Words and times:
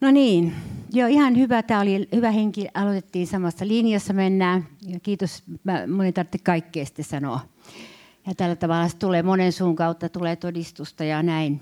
No 0.00 0.10
niin, 0.10 0.54
joo 0.92 1.08
ihan 1.08 1.36
hyvä. 1.36 1.62
Tämä 1.62 1.80
oli 1.80 2.08
hyvä 2.14 2.30
henki. 2.30 2.68
Aloitettiin 2.74 3.26
samassa 3.26 3.68
linjassa 3.68 4.12
mennään. 4.12 4.66
Ja 4.86 5.00
kiitos, 5.00 5.42
mä, 5.64 5.86
mun 5.86 6.04
ei 6.04 6.12
tarvitse 6.12 6.38
kaikkea 6.38 6.84
sitten 6.86 7.04
sanoa. 7.04 7.40
Ja 8.26 8.34
tällä 8.34 8.56
tavalla 8.56 8.88
se 8.88 8.96
tulee 8.96 9.22
monen 9.22 9.52
suun 9.52 9.76
kautta, 9.76 10.08
tulee 10.08 10.36
todistusta 10.36 11.04
ja 11.04 11.22
näin. 11.22 11.60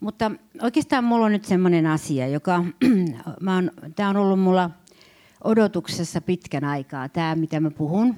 Mutta 0.00 0.30
oikeastaan 0.62 1.04
mulla 1.04 1.26
on 1.26 1.32
nyt 1.32 1.44
semmoinen 1.44 1.86
asia, 1.86 2.26
joka, 2.26 2.64
mä 3.40 3.56
on, 3.56 3.70
tämä 3.96 4.08
on 4.08 4.16
ollut 4.16 4.40
mulla 4.40 4.70
odotuksessa 5.44 6.20
pitkän 6.20 6.64
aikaa, 6.64 7.08
tämä 7.08 7.34
mitä 7.34 7.60
mä 7.60 7.70
puhun. 7.70 8.14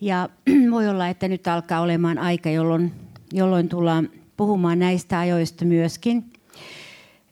Ja 0.00 0.28
voi 0.70 0.88
olla, 0.88 1.08
että 1.08 1.28
nyt 1.28 1.46
alkaa 1.46 1.80
olemaan 1.80 2.18
aika, 2.18 2.50
jolloin, 2.50 2.92
jolloin 3.32 3.68
tullaan 3.68 4.08
puhumaan 4.36 4.78
näistä 4.78 5.18
ajoista 5.18 5.64
myöskin, 5.64 6.32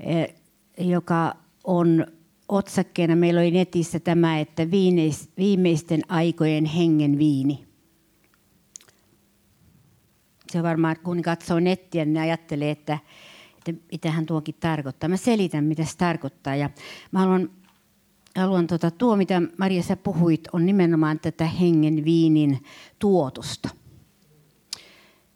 eh, 0.00 0.34
joka 0.78 1.41
on 1.64 2.06
otsakkeena. 2.48 3.16
Meillä 3.16 3.40
oli 3.40 3.50
netissä 3.50 4.00
tämä, 4.00 4.38
että 4.38 4.70
viimeisten 5.38 6.00
aikojen 6.08 6.64
hengen 6.64 7.18
viini. 7.18 7.64
Se 10.52 10.62
varmaan, 10.62 10.96
kun 11.04 11.22
katsoo 11.22 11.60
nettiä, 11.60 12.04
niin 12.04 12.18
ajattelee, 12.18 12.70
että, 12.70 12.98
että 13.58 13.84
mitähän 13.92 14.26
tuokin 14.26 14.54
tarkoittaa. 14.60 15.08
Mä 15.08 15.16
selitän, 15.16 15.64
mitä 15.64 15.84
se 15.84 15.96
tarkoittaa. 15.96 16.56
Ja 16.56 16.70
mä 17.12 17.18
haluan, 17.18 17.50
haluan 18.36 18.66
tota, 18.66 18.90
tuo, 18.90 19.16
mitä 19.16 19.42
Maria 19.58 19.82
sä 19.82 19.96
puhuit, 19.96 20.48
on 20.52 20.66
nimenomaan 20.66 21.20
tätä 21.20 21.44
hengen 21.44 22.04
viinin 22.04 22.62
tuotusta. 22.98 23.68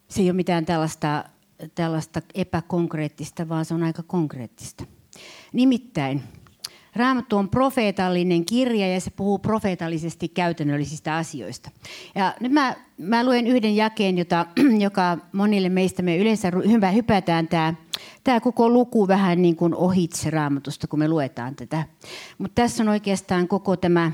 Se 0.08 0.22
ei 0.22 0.30
ole 0.30 0.36
mitään 0.36 0.66
tällaista, 0.66 1.24
tällaista 1.74 2.22
epäkonkreettista, 2.34 3.48
vaan 3.48 3.64
se 3.64 3.74
on 3.74 3.82
aika 3.82 4.02
konkreettista. 4.02 4.84
Nimittäin 5.56 6.22
Raamattu 6.96 7.36
on 7.36 7.48
profeetallinen 7.48 8.44
kirja 8.44 8.92
ja 8.92 9.00
se 9.00 9.10
puhuu 9.10 9.38
profeetallisesti 9.38 10.28
käytännöllisistä 10.28 11.16
asioista. 11.16 11.70
Ja 12.14 12.34
nyt 12.40 12.52
mä, 12.52 12.76
mä 12.98 13.24
luen 13.24 13.46
yhden 13.46 13.76
jakeen, 13.76 14.18
jota, 14.18 14.46
joka 14.86 15.18
monille 15.32 15.68
meistä 15.68 16.02
me 16.02 16.16
yleensä 16.16 16.52
hyvä 16.68 16.90
hypätään 16.90 17.48
tämä, 17.48 17.74
tämä 18.24 18.40
koko 18.40 18.68
luku 18.68 19.08
vähän 19.08 19.42
niin 19.42 19.56
kuin 19.56 19.74
ohitse 19.74 20.30
raamatusta, 20.30 20.86
kun 20.86 20.98
me 20.98 21.08
luetaan 21.08 21.54
tätä. 21.54 21.84
Mutta 22.38 22.62
tässä 22.62 22.82
on 22.82 22.88
oikeastaan 22.88 23.48
koko 23.48 23.76
tämä, 23.76 24.12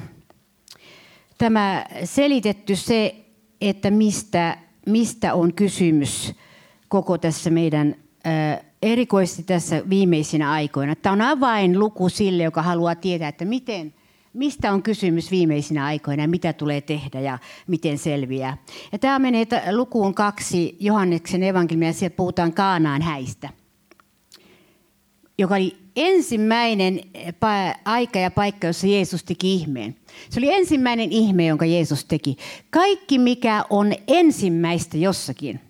tämä 1.39 1.85
selitetty 2.05 2.77
se, 2.77 3.17
että 3.61 3.91
mistä, 3.91 4.59
mistä 4.87 5.35
on 5.35 5.55
kysymys 5.55 6.35
koko 6.89 7.19
tässä 7.19 7.51
meidän 7.51 7.97
erikoisesti 8.83 9.43
tässä 9.43 9.83
viimeisinä 9.91 10.51
aikoina. 10.51 10.95
Tämä 10.97 11.13
on 11.13 11.21
avainluku 11.21 12.09
sille, 12.09 12.43
joka 12.43 12.63
haluaa 12.63 12.95
tietää, 12.95 13.29
että 13.29 13.45
miten, 13.45 13.95
mistä 14.33 14.73
on 14.73 14.83
kysymys 14.83 15.31
viimeisinä 15.31 15.85
aikoina 15.85 16.27
mitä 16.27 16.53
tulee 16.53 16.81
tehdä 16.81 17.21
ja 17.21 17.39
miten 17.67 17.99
selviää. 17.99 18.57
Ja 18.93 18.99
tämä 18.99 19.19
menee 19.19 19.47
lukuun 19.73 20.15
kaksi 20.15 20.77
Johanneksen 20.81 21.43
evankeliumia 21.43 21.89
ja 21.89 21.93
siellä 21.93 22.17
puhutaan 22.17 22.53
Kaanaan 22.53 23.03
häistä, 23.03 23.49
joka 25.39 25.55
oli 25.55 25.82
ensimmäinen 25.97 27.01
aika 27.85 28.19
ja 28.19 28.31
paikka, 28.31 28.67
jossa 28.67 28.87
Jeesus 28.87 29.25
teki 29.25 29.55
ihmeen. 29.55 29.97
Se 30.31 30.41
oli 30.41 30.53
ensimmäinen 30.53 31.12
ihme, 31.12 31.47
jonka 31.47 31.65
Jeesus 31.65 32.05
teki. 32.05 32.37
Kaikki, 32.71 33.19
mikä 33.19 33.65
on 33.71 33.93
ensimmäistä 34.09 34.97
jossakin, 34.97 35.61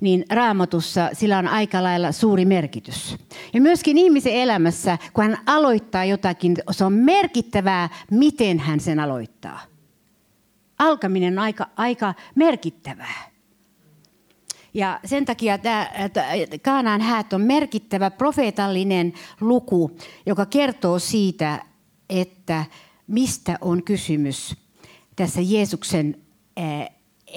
niin 0.00 0.24
raamatussa 0.30 1.10
sillä 1.12 1.38
on 1.38 1.48
aika 1.48 1.82
lailla 1.82 2.12
suuri 2.12 2.44
merkitys. 2.44 3.16
Ja 3.54 3.60
myöskin 3.60 3.98
ihmisen 3.98 4.32
elämässä, 4.32 4.98
kun 5.12 5.24
hän 5.24 5.38
aloittaa 5.46 6.04
jotakin, 6.04 6.56
se 6.70 6.84
on 6.84 6.92
merkittävää, 6.92 7.88
miten 8.10 8.58
hän 8.58 8.80
sen 8.80 9.00
aloittaa. 9.00 9.60
Alkaminen 10.78 11.32
on 11.32 11.38
aika, 11.38 11.66
aika 11.76 12.14
merkittävää. 12.34 13.31
Ja 14.74 15.00
sen 15.04 15.24
takia 15.24 15.58
tämä 15.58 15.90
Kaanaan 16.62 17.00
häät 17.00 17.32
on 17.32 17.40
merkittävä 17.40 18.10
profeetallinen 18.10 19.12
luku, 19.40 19.96
joka 20.26 20.46
kertoo 20.46 20.98
siitä, 20.98 21.64
että 22.10 22.64
mistä 23.06 23.58
on 23.60 23.82
kysymys 23.82 24.56
tässä 25.16 25.40
Jeesuksen 25.40 26.16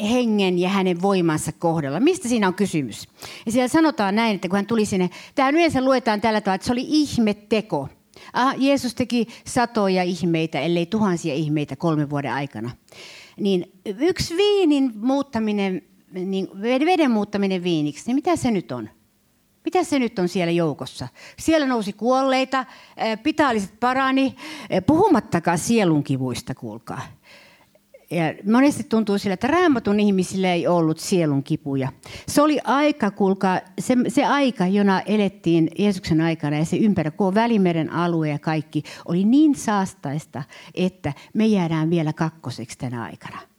hengen 0.02 0.60
ja 0.60 0.70
hänen 0.70 1.02
voimansa 1.02 1.52
kohdalla. 1.52 2.00
Mistä 2.00 2.28
siinä 2.28 2.48
on 2.48 2.54
kysymys? 2.54 3.08
Ja 3.46 3.52
siellä 3.52 3.68
sanotaan 3.68 4.16
näin, 4.16 4.36
että 4.36 4.48
kun 4.48 4.56
hän 4.56 4.66
tuli 4.66 4.86
sinne, 4.86 5.10
tämä 5.36 5.50
yleensä 5.50 5.82
luetaan 5.82 6.22
tällä 6.22 6.42
tavalla, 6.42 6.56
että 6.56 6.66
se 6.66 6.72
oli 6.72 6.86
ihmeteko. 6.88 7.90
Ah, 8.34 8.56
Jeesus 8.58 8.96
teki 8.96 9.28
satoja 9.48 10.04
ihmeitä, 10.04 10.60
ellei 10.60 10.86
tuhansia 10.86 11.34
ihmeitä 11.34 11.76
kolmen 11.76 12.10
vuoden 12.10 12.34
aikana. 12.34 12.72
Niin 13.40 13.72
yksi 13.86 14.38
viinin 14.38 14.92
muuttaminen 14.96 15.82
niin 16.16 16.48
veden 16.62 17.12
muuttaminen 17.12 17.64
viiniksi, 17.64 18.04
niin 18.08 18.16
mitä 18.16 18.36
se 18.36 18.52
nyt 18.52 18.72
on? 18.72 18.90
Mitä 19.66 19.84
se 19.84 20.00
nyt 20.00 20.20
on 20.20 20.28
siellä 20.28 20.52
joukossa? 20.52 21.08
Siellä 21.40 21.68
nousi 21.68 21.94
kuolleita, 21.94 22.66
pitaaliset 23.24 23.80
parani, 23.80 24.36
puhumattakaan 24.88 25.58
sielunkivuista, 25.58 26.56
kuulkaa. 26.56 27.02
Ja 28.12 28.24
monesti 28.52 28.84
tuntuu 28.84 29.18
sillä, 29.18 29.34
että 29.34 29.48
raamatun 29.48 30.00
ihmisillä 30.00 30.54
ei 30.54 30.68
ollut 30.68 31.00
sielun 31.00 31.44
kipuja. 31.44 31.92
Se 32.28 32.42
oli 32.42 32.60
aika, 32.64 33.12
kuulkaa, 33.12 33.60
se, 33.80 33.96
se 34.08 34.26
aika, 34.26 34.68
jona 34.68 35.02
elettiin 35.02 35.70
Jeesuksen 35.80 36.22
aikana 36.22 36.58
ja 36.58 36.66
se 36.66 36.78
ympärä, 36.78 37.12
koko 37.12 37.34
Välimeren 37.34 37.90
alue 37.90 38.30
ja 38.30 38.40
kaikki, 38.40 38.84
oli 39.06 39.24
niin 39.24 39.56
saastaista, 39.56 40.44
että 40.76 41.14
me 41.34 41.46
jäädään 41.46 41.90
vielä 41.90 42.14
kakkoseksi 42.14 42.78
tänä 42.78 43.04
aikana 43.04 43.55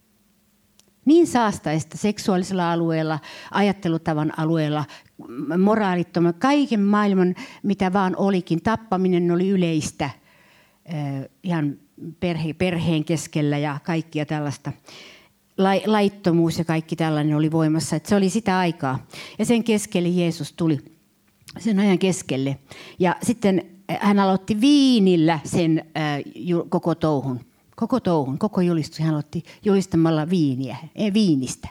niin 1.07 1.27
saastaista 1.27 1.99
seksuaalisella 1.99 2.73
alueella, 2.73 3.19
ajattelutavan 3.51 4.33
alueella, 4.37 4.85
moraalittoman, 5.59 6.35
kaiken 6.35 6.81
maailman, 6.81 7.35
mitä 7.63 7.93
vaan 7.93 8.17
olikin. 8.17 8.63
Tappaminen 8.63 9.31
oli 9.31 9.49
yleistä 9.49 10.11
ihan 11.43 11.79
perhe, 12.21 12.53
perheen 12.53 13.05
keskellä 13.05 13.59
ja 13.59 13.79
kaikkia 13.85 14.27
tällaista. 14.27 14.73
Laittomuus 15.87 16.59
ja 16.59 16.65
kaikki 16.65 16.97
tällainen 16.97 17.37
oli 17.37 17.51
voimassa. 17.53 17.97
Että 17.97 18.09
se 18.09 18.17
oli 18.17 18.31
sitä 18.31 18.59
aikaa. 18.59 19.07
Ja 19.39 19.45
sen 19.45 19.65
keskelle 19.65 20.09
Jeesus 20.09 20.53
tuli, 20.53 20.79
sen 21.59 21.79
ajan 21.79 21.99
keskelle. 21.99 22.59
Ja 22.99 23.17
sitten 23.23 23.63
hän 24.01 24.19
aloitti 24.19 24.61
viinillä 24.61 25.41
sen 25.45 25.85
koko 26.69 26.95
touhun 26.95 27.41
koko 27.77 28.01
touhun, 28.01 28.39
koko 28.39 28.61
julistus. 28.61 28.99
Hän 28.99 29.11
aloitti 29.11 29.45
julistamalla 29.65 30.31
viiniä, 30.31 30.77
ei, 30.95 31.13
viinistä. 31.13 31.69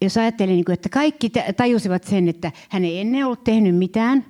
Jos 0.00 0.16
ajattelee, 0.16 0.54
niin 0.54 0.72
että 0.72 0.88
kaikki 0.88 1.30
tajusivat 1.56 2.04
sen, 2.04 2.28
että 2.28 2.52
hän 2.68 2.84
ei 2.84 3.00
ennen 3.00 3.26
ollut 3.26 3.44
tehnyt 3.44 3.76
mitään, 3.76 4.24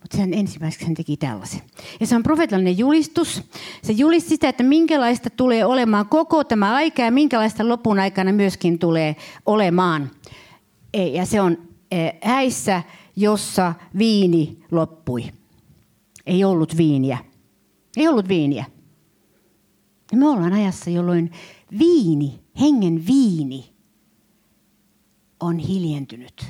mutta 0.00 0.16
sen 0.16 0.34
ensimmäiseksi 0.34 0.86
hän 0.86 0.94
teki 0.94 1.16
tällaisen. 1.16 1.60
Ja 2.00 2.06
se 2.06 2.16
on 2.16 2.22
profeetallinen 2.22 2.78
julistus. 2.78 3.42
Se 3.82 3.92
julisti 3.92 4.28
sitä, 4.28 4.48
että 4.48 4.62
minkälaista 4.62 5.30
tulee 5.30 5.64
olemaan 5.64 6.08
koko 6.08 6.44
tämä 6.44 6.74
aika 6.74 7.02
ja 7.02 7.10
minkälaista 7.10 7.68
lopun 7.68 7.98
aikana 7.98 8.32
myöskin 8.32 8.78
tulee 8.78 9.16
olemaan. 9.46 10.10
E, 10.94 11.06
ja 11.06 11.26
se 11.26 11.40
on 11.40 11.58
e, 11.90 12.10
häissä, 12.22 12.82
jossa 13.16 13.74
viini 13.98 14.58
loppui. 14.70 15.24
Ei 16.26 16.44
ollut 16.44 16.76
viiniä. 16.76 17.27
Ei 17.98 18.08
ollut 18.08 18.28
viiniä. 18.28 18.64
Ja 20.12 20.18
me 20.18 20.28
ollaan 20.28 20.52
ajassa, 20.52 20.90
jolloin 20.90 21.32
viini, 21.78 22.40
hengen 22.60 23.06
viini, 23.06 23.74
on 25.40 25.58
hiljentynyt 25.58 26.46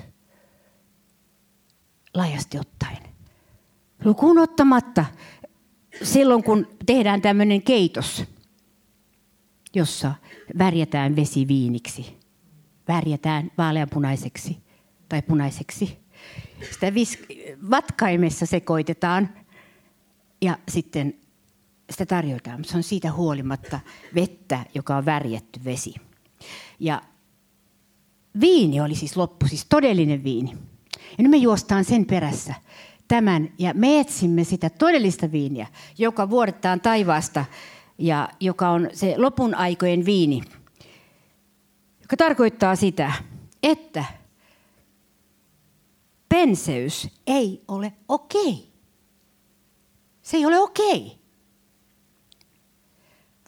laajasti 2.14 2.58
ottaen. 2.58 2.98
Lukuun 4.04 4.38
ottamatta 4.38 5.04
silloin, 6.02 6.42
kun 6.42 6.66
tehdään 6.86 7.22
tämmöinen 7.22 7.62
keitos, 7.62 8.24
jossa 9.74 10.14
värjätään 10.58 11.16
vesi 11.16 11.48
viiniksi, 11.48 12.16
värjätään 12.88 13.50
vaaleanpunaiseksi 13.58 14.56
tai 15.08 15.22
punaiseksi. 15.22 15.98
Sitä 16.72 16.94
vis- 16.94 17.26
vatkaimessa 17.70 18.46
sekoitetaan 18.46 19.28
ja 20.42 20.58
sitten 20.68 21.14
sitä 21.90 22.06
tarjotaan, 22.06 22.60
mutta 22.60 22.70
se 22.70 22.76
on 22.76 22.82
siitä 22.82 23.12
huolimatta 23.12 23.80
vettä, 24.14 24.64
joka 24.74 24.96
on 24.96 25.04
värjetty 25.04 25.60
vesi. 25.64 25.94
Ja 26.80 27.02
viini 28.40 28.80
oli 28.80 28.94
siis 28.94 29.16
loppu, 29.16 29.48
siis 29.48 29.66
todellinen 29.68 30.24
viini. 30.24 30.50
Ja 31.18 31.22
nyt 31.22 31.30
me 31.30 31.36
juostaan 31.36 31.84
sen 31.84 32.06
perässä 32.06 32.54
tämän 33.08 33.52
ja 33.58 33.74
me 33.74 34.00
etsimme 34.00 34.44
sitä 34.44 34.70
todellista 34.70 35.32
viiniä, 35.32 35.66
joka 35.98 36.30
vuodettaan 36.30 36.80
taivaasta 36.80 37.44
ja 37.98 38.28
joka 38.40 38.70
on 38.70 38.88
se 38.92 39.14
lopun 39.16 39.54
aikojen 39.54 40.04
viini, 40.04 40.42
joka 42.02 42.16
tarkoittaa 42.16 42.76
sitä, 42.76 43.12
että 43.62 44.04
penseys 46.28 47.08
ei 47.26 47.62
ole 47.68 47.92
okei. 48.08 48.72
Se 50.22 50.36
ei 50.36 50.46
ole 50.46 50.58
okei. 50.58 51.17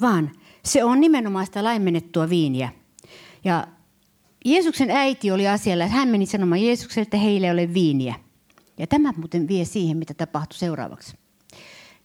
Vaan 0.01 0.31
se 0.65 0.85
on 0.85 1.01
nimenomaan 1.01 1.47
sitä 1.47 1.65
laimennettua 1.65 2.29
viiniä. 2.29 2.69
Ja 3.45 3.67
Jeesuksen 4.45 4.91
äiti 4.91 5.31
oli 5.31 5.49
asialla, 5.49 5.85
että 5.85 5.97
hän 5.97 6.09
meni 6.09 6.27
sanomaan 6.27 6.63
Jeesukselle, 6.63 7.03
että 7.03 7.17
heille 7.17 7.47
ei 7.47 7.53
ole 7.53 7.75
viiniä. 7.75 8.15
Ja 8.79 8.87
tämä 8.87 9.13
muuten 9.17 9.49
vie 9.49 9.65
siihen, 9.65 9.97
mitä 9.97 10.15
tapahtui 10.15 10.59
seuraavaksi. 10.59 11.17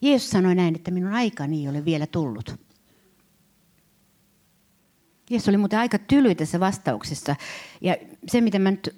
Jeesus 0.01 0.29
sanoi 0.29 0.55
näin, 0.55 0.75
että 0.75 0.91
minun 0.91 1.13
aikani 1.13 1.61
ei 1.61 1.67
ole 1.67 1.85
vielä 1.85 2.07
tullut. 2.07 2.55
Jeesus 5.29 5.49
oli 5.49 5.57
muuten 5.57 5.79
aika 5.79 5.99
tyly 5.99 6.35
tässä 6.35 6.59
vastauksessa. 6.59 7.35
Ja 7.81 7.95
se, 8.27 8.41
mitä 8.41 8.59
mä 8.59 8.71
nyt 8.71 8.95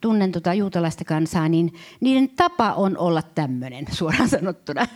tunnen 0.00 0.32
tuota 0.32 0.54
juutalaista 0.54 1.04
kansaa, 1.04 1.48
niin 1.48 1.74
niiden 2.00 2.28
tapa 2.28 2.72
on 2.72 2.98
olla 2.98 3.22
tämmöinen, 3.22 3.86
suoraan 3.98 4.28
sanottuna. 4.28 4.86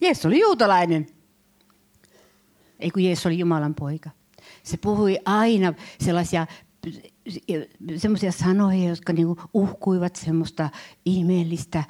Jeesus 0.00 0.26
oli 0.26 0.40
juutalainen. 0.40 1.06
Ei 2.84 2.90
kun 2.90 3.04
Jeesus 3.04 3.26
oli 3.26 3.38
Jumalan 3.38 3.74
poika. 3.74 4.10
Se 4.62 4.76
puhui 4.76 5.18
aina 5.24 5.74
sellaisia 6.00 6.46
semmoisia 7.96 8.32
sanoja, 8.32 8.88
jotka 8.88 9.12
niinku 9.12 9.36
uhkuivat 9.54 10.16
semmoista 10.16 10.70
ihmeellistä. 11.04 11.84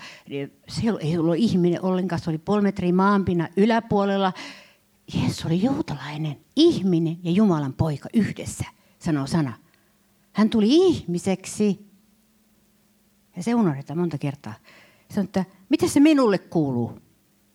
Se 0.69 0.83
ei 1.01 1.19
ollut 1.19 1.37
ihminen 1.37 1.85
ollenkaan, 1.85 2.21
se 2.21 2.31
oli 2.31 2.39
puoli 2.39 2.63
metriä 2.63 2.93
maanpinnan 2.93 3.49
yläpuolella. 3.57 4.33
Jeesus 5.15 5.47
oli 5.47 5.63
juutalainen, 5.63 6.37
ihminen 6.57 7.19
ja 7.23 7.31
Jumalan 7.31 7.73
poika 7.73 8.09
yhdessä, 8.15 8.65
sanoo 8.99 9.27
sana. 9.27 9.53
Hän 10.33 10.51
tuli 10.51 10.69
ihmiseksi. 10.71 11.87
Ja 13.37 13.43
se 13.43 13.55
unohdetaan 13.55 13.99
monta 13.99 14.19
kertaa. 14.19 14.55
Sanoi, 15.11 15.25
että 15.25 15.45
mitä 15.69 15.89
se 15.89 16.01
minulle 16.01 16.39
kuuluu, 16.39 16.99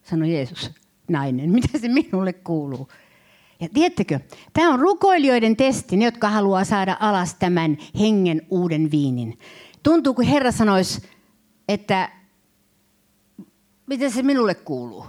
sanoi 0.04 0.34
Jeesus, 0.34 0.72
nainen. 1.10 1.50
Mitä 1.50 1.78
se 1.78 1.88
minulle 1.88 2.34
kuuluu? 2.34 2.88
Ja 3.60 3.70
tiedättekö, 3.74 4.20
tämä 4.54 4.74
on 4.74 4.80
rukoilijoiden 4.80 5.56
testi, 5.56 5.98
ne 5.98 6.06
jotka 6.06 6.30
haluaa 6.30 6.64
saada 6.64 6.98
alas 7.00 7.36
tämän 7.36 7.78
hengen 8.00 8.42
uuden 8.50 8.92
viinin. 8.92 9.40
Tuntuu, 9.84 10.14
kun 10.14 10.26
Herra 10.26 10.52
sanoisi, 10.52 11.02
että 11.68 12.12
miten 13.88 14.12
se 14.12 14.24
minulle 14.24 14.56
kuuluu? 14.56 15.06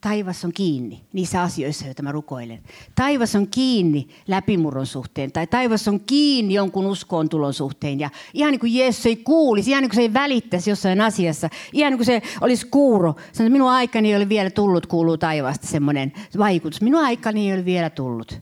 Taivas 0.00 0.44
on 0.44 0.52
kiinni 0.52 1.02
niissä 1.12 1.42
asioissa, 1.42 1.84
joita 1.84 2.02
mä 2.02 2.12
rukoilen. 2.12 2.62
Taivas 2.94 3.34
on 3.34 3.48
kiinni 3.48 4.08
läpimurron 4.28 4.86
suhteen 4.86 5.32
tai 5.32 5.46
taivas 5.46 5.88
on 5.88 6.00
kiinni 6.00 6.54
jonkun 6.54 6.86
uskoon 6.86 7.28
tulon 7.28 7.54
suhteen. 7.54 8.00
Ja 8.00 8.10
ihan 8.34 8.50
niin 8.50 8.60
kuin 8.60 8.74
Jeesus 8.74 9.06
ei 9.06 9.16
kuulisi, 9.16 9.70
ihan 9.70 9.82
niin 9.82 9.90
kuin 9.90 9.96
se 9.96 10.02
ei 10.02 10.12
välittäisi 10.12 10.70
jossain 10.70 11.00
asiassa. 11.00 11.48
Ihan 11.72 11.92
niin 11.92 11.98
kuin 11.98 12.06
se 12.06 12.22
olisi 12.40 12.66
kuuro. 12.66 13.12
Sanoin, 13.12 13.30
että 13.30 13.50
minun 13.50 13.70
aikani 13.70 14.10
ei 14.10 14.16
ole 14.16 14.28
vielä 14.28 14.50
tullut, 14.50 14.86
kuuluu 14.86 15.16
taivaasta 15.16 15.66
semmoinen 15.66 16.12
vaikutus. 16.38 16.80
Minun 16.80 17.04
aikani 17.04 17.48
ei 17.50 17.54
ole 17.54 17.64
vielä 17.64 17.90
tullut. 17.90 18.40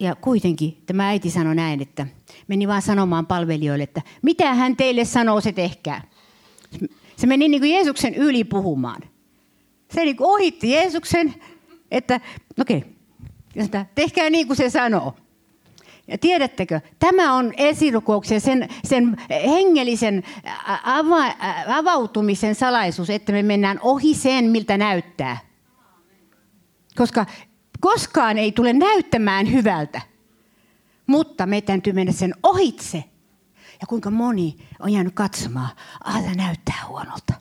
Ja 0.00 0.14
kuitenkin 0.14 0.82
tämä 0.86 1.08
äiti 1.08 1.30
sanoi 1.30 1.54
näin, 1.54 1.82
että 1.82 2.06
meni 2.48 2.68
vaan 2.68 2.82
sanomaan 2.82 3.26
palvelijoille, 3.26 3.84
että 3.84 4.02
mitä 4.22 4.54
hän 4.54 4.76
teille 4.76 5.04
sanoo, 5.04 5.40
se 5.40 5.52
tehkää. 5.52 6.02
Se 7.16 7.26
meni 7.26 7.48
niin 7.48 7.60
kuin 7.60 7.72
Jeesuksen 7.72 8.14
yli 8.14 8.44
puhumaan. 8.44 9.02
Se 9.90 10.04
niin 10.04 10.16
ohitti 10.20 10.70
Jeesuksen, 10.70 11.34
että 11.90 12.20
okei, 12.60 12.84
okay, 13.64 13.84
tehkää 13.94 14.30
niin 14.30 14.46
kuin 14.46 14.56
se 14.56 14.70
sanoo. 14.70 15.14
Ja 16.08 16.18
tiedättekö, 16.18 16.80
tämä 16.98 17.34
on 17.34 17.52
esirukouksen, 17.56 18.40
sen, 18.40 18.68
sen 18.84 19.16
hengellisen 19.30 20.22
ava, 20.84 21.34
avautumisen 21.68 22.54
salaisuus, 22.54 23.10
että 23.10 23.32
me 23.32 23.42
mennään 23.42 23.78
ohi 23.82 24.14
sen, 24.14 24.44
miltä 24.44 24.78
näyttää. 24.78 25.38
Koska 26.96 27.26
koskaan 27.80 28.38
ei 28.38 28.52
tule 28.52 28.72
näyttämään 28.72 29.52
hyvältä, 29.52 30.00
mutta 31.06 31.46
me 31.46 31.60
täytyy 31.60 31.92
mennä 31.92 32.12
sen 32.12 32.34
ohitse. 32.42 33.04
Ja 33.80 33.86
kuinka 33.88 34.10
moni 34.10 34.56
on 34.80 34.92
jäänyt 34.92 35.14
katsomaan, 35.14 35.70
ah, 36.04 36.36
näyttää 36.36 36.84
huonolta. 36.88 37.34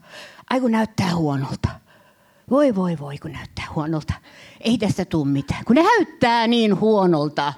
Ai 0.50 0.62
kun 0.62 0.72
näyttää 0.72 1.16
huonolta. 1.16 1.70
Voi 2.50 2.76
voi 2.76 3.00
voi, 3.00 3.18
kun 3.18 3.32
näyttää 3.32 3.66
huonolta. 3.76 4.14
Ei 4.62 4.78
tästä 4.78 5.06
tule 5.06 5.28
mitään, 5.28 5.66
kun 5.66 5.76
näyttää 5.76 6.48
niin 6.48 6.80
huonolta. 6.80 7.54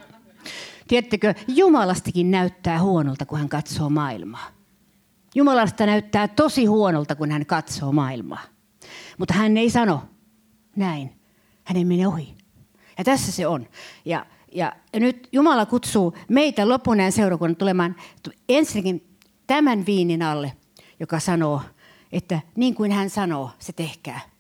Tiedättekö, 0.88 1.34
Jumalastakin 1.48 2.32
näyttää 2.32 2.82
huonolta, 2.82 3.26
kun 3.26 3.40
hän 3.40 3.50
katsoo 3.50 3.90
maailmaa. 3.90 4.48
Jumalasta 5.36 5.86
näyttää 5.86 6.28
tosi 6.28 6.66
huonolta, 6.66 7.16
kun 7.16 7.32
hän 7.32 7.46
katsoo 7.46 7.92
maailmaa. 7.92 8.42
Mutta 9.18 9.34
hän 9.34 9.58
ei 9.58 9.70
sano 9.70 10.04
näin. 10.76 11.20
Hän 11.64 11.78
ei 11.78 11.86
mene 11.86 12.08
ohi. 12.08 12.36
Ja 12.98 13.04
tässä 13.04 13.32
se 13.32 13.48
on. 13.48 13.68
Ja, 14.06 14.26
ja, 14.52 14.74
nyt 14.94 15.30
Jumala 15.32 15.66
kutsuu 15.66 16.18
meitä 16.30 16.70
lopuneen 16.70 17.12
seurakunnan 17.12 17.56
tulemaan 17.56 17.96
ensinnäkin 18.50 19.18
tämän 19.48 19.86
viinin 19.86 20.22
alle, 20.22 20.54
joka 21.00 21.20
sanoo, 21.20 21.62
että 22.12 22.40
niin 22.56 22.76
kuin 22.76 22.92
hän 22.92 23.10
sanoo, 23.10 23.52
se 23.60 23.74
tehkää. 23.74 24.35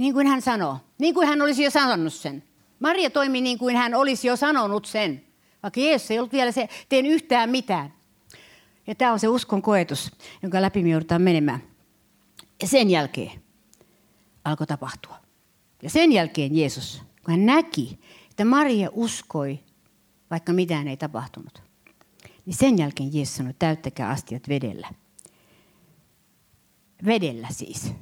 Niin 0.00 0.14
kuin 0.14 0.26
hän 0.26 0.42
sanoo. 0.42 0.78
Niin 0.98 1.14
kuin 1.14 1.28
hän 1.28 1.42
olisi 1.42 1.62
jo 1.62 1.70
sanonut 1.70 2.14
sen. 2.14 2.42
Maria 2.80 3.10
toimi 3.10 3.40
niin 3.40 3.58
kuin 3.58 3.76
hän 3.76 3.94
olisi 3.94 4.28
jo 4.28 4.36
sanonut 4.36 4.84
sen. 4.84 5.24
Vaikka 5.62 5.80
Jeesus 5.80 6.10
ei 6.10 6.18
ollut 6.18 6.32
vielä 6.32 6.52
se, 6.52 6.68
teen 6.88 7.06
yhtään 7.06 7.50
mitään. 7.50 7.92
Ja 8.86 8.94
tämä 8.94 9.12
on 9.12 9.18
se 9.20 9.28
uskon 9.28 9.62
koetus, 9.62 10.12
jonka 10.42 10.62
läpi 10.62 10.82
me 10.82 10.88
joudutaan 10.88 11.22
menemään. 11.22 11.62
Ja 12.62 12.68
sen 12.68 12.90
jälkeen 12.90 13.42
alkoi 14.44 14.66
tapahtua. 14.66 15.16
Ja 15.82 15.90
sen 15.90 16.12
jälkeen 16.12 16.56
Jeesus, 16.56 17.02
kun 17.24 17.30
hän 17.30 17.46
näki, 17.46 17.98
että 18.30 18.44
Maria 18.44 18.88
uskoi, 18.92 19.58
vaikka 20.30 20.52
mitään 20.52 20.88
ei 20.88 20.96
tapahtunut, 20.96 21.62
niin 22.46 22.56
sen 22.56 22.78
jälkeen 22.78 23.14
Jeesus 23.14 23.36
sanoi, 23.36 23.54
täyttäkää 23.58 24.08
astiat 24.08 24.48
vedellä. 24.48 24.88
Vedellä 27.06 27.48
siis. 27.50 27.92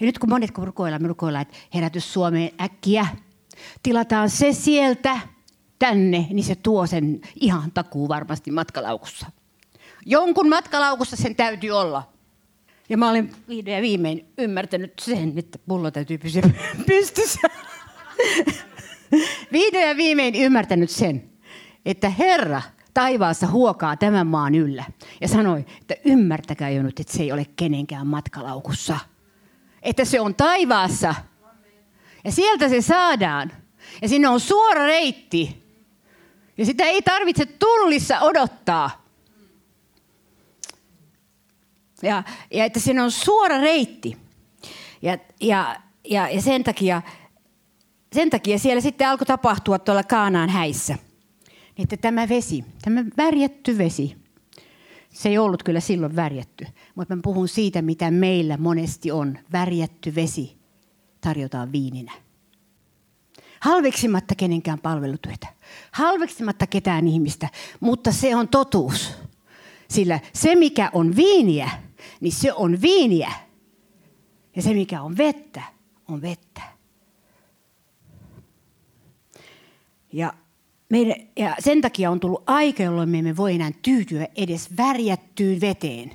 Ja 0.00 0.06
nyt 0.06 0.18
kun 0.18 0.28
monet 0.28 0.50
rukoillaan, 0.58 1.02
me 1.02 1.08
rukoillaan, 1.08 1.42
että 1.42 1.56
herätys 1.74 2.12
Suomeen 2.12 2.50
äkkiä, 2.60 3.06
tilataan 3.82 4.30
se 4.30 4.52
sieltä 4.52 5.20
tänne, 5.78 6.26
niin 6.30 6.44
se 6.44 6.54
tuo 6.54 6.86
sen 6.86 7.20
ihan 7.40 7.72
takuu 7.72 8.08
varmasti 8.08 8.50
matkalaukussa. 8.50 9.26
Jonkun 10.06 10.48
matkalaukussa 10.48 11.16
sen 11.16 11.36
täytyy 11.36 11.70
olla. 11.70 12.12
Ja 12.88 12.96
mä 12.96 13.10
olen 13.10 13.30
vihdoin 13.48 13.76
ja 13.76 13.82
viimein 13.82 14.26
ymmärtänyt 14.38 14.92
sen, 15.00 15.38
että 15.38 15.58
pullo 15.68 15.90
täytyy 15.90 16.18
pysyä 16.18 16.42
pystyssä. 16.86 17.48
vihdoin 19.52 19.88
ja 19.88 19.96
viimein 19.96 20.34
ymmärtänyt 20.34 20.90
sen, 20.90 21.30
että 21.86 22.10
Herra 22.10 22.62
taivaassa 22.94 23.46
huokaa 23.46 23.96
tämän 23.96 24.26
maan 24.26 24.54
yllä. 24.54 24.84
Ja 25.20 25.28
sanoi, 25.28 25.64
että 25.80 25.94
ymmärtäkää 26.04 26.70
jo 26.70 26.82
nyt, 26.82 27.00
että 27.00 27.12
se 27.12 27.22
ei 27.22 27.32
ole 27.32 27.46
kenenkään 27.56 28.06
matkalaukussa– 28.06 28.98
että 29.82 30.04
se 30.04 30.20
on 30.20 30.34
taivaassa. 30.34 31.14
Ja 32.24 32.32
sieltä 32.32 32.68
se 32.68 32.82
saadaan. 32.82 33.52
Ja 34.02 34.08
sinne 34.08 34.28
on 34.28 34.40
suora 34.40 34.86
reitti. 34.86 35.60
Ja 36.58 36.66
sitä 36.66 36.84
ei 36.84 37.02
tarvitse 37.02 37.46
tullissa 37.46 38.20
odottaa. 38.20 39.04
Ja, 42.02 42.22
ja 42.50 42.64
että 42.64 42.80
sinne 42.80 43.02
on 43.02 43.10
suora 43.10 43.60
reitti. 43.60 44.16
Ja, 45.02 45.18
ja, 45.40 45.76
ja, 46.04 46.28
ja 46.28 46.42
sen, 46.42 46.64
takia, 46.64 47.02
sen 48.12 48.30
takia 48.30 48.58
siellä 48.58 48.80
sitten 48.80 49.08
alkoi 49.08 49.26
tapahtua 49.26 49.78
tuolla 49.78 50.02
Kaanaan 50.02 50.48
häissä. 50.48 50.98
Että 51.78 51.96
tämä 51.96 52.28
vesi, 52.28 52.64
tämä 52.82 53.04
värjätty 53.16 53.78
vesi, 53.78 54.16
se 55.10 55.28
ei 55.28 55.38
ollut 55.38 55.62
kyllä 55.62 55.80
silloin 55.80 56.16
värjätty, 56.16 56.66
mutta 56.94 57.16
mä 57.16 57.22
puhun 57.24 57.48
siitä, 57.48 57.82
mitä 57.82 58.10
meillä 58.10 58.56
monesti 58.56 59.10
on. 59.10 59.38
Värjätty 59.52 60.14
vesi 60.14 60.58
tarjotaan 61.20 61.72
viininä. 61.72 62.12
Halveksimatta 63.60 64.34
kenenkään 64.34 64.78
palvelutyötä. 64.78 65.46
Halveksimatta 65.92 66.66
ketään 66.66 67.06
ihmistä, 67.06 67.48
mutta 67.80 68.12
se 68.12 68.36
on 68.36 68.48
totuus. 68.48 69.12
Sillä 69.88 70.20
se, 70.32 70.54
mikä 70.54 70.90
on 70.92 71.16
viiniä, 71.16 71.70
niin 72.20 72.32
se 72.32 72.52
on 72.52 72.80
viiniä. 72.80 73.32
Ja 74.56 74.62
se, 74.62 74.74
mikä 74.74 75.02
on 75.02 75.16
vettä, 75.16 75.62
on 76.08 76.22
vettä. 76.22 76.62
Ja 80.12 80.34
meidän, 80.90 81.14
ja 81.36 81.56
sen 81.58 81.80
takia 81.80 82.10
on 82.10 82.20
tullut 82.20 82.42
aika, 82.46 82.82
jolloin 82.82 83.08
me 83.08 83.18
emme 83.18 83.36
voi 83.36 83.54
enää 83.54 83.70
tyytyä 83.82 84.26
edes 84.36 84.76
värjättyyn 84.76 85.60
veteen, 85.60 86.10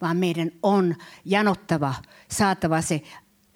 vaan 0.00 0.16
meidän 0.16 0.50
on 0.62 0.96
janottava, 1.24 1.94
saatava 2.30 2.80
se 2.80 3.02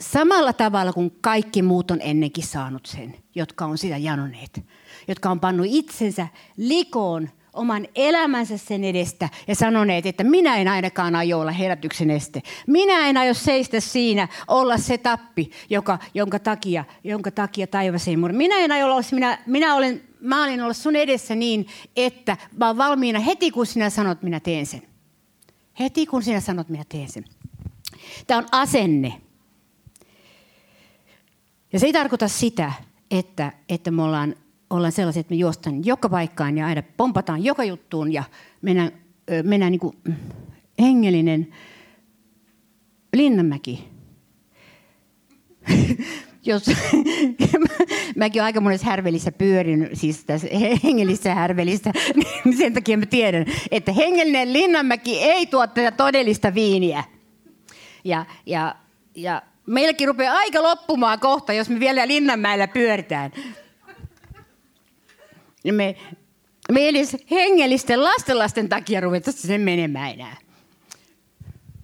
samalla 0.00 0.52
tavalla 0.52 0.92
kuin 0.92 1.18
kaikki 1.20 1.62
muut 1.62 1.90
on 1.90 1.98
ennenkin 2.00 2.44
saanut 2.44 2.86
sen, 2.86 3.14
jotka 3.34 3.64
on 3.64 3.78
sitä 3.78 3.96
janoneet, 3.96 4.64
jotka 5.08 5.30
on 5.30 5.40
pannut 5.40 5.66
itsensä 5.70 6.28
likoon 6.56 7.28
oman 7.52 7.86
elämänsä 7.94 8.58
sen 8.58 8.84
edestä 8.84 9.28
ja 9.46 9.54
sanoneet, 9.54 10.06
että 10.06 10.24
minä 10.24 10.56
en 10.56 10.68
ainakaan 10.68 11.16
aio 11.16 11.40
olla 11.40 11.50
herätyksen 11.50 12.10
este. 12.10 12.42
Minä 12.66 13.08
en 13.08 13.16
aio 13.16 13.34
seistä 13.34 13.80
siinä, 13.80 14.28
olla 14.48 14.78
se 14.78 14.98
tappi, 14.98 15.50
joka, 15.70 15.98
jonka, 16.14 16.38
takia, 16.38 16.84
jonka 17.04 17.30
takia 17.30 17.66
taivas 17.66 18.08
ei 18.08 18.16
murra. 18.16 18.36
Minä 18.36 18.58
en 18.58 18.72
aio 18.72 18.86
olla, 18.86 19.00
minä, 19.12 19.38
minä 19.46 19.74
olen, 19.74 20.02
mä 20.22 20.44
olin 20.44 20.60
olla 20.60 20.72
sun 20.72 20.96
edessä 20.96 21.34
niin, 21.34 21.66
että 21.96 22.36
mä 22.56 22.66
olen 22.66 22.78
valmiina 22.78 23.20
heti 23.20 23.50
kun 23.50 23.66
sinä 23.66 23.90
sanot, 23.90 24.22
minä 24.22 24.40
teen 24.40 24.66
sen. 24.66 24.82
Heti 25.80 26.06
kun 26.06 26.22
sinä 26.22 26.40
sanot, 26.40 26.68
minä 26.68 26.84
teen 26.88 27.08
sen. 27.08 27.24
Tämä 28.26 28.38
on 28.38 28.46
asenne. 28.52 29.20
Ja 31.72 31.78
se 31.78 31.86
ei 31.86 31.92
tarkoita 31.92 32.28
sitä, 32.28 32.72
että, 33.10 33.52
että 33.68 33.90
me 33.90 34.02
ollaan, 34.02 34.34
ollaan 34.70 34.92
sellaiset, 34.92 35.20
että 35.20 35.34
me 35.34 35.38
juostaan 35.38 35.84
joka 35.84 36.08
paikkaan 36.08 36.58
ja 36.58 36.66
aina 36.66 36.82
pompataan 36.96 37.44
joka 37.44 37.64
juttuun 37.64 38.12
ja 38.12 38.24
mennään, 38.62 38.92
mennään 39.42 39.72
niin 39.72 39.80
kuin 39.80 39.96
hengellinen 40.80 41.54
Linnanmäki. 43.16 43.88
Jos, 46.46 46.62
mäkin 48.16 48.42
olen 48.42 48.44
aika 48.44 48.60
monessa 48.60 48.86
härvelissä 48.86 49.32
pyörin, 49.32 49.90
siis 49.92 50.24
tässä 50.24 50.48
hengellisessä 50.84 51.34
härvelissä, 51.34 51.92
niin 52.44 52.56
sen 52.58 52.74
takia 52.74 52.98
mä 52.98 53.06
tiedän, 53.06 53.46
että 53.70 53.92
hengellinen 53.92 54.52
Linnanmäki 54.52 55.18
ei 55.20 55.46
tuo 55.46 55.66
tätä 55.66 55.90
todellista 55.90 56.54
viiniä. 56.54 57.04
Ja, 58.04 58.26
ja, 58.46 58.74
ja 59.14 59.42
meilläkin 59.66 60.08
rupeaa 60.08 60.36
aika 60.36 60.62
loppumaan 60.62 61.20
kohta, 61.20 61.52
jos 61.52 61.68
me 61.68 61.80
vielä 61.80 62.08
Linnanmäellä 62.08 62.68
pyöritään. 62.68 63.30
Me, 65.72 65.96
me 66.72 66.88
edes 66.88 67.16
hengellisten 67.30 68.04
lastenlasten 68.04 68.68
takia 68.68 69.00
ruveta 69.00 69.32
sen 69.32 69.60
menemään 69.60 70.10
enää. 70.10 70.36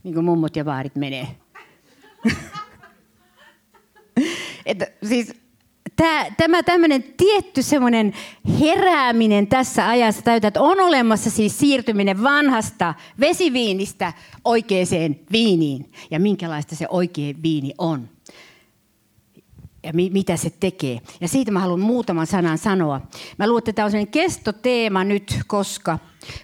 Niin 0.03 0.15
kuin 0.15 0.25
mummot 0.25 0.57
ja 0.57 0.65
vaarit 0.65 0.97
menee. 0.97 1.29
Että 4.69 4.87
siis 5.09 5.35
tämä, 5.97 6.27
tämä 6.37 6.63
tämmöinen 6.63 7.03
tietty 7.03 7.63
semmoinen 7.63 8.13
herääminen 8.61 9.47
tässä 9.47 9.89
ajassa 9.89 10.23
täytä, 10.23 10.49
että 10.49 10.63
on 10.63 10.81
olemassa 10.81 11.31
siis 11.31 11.59
siirtyminen 11.59 12.23
vanhasta 12.23 12.95
vesiviinistä 13.21 14.13
oikeaan 14.45 15.17
viiniin. 15.33 15.93
Ja 16.11 16.21
minkälaista 16.21 16.77
se 16.77 16.87
oikea 16.91 17.35
viini 17.43 17.73
on. 17.79 18.09
Ja 19.83 19.93
mi- 19.93 20.11
mitä 20.11 20.37
se 20.37 20.51
tekee. 20.61 21.01
Ja 21.21 21.29
siitä 21.29 21.51
mä 21.51 21.61
haluan 21.61 21.81
muutaman 21.81 22.27
sanan 22.27 22.59
sanoa. 22.59 23.01
Mä 23.39 23.47
luulen, 23.47 23.59
että 23.59 23.73
tämä 23.73 23.85
on 23.85 23.91
sellainen 23.91 24.13
kestoteema 24.13 25.05
nyt, 25.05 25.39
koska 25.47 25.99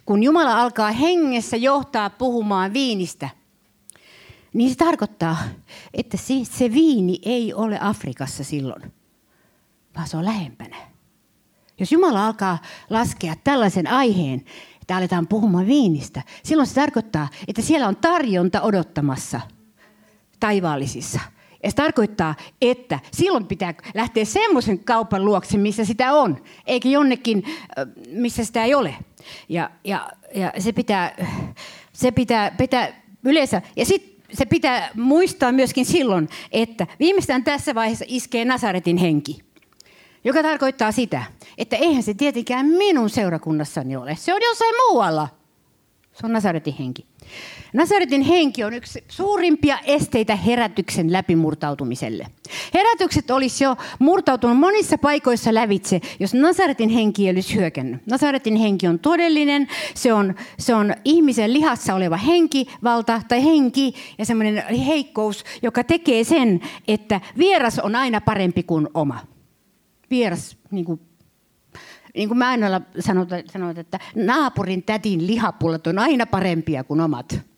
kun 0.06 0.22
Jumala 0.22 0.60
alkaa 0.62 0.92
hengessä 0.92 1.56
johtaa 1.56 2.10
puhumaan 2.10 2.72
viinistä– 2.72 3.28
niin 4.54 4.70
se 4.70 4.76
tarkoittaa, 4.76 5.38
että 5.94 6.16
se 6.42 6.72
viini 6.72 7.18
ei 7.22 7.54
ole 7.54 7.78
Afrikassa 7.80 8.44
silloin 8.44 8.92
vaan 9.96 10.08
se 10.08 10.16
on 10.16 10.24
lähempänä. 10.24 10.76
Jos 11.78 11.92
Jumala 11.92 12.26
alkaa 12.26 12.58
laskea 12.90 13.34
tällaisen 13.44 13.86
aiheen, 13.86 14.44
että 14.82 14.96
aletaan 14.96 15.26
puhumaan 15.26 15.66
viinistä, 15.66 16.22
silloin 16.42 16.66
se 16.66 16.74
tarkoittaa, 16.74 17.28
että 17.48 17.62
siellä 17.62 17.88
on 17.88 17.96
tarjonta 17.96 18.62
odottamassa 18.62 19.40
taivaallisissa. 20.40 21.20
Ja 21.62 21.70
se 21.70 21.76
tarkoittaa, 21.76 22.34
että 22.62 22.98
silloin 23.12 23.46
pitää 23.46 23.74
lähteä 23.94 24.24
semmoisen 24.24 24.84
kaupan 24.84 25.24
luokse, 25.24 25.58
missä 25.58 25.84
sitä 25.84 26.12
on, 26.12 26.44
eikä 26.66 26.88
jonnekin, 26.88 27.44
missä 28.10 28.44
sitä 28.44 28.64
ei 28.64 28.74
ole. 28.74 28.96
Ja, 29.48 29.70
ja, 29.84 30.10
ja 30.34 30.52
se 30.58 30.72
pitää, 30.72 31.16
se 31.92 32.10
pitää, 32.10 32.50
pitää 32.50 33.02
yleensä, 33.24 33.62
ja 33.76 33.84
sitten 33.84 34.13
se 34.34 34.46
pitää 34.46 34.90
muistaa 34.94 35.52
myöskin 35.52 35.84
silloin, 35.84 36.28
että 36.52 36.86
viimeistään 37.00 37.44
tässä 37.44 37.74
vaiheessa 37.74 38.04
iskee 38.08 38.44
Nasaretin 38.44 38.96
henki. 38.96 39.38
Joka 40.24 40.42
tarkoittaa 40.42 40.92
sitä, 40.92 41.22
että 41.58 41.76
eihän 41.76 42.02
se 42.02 42.14
tietenkään 42.14 42.66
minun 42.66 43.10
seurakunnassani 43.10 43.96
ole. 43.96 44.16
Se 44.16 44.34
on 44.34 44.42
jossain 44.42 44.74
muualla. 44.88 45.28
Se 46.12 46.26
on 46.26 46.32
Nasaretin 46.32 46.74
henki. 46.78 47.06
Nasaretin 47.74 48.22
henki 48.22 48.64
on 48.64 48.74
yksi 48.74 49.04
suurimpia 49.08 49.78
esteitä 49.86 50.36
herätyksen 50.36 51.12
läpimurtautumiselle. 51.12 52.26
Herätykset 52.74 53.30
olisi 53.30 53.64
jo 53.64 53.76
murtautunut 53.98 54.58
monissa 54.58 54.98
paikoissa 54.98 55.54
lävitse, 55.54 56.00
jos 56.20 56.34
Nasaretin 56.34 56.88
henki 56.88 57.24
ei 57.24 57.30
olisi 57.30 57.54
hyökännyt. 57.54 58.06
Nasaretin 58.06 58.56
henki 58.56 58.88
on 58.88 58.98
todellinen, 58.98 59.68
se 59.94 60.12
on, 60.12 60.34
se 60.58 60.74
on 60.74 60.94
ihmisen 61.04 61.52
lihassa 61.52 61.94
oleva 61.94 62.16
henki, 62.16 62.66
valta 62.84 63.22
tai 63.28 63.44
henki 63.44 63.94
ja 64.18 64.24
semmoinen 64.24 64.64
heikkous, 64.76 65.44
joka 65.62 65.84
tekee 65.84 66.24
sen, 66.24 66.60
että 66.88 67.20
vieras 67.38 67.78
on 67.78 67.96
aina 67.96 68.20
parempi 68.20 68.62
kuin 68.62 68.88
oma 68.94 69.20
vieras, 70.10 70.56
niin 70.70 70.84
kuin, 70.84 71.00
niin 72.14 72.28
kuin 72.28 72.38
mä 72.38 72.48
aina 72.48 72.80
sanon, 73.00 73.76
että 73.76 74.00
naapurin 74.14 74.82
tätin 74.82 75.26
lihapullat 75.26 75.86
on 75.86 75.98
aina 75.98 76.26
parempia 76.26 76.84
kuin 76.84 77.00
omat 77.00 77.53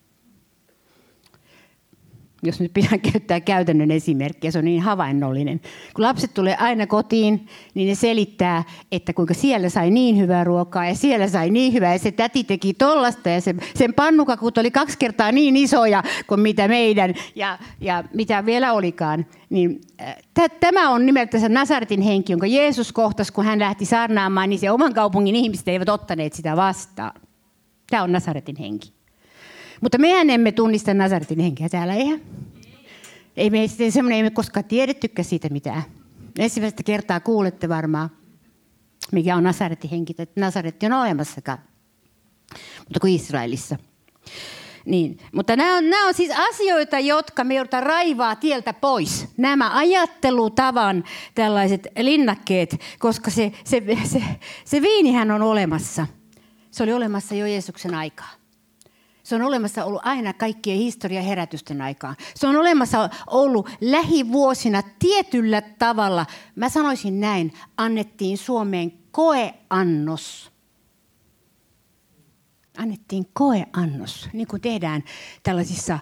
jos 2.43 2.61
nyt 2.61 2.73
pitää 2.73 2.99
käyttää 3.12 3.40
käytännön 3.40 3.90
esimerkkiä, 3.90 4.50
se 4.50 4.59
on 4.59 4.64
niin 4.64 4.83
havainnollinen. 4.83 5.61
Kun 5.95 6.02
lapset 6.02 6.35
tulee 6.35 6.57
aina 6.57 6.87
kotiin, 6.87 7.47
niin 7.75 7.88
ne 7.88 7.95
selittää, 7.95 8.64
että 8.93 9.12
kuinka 9.12 9.35
siellä 9.35 9.69
sai 9.69 9.90
niin 9.90 10.19
hyvää 10.19 10.45
ruokaa 10.45 10.87
ja 10.87 10.95
siellä 10.95 11.28
sai 11.28 11.50
niin 11.50 11.73
hyvää 11.73 11.93
ja 11.93 11.99
se 11.99 12.12
täti 12.12 12.45
teki 12.45 12.75
tollasta 12.75 13.28
ja 13.28 13.40
se, 13.40 13.55
sen 13.75 13.95
pannukakut 13.95 14.59
oli 14.59 14.71
kaksi 14.71 14.99
kertaa 14.99 15.33
niin 15.33 15.57
isoja 15.57 16.02
kuin 16.26 16.40
mitä 16.40 16.69
meidän 16.69 17.14
ja, 17.35 17.59
ja 17.81 18.05
mitä 18.14 18.47
vielä 18.47 18.73
olikaan. 18.73 19.26
Niin, 19.50 19.81
tämä 20.61 20.90
on 20.90 21.07
nimeltä 21.07 21.49
Nasaretin 21.49 22.00
henki, 22.00 22.33
jonka 22.33 22.47
Jeesus 22.47 22.93
kohtasi, 22.93 23.33
kun 23.33 23.45
hän 23.45 23.59
lähti 23.59 23.85
saarnaamaan, 23.85 24.50
niin 24.50 24.59
se 24.59 24.71
oman 24.71 24.95
kaupungin 24.95 25.37
ihmiset 25.37 25.69
eivät 25.69 25.88
ottaneet 25.88 26.33
sitä 26.33 26.57
vastaan. 26.57 27.21
Tämä 27.90 28.02
on 28.02 28.12
Nasaretin 28.12 28.57
henki. 28.57 28.96
Mutta 29.80 29.99
mehän 29.99 30.30
emme 30.30 30.52
tunnista 30.52 30.95
Nasaretin 30.95 31.40
henkeä 31.40 31.68
täällä, 31.68 31.95
eihän? 31.95 32.21
Ei 33.37 33.50
me 33.50 33.66
sitten 33.66 33.92
semmoinen, 33.92 34.16
ei 34.16 34.23
me 34.23 34.30
koskaan 34.30 34.64
tiedettykään 34.64 35.25
siitä 35.25 35.49
mitään. 35.49 35.83
Ensimmäistä 36.38 36.83
kertaa 36.83 37.21
kuulette 37.21 37.68
varmaan, 37.68 38.11
mikä 39.12 39.37
on 39.37 39.42
Nasaretin 39.42 39.90
henki, 39.90 40.14
että 40.18 40.40
Nasaretti 40.40 40.87
on 40.87 40.92
olemassakaan. 40.92 41.59
Mutta 42.78 43.00
kuin 43.00 43.14
Israelissa. 43.14 43.76
Niin. 44.85 45.18
Mutta 45.33 45.56
nämä 45.56 45.76
on, 45.76 45.90
nämä 45.90 46.09
on 46.09 46.14
siis 46.14 46.30
asioita, 46.50 46.99
jotka 46.99 47.45
me 47.45 47.54
joudutaan 47.54 47.83
raivaa 47.83 48.37
tieltä 48.37 48.73
pois. 48.73 49.28
Nämä 49.37 49.76
ajattelutavan 49.76 51.04
tällaiset 51.35 51.87
linnakkeet, 51.99 52.80
koska 52.99 53.30
se, 53.30 53.52
se, 53.64 53.83
se, 54.04 54.23
se 54.64 54.83
viinihän 54.83 55.30
on 55.30 55.42
olemassa. 55.42 56.06
Se 56.71 56.83
oli 56.83 56.92
olemassa 56.92 57.35
jo 57.35 57.47
Jeesuksen 57.47 57.95
aikaa. 57.95 58.30
Se 59.26 59.35
on 59.35 59.42
olemassa 59.42 59.85
ollut 59.85 60.00
aina 60.04 60.33
kaikkien 60.33 60.78
historia 60.78 61.23
herätysten 61.23 61.83
aikaan. 61.83 62.16
Se 62.35 62.47
on 62.47 62.56
olemassa 62.56 63.11
ollut 63.26 63.68
lähivuosina 63.80 64.83
tietyllä 64.99 65.61
tavalla. 65.61 66.26
Mä 66.54 66.68
sanoisin 66.68 67.21
näin, 67.21 67.52
annettiin 67.76 68.38
Suomeen 68.38 68.92
koeannos. 69.11 70.52
Annettiin 72.78 73.26
koeannos. 73.33 74.28
Niin 74.33 74.47
kuin 74.47 74.62
tehdään 74.62 75.04
tällaisissa 75.42 75.99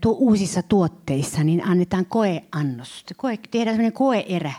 tu, 0.00 0.16
uusissa 0.18 0.62
tuotteissa, 0.62 1.44
niin 1.44 1.64
annetaan 1.64 2.06
koeannos. 2.06 3.04
Koe, 3.16 3.38
tehdään 3.50 3.76
sellainen 3.76 3.92
koeerä. 3.92 4.52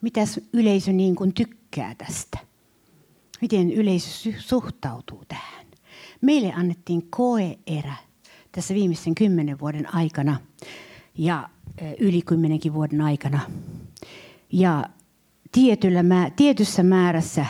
Mitäs 0.00 0.40
yleisö 0.52 0.92
niin 0.92 1.16
kuin 1.16 1.34
tykkää 1.34 1.94
tästä? 1.94 2.38
Miten 3.40 3.72
yleisö 3.72 4.32
suhtautuu 4.38 5.24
tähän? 5.28 5.61
Meille 6.22 6.52
annettiin 6.52 7.06
koeerä 7.10 7.94
tässä 8.52 8.74
viimeisen 8.74 9.14
kymmenen 9.14 9.60
vuoden 9.60 9.94
aikana 9.94 10.36
ja 11.18 11.48
yli 11.98 12.22
kymmenenkin 12.22 12.74
vuoden 12.74 13.00
aikana. 13.00 13.40
Ja 14.52 14.84
tietyssä 16.36 16.82
määrässä 16.82 17.46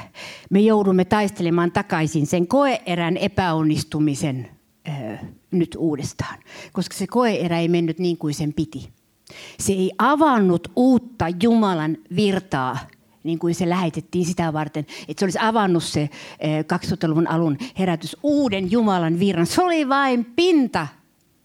me 0.51 0.61
joudumme 0.61 1.05
taistelemaan 1.05 1.73
takaisin 1.73 2.27
sen 2.27 2.47
koeerän 2.47 3.17
epäonnistumisen 3.17 4.49
nyt 5.51 5.77
uudestaan, 5.79 6.39
koska 6.73 6.97
se 6.97 7.07
koeerä 7.07 7.59
ei 7.59 7.69
mennyt 7.69 7.99
niin 7.99 8.19
kuin 8.19 8.35
sen 8.35 8.53
piti. 8.53 8.89
Se 9.59 9.73
ei 9.73 9.93
avannut 9.99 10.73
uutta 10.77 11.27
Jumalan 11.43 11.97
virtaa 12.17 12.79
niin 13.25 13.39
kuin 13.39 13.55
se 13.55 13.69
lähetettiin 13.69 14.27
sitä 14.27 14.53
varten, 14.53 14.87
että 15.09 15.21
se 15.21 15.25
olisi 15.25 15.39
avannut 15.41 15.85
se 15.85 16.11
2000-luvun 16.85 17.27
eh, 17.27 17.35
alun 17.35 17.59
herätys 17.79 18.17
uuden 18.23 18.71
Jumalan 18.71 19.19
virran. 19.19 19.47
Se 19.47 19.63
oli 19.63 19.89
vain 19.89 20.25
pinta, 20.25 20.87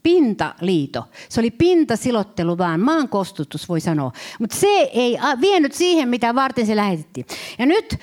pintaliito. 0.04 1.04
Se 1.30 1.40
oli 1.40 1.52
pintasilottelu 1.52 2.58
vaan, 2.58 2.80
maankostuttus 2.80 3.70
voi 3.70 3.82
sanoa. 3.82 4.12
Mutta 4.40 4.56
se 4.56 4.68
ei 4.94 5.18
vienyt 5.42 5.74
siihen, 5.74 6.10
mitä 6.10 6.36
varten 6.36 6.66
se 6.66 6.76
lähetettiin. 6.76 7.26
Ja 7.60 7.66
nyt, 7.66 8.00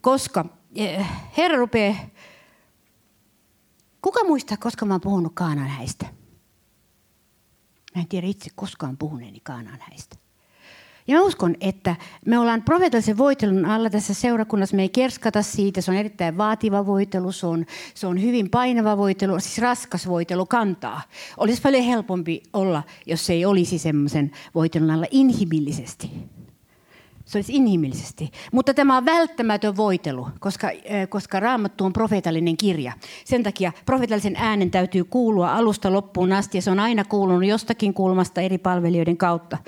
koska 0.00 0.44
Herra 1.36 1.56
rupeaa, 1.56 1.94
kuka 4.02 4.24
muistaa, 4.24 4.56
koska 4.56 4.86
mä 4.86 4.94
oon 4.94 5.00
puhunut 5.00 5.32
Kaanan 5.34 5.68
häistä? 5.68 6.06
Mä 7.94 8.02
en 8.02 8.08
tiedä 8.08 8.26
itse 8.26 8.50
koskaan 8.54 8.96
puhuneeni 8.96 9.40
Kaanan 9.40 9.78
häistä. 9.80 10.21
Ja 11.06 11.16
mä 11.16 11.22
uskon, 11.22 11.54
että 11.60 11.96
me 12.26 12.38
ollaan 12.38 12.62
profeetallisen 12.62 13.18
voitelun 13.18 13.64
alla 13.64 13.90
tässä 13.90 14.14
seurakunnassa. 14.14 14.76
Me 14.76 14.82
ei 14.82 14.88
kerskata 14.88 15.42
siitä. 15.42 15.80
Se 15.80 15.90
on 15.90 15.96
erittäin 15.96 16.38
vaativa 16.38 16.86
voitelu, 16.86 17.32
se 17.32 17.46
on, 17.46 17.66
se 17.94 18.06
on 18.06 18.22
hyvin 18.22 18.50
painava 18.50 18.96
voitelu, 18.96 19.40
siis 19.40 19.58
raskas 19.58 20.08
voitelu 20.08 20.46
kantaa. 20.46 21.02
Olisi 21.36 21.62
paljon 21.62 21.84
helpompi 21.84 22.42
olla, 22.52 22.82
jos 23.06 23.26
se 23.26 23.32
ei 23.32 23.44
olisi 23.44 23.78
semmoisen 23.78 24.30
voitelun 24.54 24.90
alla 24.90 25.06
inhimillisesti. 25.10 26.10
Se 27.32 27.38
olisi 27.38 27.56
inhimillisesti. 27.56 28.30
Mutta 28.52 28.74
tämä 28.74 28.96
on 28.96 29.04
välttämätön 29.04 29.76
voitelu, 29.76 30.28
koska, 30.40 30.70
koska 31.08 31.40
Raamattu 31.40 31.84
on 31.84 31.92
profeetallinen 31.92 32.56
kirja. 32.56 32.92
Sen 33.24 33.42
takia 33.42 33.72
profeetallisen 33.86 34.36
äänen 34.36 34.70
täytyy 34.70 35.04
kuulua 35.04 35.52
alusta 35.52 35.92
loppuun 35.92 36.32
asti, 36.32 36.58
ja 36.58 36.62
se 36.62 36.70
on 36.70 36.80
aina 36.80 37.04
kuulunut 37.04 37.44
jostakin 37.44 37.94
kulmasta 37.94 38.40
eri 38.40 38.58
palvelijoiden 38.58 39.16
kautta. 39.16 39.58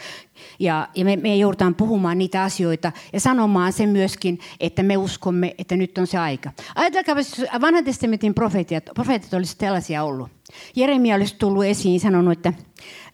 Ja, 0.58 0.88
ja 0.94 1.04
me, 1.04 1.16
me 1.16 1.36
joudutaan 1.36 1.74
puhumaan 1.74 2.18
niitä 2.18 2.42
asioita 2.42 2.92
ja 3.12 3.20
sanomaan 3.20 3.72
se 3.72 3.86
myöskin, 3.86 4.38
että 4.60 4.82
me 4.82 4.96
uskomme, 4.96 5.54
että 5.58 5.76
nyt 5.76 5.98
on 5.98 6.06
se 6.06 6.18
aika. 6.18 6.50
Ajatelkaa, 6.74 7.16
jos 7.16 7.42
vanhan 7.60 7.84
testamentin 7.84 8.34
profeetit 8.34 9.34
olisivat 9.34 9.58
tällaisia 9.58 10.04
ollut. 10.04 10.28
Jeremia 10.76 11.16
olisi 11.16 11.36
tullut 11.38 11.64
esiin 11.64 12.00
sanonut, 12.00 12.32
että 12.32 12.52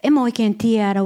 en 0.02 0.12
mä 0.12 0.22
oikein 0.22 0.58
tiedä, 0.58 1.02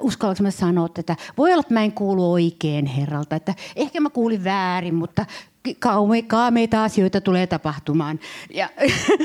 uskallanko 0.00 0.42
mä 0.42 0.50
sanoa 0.50 0.88
että 0.98 1.16
Voi 1.38 1.52
olla, 1.52 1.60
että 1.60 1.74
mä 1.74 1.84
en 1.84 1.92
kuulu 1.92 2.32
oikein 2.32 2.86
Herralta, 2.86 3.36
että 3.36 3.54
ehkä 3.76 4.00
mä 4.00 4.10
kuulin 4.10 4.44
väärin, 4.44 4.94
mutta 4.94 5.26
kaameita 6.28 6.84
asioita 6.84 7.20
tulee 7.20 7.46
tapahtumaan. 7.46 8.20
Ja 8.54 8.68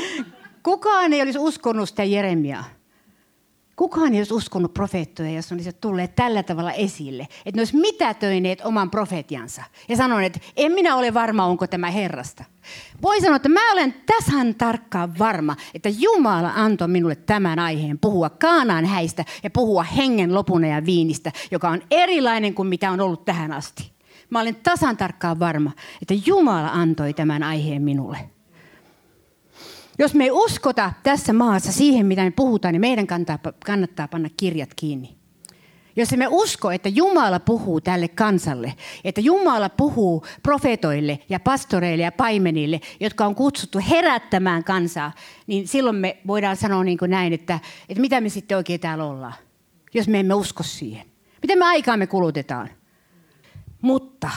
kukaan 0.64 1.14
ei 1.14 1.22
olisi 1.22 1.40
uskonut 1.40 1.90
sitä 1.90 2.04
Jeremiaa. 2.04 2.64
Kukaan 3.76 4.14
ei 4.14 4.20
olisi 4.20 4.34
uskonut 4.34 4.74
profeettoja, 4.74 5.32
jos 5.32 5.52
olisi 5.52 5.74
tulleet 5.74 6.16
tällä 6.16 6.44
tavalla 6.44 6.72
esille. 6.72 7.28
Että 7.46 7.58
ne 7.58 7.62
olisi 7.62 7.78
mitätöineet 7.78 8.62
oman 8.64 8.92
profetiansa 8.92 9.64
ja 9.90 9.98
sanoneet, 9.98 10.36
että 10.36 10.48
en 10.58 10.72
minä 10.72 10.96
ole 10.96 11.14
varma, 11.14 11.46
onko 11.46 11.68
tämä 11.68 11.92
Herrasta. 11.92 12.44
Voi 13.02 13.22
sanoa, 13.22 13.36
että 13.36 13.50
mä 13.50 13.72
olen 13.72 13.96
tasan 14.06 14.56
tarkkaan 14.56 15.20
varma, 15.20 15.56
että 15.74 15.90
Jumala 15.90 16.52
antoi 16.56 16.88
minulle 16.88 17.16
tämän 17.16 17.60
aiheen 17.60 18.00
puhua 18.00 18.30
Kaanaan 18.30 18.86
häistä 18.86 19.26
ja 19.44 19.50
puhua 19.50 19.84
hengen 19.84 20.34
lopun 20.34 20.64
ja 20.64 20.86
viinistä, 20.86 21.32
joka 21.52 21.70
on 21.70 21.82
erilainen 21.92 22.54
kuin 22.54 22.68
mitä 22.68 22.92
on 22.92 23.02
ollut 23.02 23.26
tähän 23.26 23.52
asti. 23.52 23.92
Mä 24.30 24.42
olen 24.42 24.56
tasan 24.56 24.98
tarkkaan 24.98 25.40
varma, 25.40 25.72
että 26.02 26.14
Jumala 26.26 26.68
antoi 26.68 27.14
tämän 27.14 27.44
aiheen 27.44 27.82
minulle. 27.82 28.35
Jos 30.00 30.14
me 30.14 30.24
ei 30.24 30.32
uskota 30.32 30.94
tässä 31.04 31.34
maassa 31.34 31.72
siihen, 31.72 32.06
mitä 32.06 32.24
me 32.24 32.32
puhutaan, 32.32 32.72
niin 32.72 32.82
meidän 32.82 33.08
kannattaa, 33.08 33.54
kannattaa 33.66 34.08
panna 34.08 34.30
kirjat 34.38 34.70
kiinni. 34.76 35.16
Jos 35.96 36.14
emme 36.14 36.28
usko, 36.30 36.72
että 36.72 36.90
Jumala 36.90 37.40
puhuu 37.40 37.82
tälle 37.82 38.08
kansalle, 38.08 38.74
että 39.04 39.22
Jumala 39.22 39.70
puhuu 39.70 40.26
profetoille 40.44 41.20
ja 41.30 41.40
pastoreille 41.40 42.04
ja 42.04 42.12
paimenille, 42.12 42.82
jotka 43.00 43.26
on 43.26 43.36
kutsuttu 43.36 43.80
herättämään 43.90 44.64
kansaa, 44.64 45.12
niin 45.48 45.68
silloin 45.68 45.96
me 45.96 46.18
voidaan 46.28 46.56
sanoa 46.56 46.84
niin 46.84 46.98
kuin 46.98 47.12
näin, 47.12 47.34
että, 47.34 47.60
että 47.90 48.02
mitä 48.02 48.22
me 48.22 48.30
sitten 48.30 48.58
oikein 48.58 48.80
täällä 48.80 49.06
ollaan, 49.06 49.34
jos 49.94 50.08
me 50.08 50.20
emme 50.20 50.34
usko 50.34 50.64
siihen. 50.64 51.06
Miten 51.42 51.60
me 51.60 51.66
aikaa 51.66 51.98
me 51.98 52.08
kulutetaan? 52.08 52.70
Mutta 53.82 54.30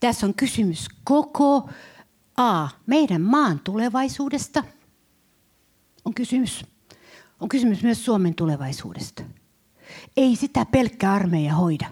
tässä 0.00 0.26
on 0.26 0.34
kysymys 0.34 0.88
koko 1.04 1.68
A, 2.36 2.68
meidän 2.86 3.22
maan 3.22 3.60
tulevaisuudesta– 3.64 4.64
on 6.04 6.14
kysymys. 6.14 6.66
On 7.40 7.48
kysymys 7.48 7.82
myös 7.82 8.04
Suomen 8.04 8.34
tulevaisuudesta. 8.34 9.22
Ei 10.16 10.36
sitä 10.36 10.66
pelkkä 10.66 11.12
armeija 11.12 11.54
hoida. 11.54 11.86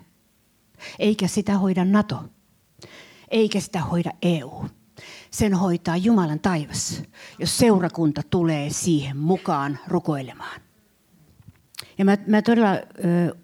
Eikä 0.99 1.29
sitä 1.29 1.59
hoida 1.59 1.85
NATO. 1.85 2.25
Eikä 3.31 3.61
sitä 3.61 3.81
hoida 3.81 4.11
EU. 4.23 4.65
Sen 5.31 5.55
hoitaa 5.55 5.97
Jumalan 5.97 6.41
taivas, 6.41 7.03
jos 7.39 7.59
seurakunta 7.59 8.23
tulee 8.31 8.71
siihen 8.71 9.17
mukaan 9.17 9.79
rukoilemaan. 9.87 10.61
Ja 11.99 12.05
mä, 12.05 12.17
mä 12.27 12.43
todella 12.43 12.73
ö, 12.73 13.37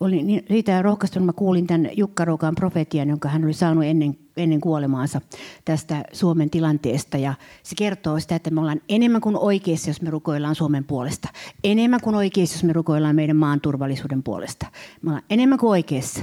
olin 0.00 0.26
niin, 0.26 0.44
siitä 0.48 0.82
rohkaistunut, 0.82 1.26
mä 1.26 1.32
kuulin 1.32 1.66
tämän 1.66 1.90
Jukka 1.96 2.24
Roukan 2.24 2.54
profetian, 2.54 3.08
jonka 3.08 3.28
hän 3.28 3.44
oli 3.44 3.52
saanut 3.52 3.84
ennen, 3.84 4.18
ennen 4.36 4.60
kuolemaansa 4.60 5.20
tästä 5.64 6.04
Suomen 6.12 6.50
tilanteesta. 6.50 7.16
Ja 7.18 7.34
se 7.62 7.74
kertoo 7.78 8.20
sitä, 8.20 8.36
että 8.36 8.50
me 8.50 8.60
ollaan 8.60 8.80
enemmän 8.88 9.20
kuin 9.20 9.36
oikeassa, 9.36 9.90
jos 9.90 10.02
me 10.02 10.10
rukoillaan 10.10 10.54
Suomen 10.54 10.84
puolesta. 10.84 11.28
Enemmän 11.64 12.00
kuin 12.00 12.16
oikeassa, 12.16 12.56
jos 12.56 12.64
me 12.64 12.72
rukoillaan 12.72 13.16
meidän 13.16 13.36
maan 13.36 13.60
turvallisuuden 13.60 14.22
puolesta. 14.22 14.66
Me 15.02 15.10
ollaan 15.10 15.24
enemmän 15.30 15.58
kuin 15.58 15.70
oikeassa. 15.70 16.20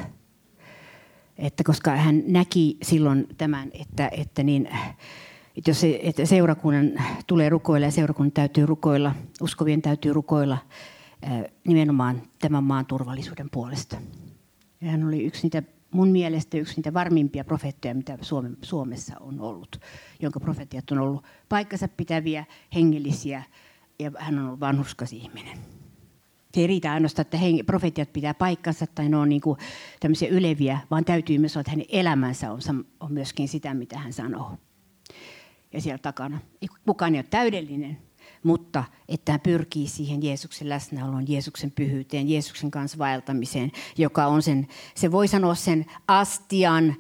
Että 1.38 1.64
koska 1.64 1.92
hän 1.92 2.24
näki 2.28 2.78
silloin 2.82 3.28
tämän, 3.38 3.72
että, 3.74 4.10
että, 4.12 4.44
niin, 4.44 4.70
että 5.58 5.70
jos 5.70 5.82
se, 5.82 6.00
että 6.04 6.26
seurakunnan 6.26 6.92
tulee 7.28 7.50
rukoilla 7.50 7.88
ja 7.88 7.92
seurakunnan 7.92 8.32
täytyy 8.32 8.66
rukoilla, 8.66 9.16
uskovien 9.42 9.82
täytyy 9.82 10.14
rukoilla– 10.14 10.58
nimenomaan 11.68 12.22
tämän 12.40 12.64
maan 12.64 12.86
turvallisuuden 12.86 13.50
puolesta. 13.50 13.98
Ja 14.82 14.92
hän 14.92 15.08
oli 15.08 15.24
yksi 15.24 15.44
niitä, 15.44 15.64
mun 15.92 16.08
mielestä 16.08 16.58
yksi 16.58 16.76
niitä 16.76 16.94
varmimpia 16.94 17.44
profeettoja, 17.44 17.96
mitä 17.96 18.18
Suomessa 18.62 19.16
on 19.20 19.40
ollut, 19.40 19.82
jonka 20.20 20.40
profetiat 20.40 20.92
on 20.92 21.00
ollut 21.00 21.26
paikkansa 21.50 21.88
pitäviä, 21.88 22.46
hengellisiä, 22.76 23.44
ja 24.00 24.12
hän 24.20 24.40
on 24.40 24.46
ollut 24.46 24.60
vanhuskas 24.60 25.14
ihminen. 25.14 25.58
Se 26.54 26.62
ei 26.62 26.68
riitä 26.68 26.94
ainoastaan, 26.94 27.24
että 27.24 27.38
profetiat 27.66 28.14
pitää 28.14 28.34
paikkansa 28.34 28.88
tai 28.88 29.10
ne 29.10 29.18
on 29.18 29.30
niin 29.30 29.42
kuin 29.42 29.60
tämmöisiä 30.00 30.30
yleviä, 30.30 30.80
vaan 30.92 31.06
täytyy 31.06 31.38
myös 31.38 31.56
olla, 31.56 31.62
että 31.62 31.72
hänen 31.72 31.86
elämänsä 31.90 32.52
on, 32.52 32.60
on 33.00 33.14
myöskin 33.14 33.48
sitä, 33.48 33.74
mitä 33.74 34.00
hän 34.00 34.14
sanoo. 34.14 34.58
Ja 35.74 35.82
siellä 35.82 35.98
takana. 35.98 36.40
Kukaan 36.86 37.16
ei 37.16 37.20
ole 37.20 37.26
täydellinen, 37.30 37.98
mutta 38.46 38.84
että 39.10 39.32
hän 39.32 39.42
pyrkii 39.42 39.88
siihen 39.88 40.24
Jeesuksen 40.24 40.70
läsnäoloon, 40.70 41.26
Jeesuksen 41.28 41.72
pyhyyteen, 41.72 42.30
Jeesuksen 42.30 42.72
kanssa 42.72 42.98
vaeltamiseen, 42.98 43.72
joka 43.98 44.28
on 44.28 44.42
sen, 44.42 44.68
se 44.96 45.12
voi 45.12 45.28
sanoa 45.28 45.56
sen 45.56 45.86
astian 46.08 46.96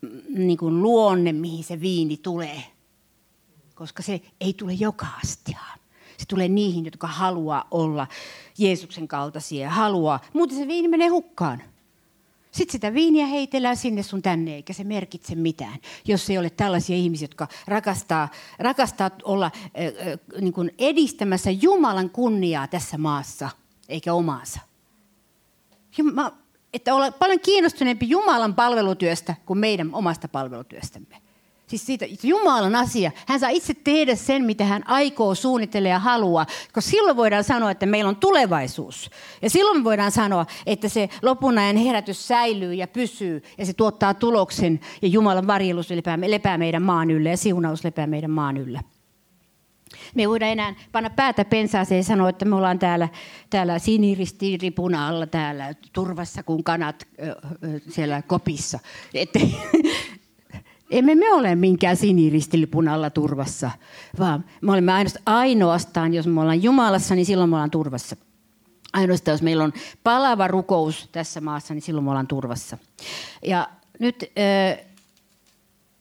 mm, 0.00 0.20
niin 0.28 0.58
kuin 0.58 0.82
luonne, 0.82 1.32
mihin 1.32 1.64
se 1.64 1.80
viini 1.80 2.16
tulee. 2.16 2.62
Koska 3.74 4.02
se 4.02 4.20
ei 4.40 4.52
tule 4.52 4.72
joka 4.72 5.06
astiaan. 5.22 5.78
Se 6.16 6.26
tulee 6.26 6.48
niihin, 6.48 6.84
jotka 6.84 7.06
haluaa 7.06 7.68
olla 7.70 8.06
Jeesuksen 8.58 9.08
kaltaisia 9.08 9.62
ja 9.62 9.70
haluaa. 9.70 10.20
Muuten 10.32 10.56
se 10.58 10.68
viini 10.68 10.88
menee 10.88 11.08
hukkaan. 11.08 11.62
Sitten 12.54 12.72
sitä 12.72 12.94
viiniä 12.94 13.26
heitellään 13.26 13.76
sinne 13.76 14.02
sun 14.02 14.22
tänne, 14.22 14.54
eikä 14.54 14.72
se 14.72 14.84
merkitse 14.84 15.34
mitään, 15.34 15.78
jos 16.04 16.30
ei 16.30 16.38
ole 16.38 16.50
tällaisia 16.50 16.96
ihmisiä, 16.96 17.24
jotka 17.24 17.48
rakastaa, 17.66 18.28
rakastaa 18.58 19.10
olla 19.24 19.46
äh, 19.46 20.08
äh, 20.12 20.40
niin 20.40 20.52
kuin 20.52 20.74
edistämässä 20.78 21.50
Jumalan 21.50 22.10
kunniaa 22.10 22.68
tässä 22.68 22.98
maassa, 22.98 23.50
eikä 23.88 24.14
omaansa. 24.14 24.60
Että 26.74 26.94
olla 26.94 27.12
paljon 27.12 27.40
kiinnostuneempi 27.40 28.08
Jumalan 28.08 28.54
palvelutyöstä 28.54 29.34
kuin 29.46 29.58
meidän 29.58 29.94
omasta 29.94 30.28
palvelutyöstämme. 30.28 31.23
Siis 31.66 31.86
siitä 31.86 32.06
Jumalan 32.22 32.76
asia. 32.76 33.10
Hän 33.26 33.40
saa 33.40 33.48
itse 33.48 33.74
tehdä 33.74 34.14
sen, 34.14 34.44
mitä 34.44 34.64
hän 34.64 34.88
aikoo, 34.88 35.34
suunnitella 35.34 35.88
ja 35.88 35.98
haluaa. 35.98 36.46
Koska 36.46 36.80
silloin 36.80 37.16
voidaan 37.16 37.44
sanoa, 37.44 37.70
että 37.70 37.86
meillä 37.86 38.08
on 38.08 38.16
tulevaisuus. 38.16 39.10
Ja 39.42 39.50
silloin 39.50 39.84
voidaan 39.84 40.12
sanoa, 40.12 40.46
että 40.66 40.88
se 40.88 41.08
lopun 41.22 41.58
ajan 41.58 41.76
herätys 41.76 42.28
säilyy 42.28 42.74
ja 42.74 42.88
pysyy. 42.88 43.42
Ja 43.58 43.66
se 43.66 43.72
tuottaa 43.72 44.14
tuloksen. 44.14 44.80
Ja 45.02 45.08
Jumalan 45.08 45.46
varjelus 45.46 45.90
lepää, 46.26 46.58
meidän 46.58 46.82
maan 46.82 47.10
yllä 47.10 47.30
ja 47.30 47.36
siunaus 47.36 47.84
lepää 47.84 48.06
meidän 48.06 48.30
maan 48.30 48.56
yllä. 48.56 48.80
Me 50.14 50.22
ei 50.22 50.28
voida 50.28 50.46
enää 50.46 50.74
panna 50.92 51.10
päätä 51.10 51.44
pensaaseen 51.44 51.98
ja 51.98 52.04
sanoa, 52.04 52.28
että 52.28 52.44
me 52.44 52.56
ollaan 52.56 52.78
täällä, 52.78 53.08
täällä 53.50 53.78
siniristiiripuna 53.78 55.08
alla 55.08 55.26
täällä 55.26 55.74
turvassa 55.92 56.42
kuin 56.42 56.64
kanat 56.64 57.06
siellä 57.88 58.22
kopissa. 58.22 58.78
Että 59.14 59.40
emme 60.90 61.14
me 61.14 61.32
ole 61.32 61.54
minkään 61.54 61.96
siniristilipunalla 61.96 63.10
turvassa, 63.10 63.70
vaan 64.18 64.44
me 64.60 64.72
olemme 64.72 64.92
ainoastaan, 65.26 66.14
jos 66.14 66.26
me 66.26 66.40
ollaan 66.40 66.62
Jumalassa, 66.62 67.14
niin 67.14 67.26
silloin 67.26 67.50
me 67.50 67.56
ollaan 67.56 67.70
turvassa. 67.70 68.16
Ainoastaan, 68.92 69.32
jos 69.32 69.42
meillä 69.42 69.64
on 69.64 69.72
palava 70.02 70.48
rukous 70.48 71.08
tässä 71.12 71.40
maassa, 71.40 71.74
niin 71.74 71.82
silloin 71.82 72.04
me 72.04 72.10
ollaan 72.10 72.26
turvassa. 72.26 72.78
Ja 73.42 73.68
nyt 73.98 74.22
äh, 74.22 74.86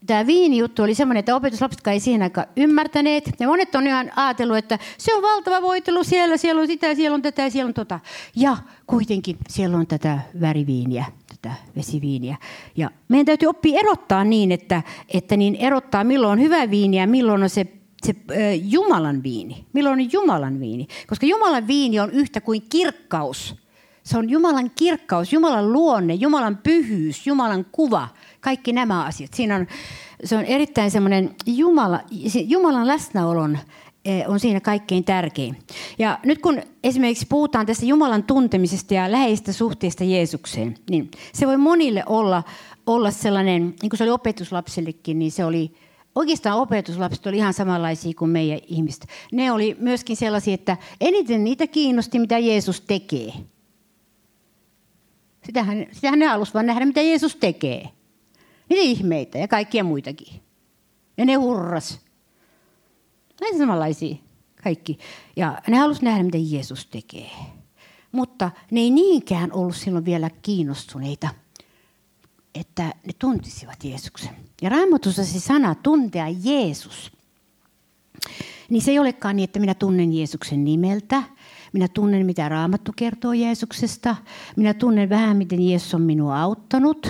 tämä 0.06 0.28
viinijuttu 0.28 0.84
oli 0.84 0.96
semmoinen, 0.96 1.20
että 1.20 1.36
opetuslapset 1.36 1.88
ei 1.88 2.00
siihen 2.00 2.22
aikaan 2.22 2.48
ymmärtäneet. 2.58 3.24
Ja 3.40 3.48
monet 3.48 3.76
on 3.76 3.88
ihan 3.88 4.12
ajatellut, 4.16 4.58
että 4.58 4.80
se 4.98 5.16
on 5.16 5.22
valtava 5.22 5.62
voitelu 5.62 6.04
siellä, 6.04 6.38
siellä 6.38 6.62
on 6.62 6.68
sitä, 6.68 6.96
siellä 6.96 7.16
on 7.16 7.22
tätä, 7.22 7.50
siellä 7.50 7.68
on 7.68 7.74
tota. 7.74 8.00
Ja 8.36 8.58
kuitenkin 8.88 9.38
siellä 9.50 9.78
on 9.78 9.88
tätä 9.88 10.20
väriviiniä, 10.42 11.06
tätä 11.44 11.56
vesiviiniä. 11.76 12.38
Ja 12.76 12.90
meidän 13.08 13.26
täytyy 13.26 13.50
oppia 13.50 13.80
erottaa 13.80 14.24
niin, 14.24 14.52
että, 14.52 14.84
että 15.14 15.38
niin 15.38 15.56
erottaa 15.56 16.04
milloin 16.04 16.32
on 16.32 16.40
hyvä 16.40 16.70
viini 16.70 16.98
ja 16.98 17.08
milloin 17.08 17.44
on 17.44 17.50
se 17.50 17.68
se 18.04 18.16
äh, 18.32 18.38
Jumalan 18.72 19.24
viini. 19.24 19.66
Milloin 19.74 20.00
on 20.00 20.12
Jumalan 20.14 20.60
viini? 20.60 20.88
Koska 21.08 21.26
Jumalan 21.26 21.68
viini 21.68 22.00
on 22.00 22.12
yhtä 22.12 22.42
kuin 22.42 22.62
kirkkaus. 22.70 23.56
Se 24.04 24.18
on 24.18 24.30
Jumalan 24.30 24.72
kirkkaus, 24.76 25.34
Jumalan 25.34 25.74
luonne, 25.74 26.14
Jumalan 26.14 26.58
pyhyys, 26.58 27.28
Jumalan 27.28 27.66
kuva, 27.72 28.08
kaikki 28.40 28.74
nämä 28.74 29.04
asiat. 29.04 29.34
Siinä 29.34 29.56
on, 29.56 29.68
se 30.24 30.38
on 30.38 30.46
erittäin 30.46 30.92
semmoinen 30.92 31.36
Jumala, 31.46 32.00
Jumalan 32.48 32.88
läsnäolon 32.88 33.60
on 34.28 34.40
siinä 34.40 34.60
kaikkein 34.60 35.04
tärkein. 35.04 35.58
Ja 36.00 36.20
nyt 36.26 36.42
kun 36.42 36.62
esimerkiksi 36.84 37.26
puhutaan 37.30 37.66
tästä 37.66 37.86
Jumalan 37.86 38.24
tuntemisesta 38.24 38.94
ja 38.94 39.12
läheistä 39.12 39.54
suhteesta 39.54 40.04
Jeesukseen, 40.04 40.76
niin 40.90 41.12
se 41.34 41.48
voi 41.48 41.58
monille 41.58 42.04
olla, 42.06 42.44
olla 42.88 43.12
sellainen, 43.12 43.76
niin 43.82 43.90
kuin 43.90 43.98
se 43.98 44.04
oli 44.04 44.12
opetuslapsillekin, 44.12 45.20
niin 45.20 45.32
se 45.32 45.46
oli, 45.46 45.74
oikeastaan 46.16 46.60
opetuslapset 46.60 47.28
oli 47.28 47.38
ihan 47.38 47.54
samanlaisia 47.54 48.14
kuin 48.18 48.32
meidän 48.32 48.60
ihmiset. 48.68 49.08
Ne 49.32 49.52
oli 49.52 49.76
myöskin 49.80 50.18
sellaisia, 50.18 50.54
että 50.54 50.78
eniten 51.02 51.44
niitä 51.44 51.68
kiinnosti, 51.68 52.20
mitä 52.20 52.40
Jeesus 52.40 52.82
tekee. 52.82 53.34
Sitähän, 55.46 55.86
sitähän 55.92 56.20
ne 56.20 56.26
halusivat 56.26 56.54
vaan 56.54 56.66
nähdä, 56.66 56.86
mitä 56.86 57.02
Jeesus 57.02 57.36
tekee. 57.36 57.90
Niitä 58.70 58.84
ihmeitä 58.84 59.38
ja 59.38 59.48
kaikkia 59.48 59.84
muitakin. 59.84 60.42
Ja 61.18 61.26
ne 61.26 61.34
hurras. 61.34 62.00
Näin 63.42 63.58
samanlaisia 63.58 64.16
kaikki. 64.64 64.98
Ja 65.36 65.62
ne 65.68 65.78
halusivat 65.78 66.04
nähdä, 66.04 66.24
mitä 66.24 66.38
Jeesus 66.42 66.86
tekee. 66.86 67.30
Mutta 68.12 68.52
ne 68.72 68.80
ei 68.80 68.90
niinkään 68.90 69.54
ollut 69.54 69.76
silloin 69.76 70.06
vielä 70.06 70.30
kiinnostuneita, 70.42 71.30
että 72.56 72.84
ne 72.84 73.14
tuntisivat 73.20 73.84
Jeesuksen. 73.84 74.36
Ja 74.62 74.70
Raamatussa 74.70 75.26
se 75.26 75.40
sana 75.40 75.76
tuntea 75.76 76.28
Jeesus, 76.44 77.12
niin 78.70 78.82
se 78.82 78.92
ei 78.92 79.00
olekaan 79.00 79.36
niin, 79.36 79.44
että 79.44 79.60
minä 79.60 79.74
tunnen 79.74 80.14
Jeesuksen 80.14 80.64
nimeltä. 80.64 81.24
Minä 81.74 81.88
tunnen, 81.88 82.26
mitä 82.26 82.50
Raamattu 82.50 82.92
kertoo 82.96 83.34
Jeesuksesta. 83.34 84.16
Minä 84.56 84.74
tunnen 84.74 85.10
vähän, 85.10 85.38
miten 85.38 85.70
Jeesus 85.70 85.94
on 85.94 86.02
minua 86.02 86.42
auttanut 86.42 87.08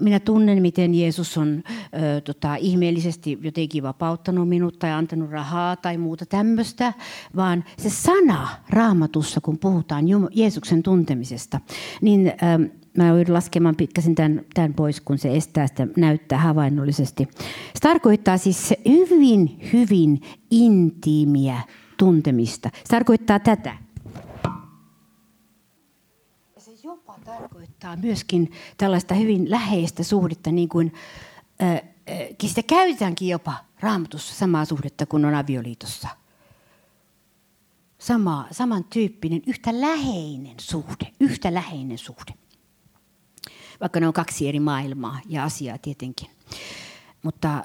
minä 0.00 0.20
tunnen, 0.20 0.62
miten 0.62 0.94
Jeesus 0.94 1.38
on 1.38 1.62
ö, 1.66 2.20
tota, 2.20 2.56
ihmeellisesti 2.56 3.38
jotenkin 3.42 3.82
vapauttanut 3.82 4.48
minut 4.48 4.78
tai 4.78 4.90
antanut 4.90 5.30
rahaa 5.30 5.76
tai 5.76 5.98
muuta 5.98 6.26
tämmöistä, 6.26 6.92
vaan 7.36 7.64
se 7.78 7.90
sana 7.90 8.48
raamatussa, 8.70 9.40
kun 9.40 9.58
puhutaan 9.58 10.04
Jeesuksen 10.32 10.82
tuntemisesta, 10.82 11.60
niin 12.00 12.26
ö, 12.28 12.68
mä 12.96 13.08
joudun 13.08 13.34
laskemaan 13.34 13.76
pikkasen 13.76 14.14
tämän, 14.14 14.42
tämän 14.54 14.74
pois, 14.74 15.00
kun 15.00 15.18
se 15.18 15.36
estää 15.36 15.66
sitä 15.66 15.86
näyttää 15.96 16.38
havainnollisesti. 16.38 17.28
Se 17.74 17.80
tarkoittaa 17.80 18.38
siis 18.38 18.74
hyvin, 18.88 19.60
hyvin 19.72 20.20
intiimiä 20.50 21.60
tuntemista. 21.96 22.70
Se 22.74 22.88
tarkoittaa 22.88 23.38
tätä. 23.38 23.87
Tarkoittaa 27.28 27.96
myöskin 27.96 28.52
tällaista 28.76 29.14
hyvin 29.14 29.50
läheistä 29.50 30.02
suhdetta, 30.02 30.52
niin 30.52 30.68
kuin 30.68 30.92
äh, 31.62 31.82
sitä 32.46 32.62
käytetäänkin 32.62 33.28
jopa 33.28 33.54
raamatussa 33.80 34.34
samaa 34.34 34.64
suhdetta 34.64 35.06
kuin 35.06 35.24
on 35.24 35.34
avioliitossa. 35.34 36.08
Sama, 37.98 38.48
samantyyppinen, 38.50 39.42
yhtä 39.46 39.80
läheinen 39.80 40.54
suhde, 40.60 41.12
yhtä 41.20 41.54
läheinen 41.54 41.98
suhde. 41.98 42.34
Vaikka 43.80 44.00
ne 44.00 44.06
on 44.06 44.12
kaksi 44.12 44.48
eri 44.48 44.60
maailmaa 44.60 45.20
ja 45.28 45.44
asiaa 45.44 45.78
tietenkin. 45.78 46.30
Mutta 47.22 47.64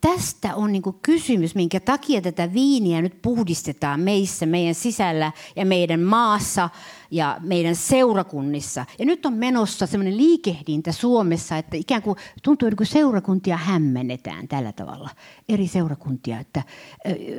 tästä 0.00 0.54
on 0.54 0.72
niin 0.72 0.82
kysymys, 1.02 1.54
minkä 1.54 1.80
takia 1.80 2.20
tätä 2.20 2.52
viiniä 2.52 3.02
nyt 3.02 3.22
puhdistetaan 3.22 4.00
meissä, 4.00 4.46
meidän 4.46 4.74
sisällä 4.74 5.32
ja 5.56 5.66
meidän 5.66 6.00
maassa– 6.00 6.70
ja 7.12 7.36
meidän 7.40 7.76
seurakunnissa. 7.76 8.86
Ja 8.98 9.04
nyt 9.04 9.26
on 9.26 9.32
menossa 9.32 9.86
semmoinen 9.86 10.16
liikehdintä 10.16 10.92
Suomessa, 10.92 11.56
että 11.56 11.76
ikään 11.76 12.02
kuin 12.02 12.16
tuntuu, 12.42 12.68
että 12.68 12.84
seurakuntia 12.84 13.56
hämmennetään 13.56 14.48
tällä 14.48 14.72
tavalla. 14.72 15.10
Eri 15.48 15.66
seurakuntia, 15.66 16.40
että 16.40 16.62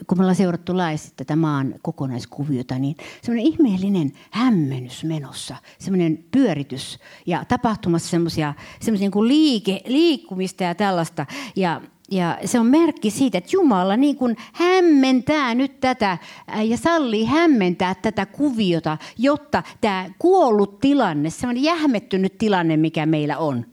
kun 0.07 0.17
me 0.17 0.21
ollaan 0.21 0.35
seurattu 0.35 0.77
laajasti 0.77 1.13
tätä 1.15 1.35
maan 1.35 1.75
kokonaiskuviota, 1.81 2.79
niin 2.79 2.95
semmoinen 3.21 3.53
ihmeellinen 3.53 4.11
hämmennys 4.31 5.03
menossa, 5.03 5.55
semmoinen 5.79 6.25
pyöritys 6.31 6.99
ja 7.25 7.45
tapahtumassa 7.45 8.09
semmoisia 8.09 8.53
niin 8.85 9.27
liike, 9.27 9.81
liikkumista 9.85 10.63
ja 10.63 10.75
tällaista. 10.75 11.25
Ja 11.55 11.81
ja 12.11 12.37
se 12.45 12.59
on 12.59 12.65
merkki 12.65 13.11
siitä, 13.11 13.37
että 13.37 13.49
Jumala 13.53 13.97
niin 13.97 14.15
kuin 14.15 14.37
hämmentää 14.53 15.55
nyt 15.55 15.79
tätä 15.79 16.17
ja 16.63 16.77
sallii 16.77 17.25
hämmentää 17.25 17.95
tätä 17.95 18.25
kuviota, 18.25 18.97
jotta 19.17 19.63
tämä 19.81 20.09
kuollut 20.19 20.79
tilanne, 20.79 21.29
semmoinen 21.29 21.63
jähmettynyt 21.63 22.37
tilanne, 22.37 22.77
mikä 22.77 23.05
meillä 23.05 23.37
on, 23.37 23.65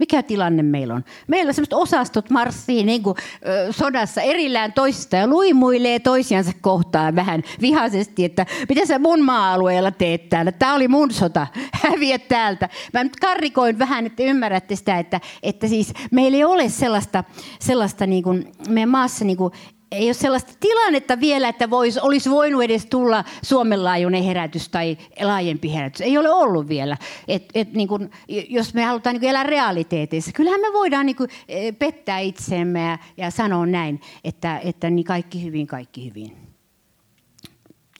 mikä 0.00 0.22
tilanne 0.22 0.62
meillä 0.62 0.94
on? 0.94 1.04
Meillä 1.26 1.52
semmoiset 1.52 1.72
osastot 1.72 2.30
marssii 2.30 2.84
niin 2.84 3.02
kuin, 3.02 3.16
ö, 3.46 3.72
sodassa 3.72 4.20
erillään 4.22 4.72
toisista 4.72 5.16
ja 5.16 5.26
luimuilee 5.26 5.98
toisiansa 5.98 6.52
kohtaan 6.60 7.16
vähän 7.16 7.42
vihaisesti, 7.60 8.24
että 8.24 8.46
mitä 8.68 8.86
sä 8.86 8.98
mun 8.98 9.20
maa-alueella 9.20 9.90
teet 9.90 10.28
täällä? 10.28 10.52
Tämä 10.52 10.74
oli 10.74 10.88
mun 10.88 11.10
sota, 11.10 11.46
häviä 11.84 12.18
täältä. 12.18 12.68
Mä 12.92 13.04
nyt 13.04 13.16
karrikoin 13.16 13.78
vähän, 13.78 14.06
että 14.06 14.22
ymmärrätte 14.22 14.76
sitä, 14.76 14.98
että, 14.98 15.20
että 15.42 15.68
siis 15.68 15.92
meillä 16.10 16.36
ei 16.36 16.44
ole 16.44 16.68
sellaista, 16.68 17.24
sellaista 17.60 18.06
niin 18.06 18.22
kuin, 18.22 18.52
meidän 18.68 18.88
maassa 18.88 19.24
niin 19.24 19.36
kuin, 19.36 19.52
ei 19.92 20.06
ole 20.06 20.14
sellaista 20.14 20.52
tilannetta 20.60 21.20
vielä, 21.20 21.48
että 21.48 21.70
vois, 21.70 21.98
olisi 21.98 22.30
voinut 22.30 22.62
edes 22.62 22.86
tulla 22.86 23.24
Suomen 23.42 23.84
laajuinen 23.84 24.22
herätys 24.22 24.68
tai 24.68 24.98
laajempi 25.22 25.74
herätys. 25.74 26.00
Ei 26.00 26.18
ole 26.18 26.30
ollut 26.30 26.68
vielä. 26.68 26.96
Et, 27.28 27.44
et 27.54 27.72
niin 27.72 27.88
kun, 27.88 28.10
jos 28.48 28.74
me 28.74 28.84
halutaan 28.84 29.16
niin 29.16 29.30
elää 29.30 29.42
realiteeteissa, 29.42 30.32
kyllähän 30.32 30.60
me 30.60 30.72
voidaan 30.72 31.06
niin 31.06 31.16
kun, 31.16 31.28
e, 31.48 31.72
pettää 31.72 32.18
itseemme 32.18 32.82
ja, 32.82 32.98
ja 33.16 33.30
sanoa 33.30 33.66
näin, 33.66 34.00
että, 34.24 34.58
että 34.64 34.90
niin 34.90 35.04
kaikki 35.04 35.44
hyvin, 35.44 35.66
kaikki 35.66 36.08
hyvin. 36.08 36.36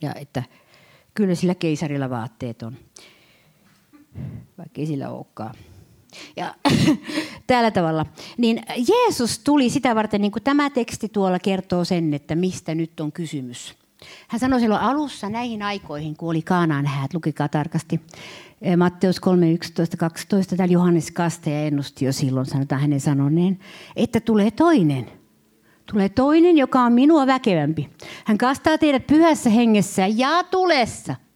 Ja 0.02 0.14
että 0.14 0.42
kyllä 1.14 1.34
sillä 1.34 1.54
keisarilla 1.54 2.10
vaatteet 2.10 2.62
on, 2.62 2.76
vaikka 4.58 4.80
ei 4.80 4.86
sillä 4.86 5.10
olekaan. 5.10 5.54
Ja 6.36 6.54
tällä 7.46 7.70
tavalla. 7.70 8.06
Niin 8.38 8.62
Jeesus 8.88 9.38
tuli 9.38 9.70
sitä 9.70 9.94
varten, 9.94 10.20
niin 10.20 10.32
kuin 10.32 10.42
tämä 10.42 10.70
teksti 10.70 11.08
tuolla 11.08 11.38
kertoo 11.38 11.84
sen, 11.84 12.14
että 12.14 12.34
mistä 12.34 12.74
nyt 12.74 13.00
on 13.00 13.12
kysymys. 13.12 13.74
Hän 14.28 14.40
sanoi 14.40 14.60
silloin 14.60 14.80
alussa 14.80 15.28
näihin 15.28 15.62
aikoihin, 15.62 16.16
kun 16.16 16.30
oli 16.30 16.42
Kaanaan 16.42 16.86
häät, 16.86 17.14
lukikaa 17.14 17.48
tarkasti. 17.48 18.00
Eh, 18.62 18.76
Matteus 18.76 19.20
3, 19.20 19.52
11, 19.52 19.96
12, 19.96 20.56
täällä 20.56 20.72
Johannes 20.72 21.10
Kasteja 21.10 21.66
ennusti 21.66 22.04
jo 22.04 22.12
silloin, 22.12 22.46
sanotaan 22.46 22.80
hänen 22.80 23.00
sanoneen, 23.00 23.58
että 23.96 24.20
tulee 24.20 24.50
toinen. 24.50 25.06
Tulee 25.90 26.08
toinen, 26.08 26.56
joka 26.56 26.80
on 26.80 26.92
minua 26.92 27.26
väkevämpi. 27.26 27.90
Hän 28.24 28.38
kastaa 28.38 28.78
teidät 28.78 29.06
pyhässä 29.06 29.50
hengessä 29.50 30.06
ja 30.06 30.44
tulessa– 30.44 31.16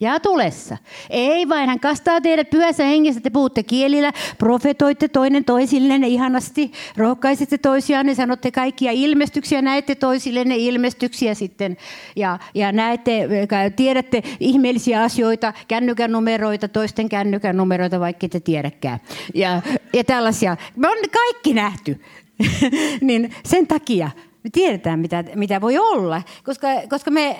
ja 0.00 0.20
tulessa. 0.20 0.76
Ei 1.10 1.48
vain, 1.48 1.68
hän 1.68 1.80
kastaa 1.80 2.20
teidät 2.20 2.50
pyhässä 2.50 2.84
hengessä, 2.84 3.20
te 3.20 3.30
puhutte 3.30 3.62
kielillä, 3.62 4.12
profetoitte 4.38 5.08
toinen 5.08 5.44
toisillenne 5.44 6.08
ihanasti, 6.08 6.72
rohkaisette 6.96 7.58
toisiaan, 7.58 8.14
sanotte 8.14 8.50
kaikkia 8.50 8.92
ilmestyksiä, 8.92 9.62
näette 9.62 9.94
toisillenne 9.94 10.56
ilmestyksiä 10.56 11.34
sitten. 11.34 11.76
Ja, 12.16 12.38
ja 12.54 12.72
näette, 12.72 13.28
tiedätte 13.76 14.22
ihmeellisiä 14.40 15.02
asioita, 15.02 15.52
kännykän 15.68 16.12
numeroita, 16.12 16.68
toisten 16.68 17.08
kännykän 17.08 17.56
numeroita, 17.56 18.00
vaikka 18.00 18.28
te 18.28 18.40
tiedäkään. 18.40 19.00
Ja, 19.34 19.62
ja 19.92 20.04
tällaisia. 20.04 20.56
Me 20.76 20.88
on 20.88 20.96
kaikki 21.12 21.54
nähty. 21.54 22.00
niin 23.00 23.34
sen 23.44 23.66
takia 23.66 24.10
me 24.44 24.50
tiedetään, 24.52 24.98
mitä, 24.98 25.24
mitä 25.34 25.60
voi 25.60 25.78
olla, 25.78 26.22
koska, 26.44 26.66
koska 26.88 27.10
me 27.10 27.36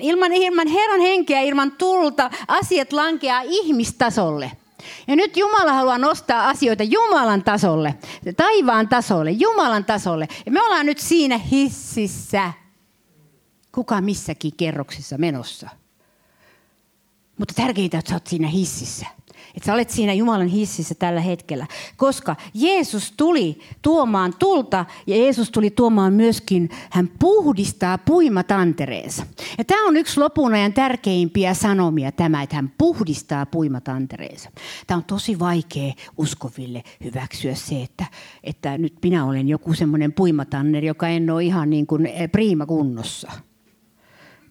ilman, 0.00 0.32
ilman 0.32 0.68
Herran 0.68 1.00
henkeä, 1.00 1.40
ilman 1.40 1.72
tulta, 1.72 2.30
asiat 2.48 2.92
lankeaa 2.92 3.42
ihmistasolle. 3.44 4.52
Ja 5.06 5.16
nyt 5.16 5.36
Jumala 5.36 5.72
haluaa 5.72 5.98
nostaa 5.98 6.48
asioita 6.48 6.82
Jumalan 6.82 7.44
tasolle, 7.44 7.94
taivaan 8.36 8.88
tasolle, 8.88 9.30
Jumalan 9.30 9.84
tasolle. 9.84 10.28
Ja 10.46 10.52
me 10.52 10.62
ollaan 10.62 10.86
nyt 10.86 10.98
siinä 10.98 11.38
hississä, 11.38 12.52
kuka 13.72 14.00
missäkin 14.00 14.52
kerroksissa 14.56 15.18
menossa. 15.18 15.68
Mutta 17.38 17.54
tärkeintä, 17.54 17.98
että 17.98 18.08
sä 18.08 18.16
oot 18.16 18.26
siinä 18.26 18.48
hississä. 18.48 19.06
Että 19.54 19.66
sä 19.66 19.74
olet 19.74 19.90
siinä 19.90 20.12
Jumalan 20.12 20.46
hississä 20.46 20.94
tällä 20.94 21.20
hetkellä. 21.20 21.66
Koska 21.96 22.36
Jeesus 22.54 23.12
tuli 23.16 23.58
tuomaan 23.82 24.34
tulta 24.38 24.84
ja 25.06 25.16
Jeesus 25.16 25.50
tuli 25.50 25.70
tuomaan 25.70 26.12
myöskin, 26.12 26.70
hän 26.90 27.08
puhdistaa 27.18 27.98
puimatantereensa. 27.98 29.26
Ja 29.58 29.64
tämä 29.64 29.88
on 29.88 29.96
yksi 29.96 30.20
lopun 30.20 30.54
ajan 30.54 30.72
tärkeimpiä 30.72 31.54
sanomia 31.54 32.12
tämä, 32.12 32.42
että 32.42 32.56
hän 32.56 32.72
puhdistaa 32.78 33.46
puimatantereensa. 33.46 34.50
Tämä 34.86 34.98
on 34.98 35.04
tosi 35.04 35.38
vaikea 35.38 35.92
uskoville 36.18 36.82
hyväksyä 37.04 37.54
se, 37.54 37.82
että, 37.82 38.04
että 38.44 38.78
nyt 38.78 38.94
minä 39.02 39.24
olen 39.24 39.48
joku 39.48 39.74
semmoinen 39.74 40.12
puimatanner, 40.12 40.84
joka 40.84 41.08
en 41.08 41.30
ole 41.30 41.44
ihan 41.44 41.70
niin 41.70 41.86
kuin 41.86 42.06
eh, 42.06 42.30
priima 42.32 42.66
kunnossa. 42.66 43.32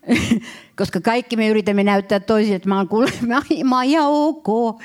Koska 0.78 1.02
kaikki 1.02 1.36
me 1.36 1.48
yritämme 1.48 1.84
näyttää 1.84 2.20
toisille, 2.20 2.56
että 2.56 2.70
mä 2.70 2.78
oon, 2.78 2.88
kuule, 2.88 3.12
mä, 3.28 3.42
mä 3.64 3.76
oon 3.76 3.86
ihan 3.86 4.08
ok. 4.08 4.82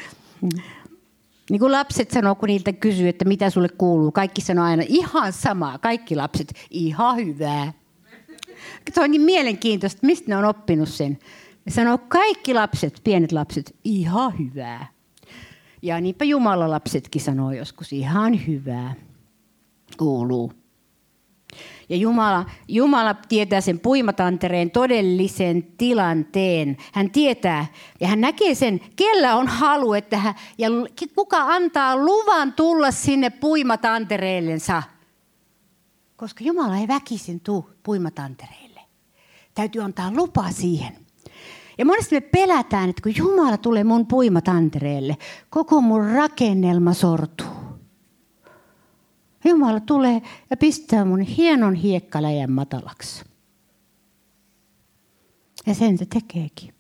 Niin 1.51 1.61
kuin 1.61 1.73
lapset 1.73 2.11
sanoo, 2.11 2.35
kun 2.35 2.47
niiltä 2.47 2.73
kysyy, 2.73 3.09
että 3.09 3.25
mitä 3.25 3.51
sulle 3.51 3.69
kuuluu. 3.69 4.13
Kaikki 4.13 4.41
sanoo 4.41 4.65
aina 4.65 4.83
ihan 4.89 5.33
samaa. 5.33 5.79
Kaikki 5.79 6.17
lapset, 6.17 6.53
ihan 6.71 7.17
hyvää. 7.17 7.73
Se 8.95 9.01
on 9.01 9.11
niin 9.11 9.23
mielenkiintoista, 9.23 10.07
mistä 10.07 10.25
ne 10.29 10.37
on 10.37 10.45
oppinut 10.45 10.89
sen. 10.89 11.19
Ne 11.65 11.73
sanoo 11.73 11.99
kaikki 11.99 12.55
lapset, 12.55 13.01
pienet 13.05 13.33
lapset, 13.33 13.77
ihan 13.85 14.39
hyvää. 14.39 14.87
Ja 15.83 16.01
niinpä 16.01 16.25
Jumala 16.25 16.71
lapsetkin 16.71 17.23
sanoo 17.23 17.53
joskus, 17.53 17.93
ihan 17.93 18.47
hyvää 18.47 18.95
kuuluu. 19.97 20.53
Ja 21.89 21.97
Jumala, 21.97 22.47
Jumala 22.69 23.15
tietää 23.15 23.61
sen 23.61 23.81
puimatantereen 23.81 24.71
todellisen 24.71 25.63
tilanteen. 25.63 26.77
Hän 26.93 27.11
tietää 27.11 27.67
ja 28.01 28.09
hän 28.09 28.21
näkee 28.21 28.55
sen, 28.55 28.81
kellä 28.97 29.37
on 29.37 29.47
halu, 29.47 29.93
että 29.93 30.19
hän, 30.19 30.35
ja 30.59 30.69
kuka 31.15 31.37
antaa 31.39 31.97
luvan 31.97 32.53
tulla 32.53 32.91
sinne 32.91 33.31
puimatantereellensa. 33.31 34.83
Koska 36.17 36.45
Jumala 36.45 36.77
ei 36.77 36.89
väkisin 36.89 37.41
tuu 37.41 37.71
puimatantereille. 37.83 38.81
Täytyy 39.55 39.83
antaa 39.83 40.13
lupa 40.17 40.51
siihen. 40.51 40.97
Ja 41.79 41.85
monesti 41.85 42.17
me 42.17 42.21
pelätään, 42.21 42.91
että 42.91 43.03
kun 43.03 43.17
Jumala 43.17 43.57
tulee 43.57 43.85
mun 43.85 44.07
puimatantereelle, 44.07 45.17
koko 45.51 45.81
mun 45.81 46.07
rakennelma 46.07 46.95
sortuu. 46.95 47.58
Jumala 49.49 49.81
tulee 49.81 50.23
ja 50.51 50.57
pistää 50.57 51.05
mun 51.05 51.21
hienon 51.21 51.75
hiekkaläjän 51.75 52.53
matalaksi. 52.53 53.25
Ja 55.67 55.75
sen 55.75 55.99
se 55.99 56.07
tekeekin. 56.07 56.75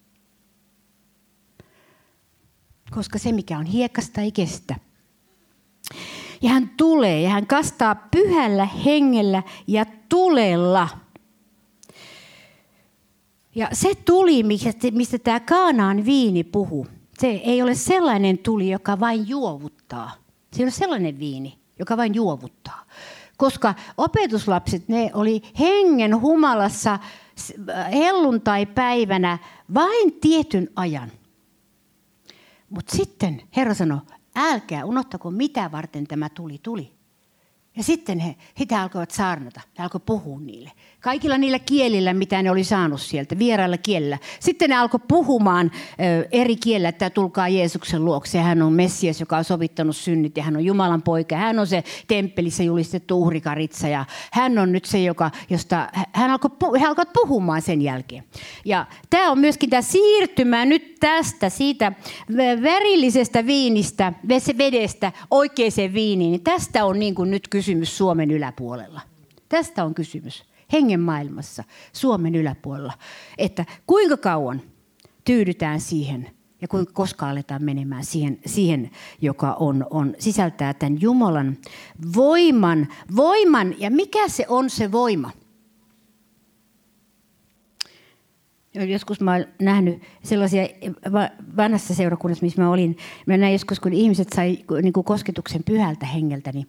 Koska 2.91 3.19
se, 3.19 3.33
mikä 3.33 3.59
on 3.59 3.67
hiekasta, 3.67 4.21
ei 4.21 4.33
kestä. 4.33 4.77
Ja 6.43 6.51
hän 6.51 6.71
tulee 6.77 7.21
ja 7.21 7.31
hän 7.31 7.47
kastaa 7.47 7.95
pyhällä 7.95 8.65
hengellä 8.65 9.43
ja 9.67 9.87
tulella. 10.09 10.89
Ja 13.55 13.69
se 13.73 13.95
tuli, 13.95 14.43
mistä 14.93 15.19
tämä 15.19 15.41
Kaanaan 15.41 16.05
viini 16.05 16.45
puhuu, 16.45 16.87
se 17.19 17.27
ei 17.27 17.63
ole 17.63 17.75
sellainen 17.75 18.39
tuli, 18.39 18.71
joka 18.71 19.01
vain 19.01 19.29
juovuttaa. 19.29 20.13
Se 20.53 20.63
ole 20.63 20.71
sellainen 20.71 21.19
viini, 21.19 21.58
joka 21.79 21.97
vain 21.97 22.15
juovuttaa. 22.15 22.85
Koska 23.37 23.75
opetuslapset, 23.97 24.89
ne 24.89 25.11
oli 25.15 25.43
hengen 25.59 26.21
humalassa 26.21 26.99
helluntai-päivänä 27.93 29.39
vain 29.75 30.13
tietyn 30.21 30.69
ajan. 30.77 31.13
Mutta 32.71 32.97
sitten 32.97 33.43
Herra 33.57 33.75
sanoi, 33.75 34.01
älkää 34.37 34.85
unohtako 34.85 35.31
mitä 35.31 35.73
varten 35.73 36.07
tämä 36.07 36.29
tuli 36.29 36.59
tuli. 36.63 36.93
Ja 37.77 37.83
sitten 37.83 38.19
he, 38.19 38.37
he 38.61 38.77
alkoivat 38.77 39.11
saarnata, 39.11 39.61
he 39.79 39.83
alkoivat 39.83 40.07
puhua 40.07 40.41
niille. 40.41 40.73
Kaikilla 41.01 41.39
niillä 41.39 41.59
kielillä, 41.59 42.15
mitä 42.15 42.43
ne 42.43 42.51
oli 42.51 42.65
saanut 42.65 43.01
sieltä, 43.01 43.39
vierailla 43.39 43.79
kielillä. 43.79 44.19
Sitten 44.41 44.71
ne 44.71 44.77
alkoi 44.77 45.01
puhumaan 45.09 45.71
eri 46.33 46.57
kielillä, 46.57 46.89
että 46.89 47.11
tulkaa 47.11 47.49
Jeesuksen 47.49 48.05
luokse. 48.05 48.39
Hän 48.39 48.63
on 48.63 48.73
Messias, 48.73 49.21
joka 49.21 49.37
on 49.37 49.45
sovittanut 49.45 49.97
synnit 49.97 50.37
ja 50.37 50.43
hän 50.43 50.57
on 50.57 50.65
Jumalan 50.65 51.03
poika. 51.03 51.37
Hän 51.37 51.59
on 51.59 51.67
se 51.67 51.85
temppelissä 52.09 52.63
julistettu 52.63 53.23
uhrikaritsa 53.23 53.89
ja 53.89 54.05
hän 54.33 54.59
on 54.59 54.73
nyt 54.73 54.85
se, 54.85 55.03
joka, 55.03 55.31
josta 55.51 55.89
hän 56.13 56.31
alkoi, 56.31 56.81
he 56.81 56.87
alkoivat 56.87 57.13
puhumaan 57.13 57.63
sen 57.63 57.83
jälkeen. 57.83 58.25
Ja 58.65 58.87
tämä 59.11 59.31
on 59.31 59.39
myöskin 59.39 59.71
tämä 59.71 59.83
siirtymä 59.83 60.65
nyt 60.65 60.97
tästä, 61.01 61.49
siitä 61.49 61.93
värillisestä 62.63 63.47
viinistä, 63.47 64.13
vedestä 64.59 65.13
oikeaan 65.31 65.95
viiniin. 65.95 66.31
Niin 66.31 66.45
tästä 66.45 66.85
on 66.85 66.99
niin 66.99 67.15
kuin 67.15 67.31
nyt 67.31 67.49
kysymys 67.49 67.99
Suomen 67.99 68.31
yläpuolella. 68.31 69.01
Tästä 69.49 69.85
on 69.85 69.95
kysymys 69.95 70.49
hengen 70.73 71.01
maailmassa, 71.01 71.65
Suomen 71.93 72.35
yläpuolella. 72.35 72.93
Että 73.39 73.65
kuinka 73.87 74.17
kauan 74.17 74.63
tyydytään 75.25 75.81
siihen 75.81 76.31
ja 76.61 76.69
kuinka 76.69 76.93
koska 76.93 77.29
aletaan 77.29 77.65
menemään 77.65 78.05
siihen, 78.05 78.39
siihen 78.47 78.91
joka 79.21 79.53
on, 79.53 79.87
on, 79.91 80.15
sisältää 80.19 80.75
tämän 80.75 81.01
Jumalan 81.01 81.57
voiman, 82.17 82.89
voiman. 83.17 83.75
Ja 83.79 83.91
mikä 83.91 84.29
se 84.29 84.45
on 84.49 84.71
se 84.71 84.93
voima? 84.93 85.31
Joskus 88.89 89.21
mä 89.21 89.33
oon 89.33 89.45
nähnyt 89.61 90.03
sellaisia 90.23 90.63
vanhassa 91.57 91.95
seurakunnassa, 91.95 92.45
missä 92.45 92.63
mä 92.63 92.71
olin. 92.71 92.97
Mä 93.27 93.37
näin 93.37 93.53
joskus, 93.53 93.81
kun 93.81 93.93
ihmiset 93.93 94.29
sai 94.35 94.59
niin 94.83 94.93
kuin 94.93 95.05
kosketuksen 95.05 95.65
pyhältä 95.65 96.07
hengeltä, 96.07 96.53
niin, 96.53 96.67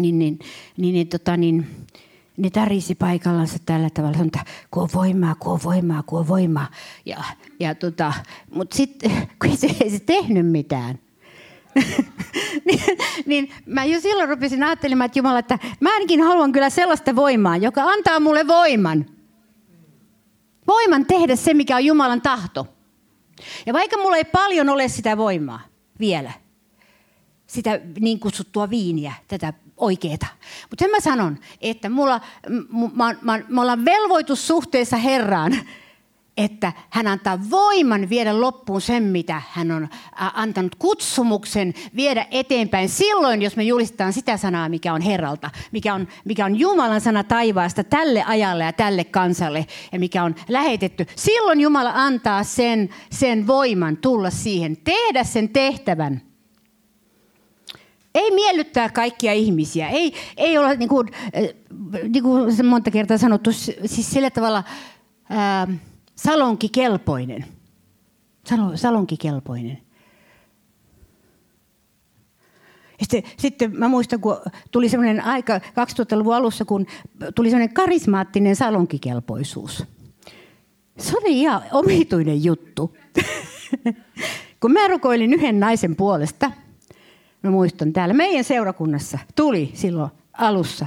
niin, 0.00 0.18
niin, 0.18 0.38
niin, 0.76 0.94
niin, 0.94 1.08
tota, 1.08 1.36
niin 1.36 1.66
ne 2.36 2.50
tarisi 2.50 2.94
paikallansa 2.94 3.58
tällä 3.66 3.90
tavalla, 3.90 4.18
että 4.24 4.44
kun 4.70 4.82
on 4.82 4.88
voimaa, 4.94 5.34
kun 5.34 5.52
on 5.52 5.60
voimaa, 5.64 6.02
kun 6.02 6.18
on 6.18 6.28
voimaa. 6.28 6.66
Ja, 7.06 7.24
ja 7.60 7.74
tota, 7.74 8.12
Mutta 8.54 8.76
sitten, 8.76 9.10
kun 9.44 9.56
se 9.56 9.70
ei 9.80 9.90
se 9.90 9.98
tehnyt 9.98 10.46
mitään, 10.46 10.98
niin, 12.66 12.80
niin 13.26 13.52
mä 13.66 13.84
jo 13.84 14.00
silloin 14.00 14.28
rupesin 14.28 14.62
ajattelemaan, 14.62 15.06
että 15.06 15.18
Jumala, 15.18 15.38
että 15.38 15.58
mä 15.80 15.92
ainakin 15.92 16.22
haluan 16.22 16.52
kyllä 16.52 16.70
sellaista 16.70 17.16
voimaa, 17.16 17.56
joka 17.56 17.82
antaa 17.82 18.20
mulle 18.20 18.46
voiman. 18.46 19.06
Voiman 20.66 21.06
tehdä 21.06 21.36
se, 21.36 21.54
mikä 21.54 21.76
on 21.76 21.84
Jumalan 21.84 22.22
tahto. 22.22 22.66
Ja 23.66 23.72
vaikka 23.72 23.96
mulla 23.96 24.16
ei 24.16 24.24
paljon 24.24 24.68
ole 24.68 24.88
sitä 24.88 25.16
voimaa 25.16 25.60
vielä, 26.00 26.32
sitä 27.46 27.80
niin 28.00 28.20
kutsuttua 28.20 28.70
viiniä, 28.70 29.12
tätä 29.28 29.52
oikeeta. 29.76 30.26
Mutta 30.70 30.84
sen 30.84 30.90
mä 30.90 31.00
sanon, 31.00 31.38
että 31.60 31.88
mulla, 31.88 32.20
mä, 32.94 33.14
mä, 33.22 33.40
mä 33.48 33.60
ollaan 33.60 33.84
velvoitus 33.84 34.46
suhteessa 34.46 34.96
Herraan, 34.96 35.56
että 36.36 36.72
hän 36.90 37.06
antaa 37.06 37.38
voiman 37.50 38.10
viedä 38.10 38.40
loppuun 38.40 38.80
sen, 38.80 39.02
mitä 39.02 39.42
hän 39.50 39.70
on 39.70 39.88
antanut 40.16 40.74
kutsumuksen 40.74 41.74
viedä 41.96 42.26
eteenpäin. 42.30 42.88
Silloin, 42.88 43.42
jos 43.42 43.56
me 43.56 43.62
julistetaan 43.62 44.12
sitä 44.12 44.36
sanaa, 44.36 44.68
mikä 44.68 44.92
on 44.92 45.00
Herralta, 45.00 45.50
mikä 45.72 45.94
on, 45.94 46.08
mikä 46.24 46.44
on 46.44 46.58
Jumalan 46.58 47.00
sana 47.00 47.24
taivaasta 47.24 47.84
tälle 47.84 48.24
ajalle 48.26 48.64
ja 48.64 48.72
tälle 48.72 49.04
kansalle 49.04 49.66
ja 49.92 49.98
mikä 49.98 50.24
on 50.24 50.34
lähetetty, 50.48 51.06
silloin 51.16 51.60
Jumala 51.60 51.92
antaa 51.94 52.44
sen, 52.44 52.88
sen 53.10 53.46
voiman 53.46 53.96
tulla 53.96 54.30
siihen, 54.30 54.76
tehdä 54.76 55.24
sen 55.24 55.48
tehtävän– 55.48 56.22
ei 58.14 58.30
miellyttää 58.30 58.88
kaikkia 58.88 59.32
ihmisiä. 59.32 59.88
Ei, 59.88 60.12
ei 60.36 60.58
ole, 60.58 60.76
niin 60.76 60.88
kuin, 60.88 61.08
eh, 61.32 61.54
niin 62.08 62.22
kuin 62.22 62.66
monta 62.66 62.90
kertaa 62.90 63.18
sanottu, 63.18 63.52
siis 63.52 64.10
sillä 64.10 64.30
tavalla 64.30 64.64
ää, 65.30 65.68
salonkikelpoinen. 66.14 67.44
salonkikelpoinen. 68.74 69.78
Sitten, 73.00 73.22
sitten 73.38 73.78
mä 73.78 73.88
muistan, 73.88 74.20
kun 74.20 74.36
tuli 74.70 74.88
sellainen 74.88 75.24
aika 75.24 75.58
2000-luvun 75.58 76.34
alussa, 76.34 76.64
kun 76.64 76.86
tuli 77.34 77.50
sellainen 77.50 77.74
karismaattinen 77.74 78.56
salonkikelpoisuus. 78.56 79.84
Se 80.98 81.18
oli 81.18 81.40
ihan 81.40 81.62
omituinen 81.72 82.44
juttu. 82.44 82.96
kun 84.60 84.72
mä 84.72 84.88
rukoilin 84.88 85.34
yhden 85.34 85.60
naisen 85.60 85.96
puolesta– 85.96 86.50
mä 87.44 87.50
muistan 87.50 87.92
täällä 87.92 88.14
meidän 88.14 88.44
seurakunnassa, 88.44 89.18
tuli 89.34 89.70
silloin 89.74 90.10
alussa. 90.32 90.86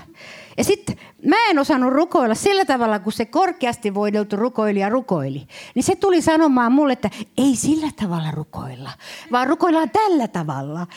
Ja 0.57 0.63
sitten 0.63 0.97
mä 1.25 1.35
en 1.49 1.59
osannut 1.59 1.93
rukoilla 1.93 2.35
sillä 2.35 2.65
tavalla, 2.65 2.99
kun 2.99 3.13
se 3.13 3.25
korkeasti 3.25 3.93
voideltu 3.93 4.35
rukoilija 4.35 4.89
rukoili. 4.89 5.47
Niin 5.75 5.83
se 5.83 5.95
tuli 5.95 6.21
sanomaan 6.21 6.71
mulle, 6.71 6.93
että 6.93 7.09
ei 7.37 7.55
sillä 7.55 7.87
tavalla 7.99 8.31
rukoilla, 8.31 8.91
vaan 9.31 9.47
rukoillaan 9.47 9.89
tällä 9.89 10.27
tavalla. 10.27 10.87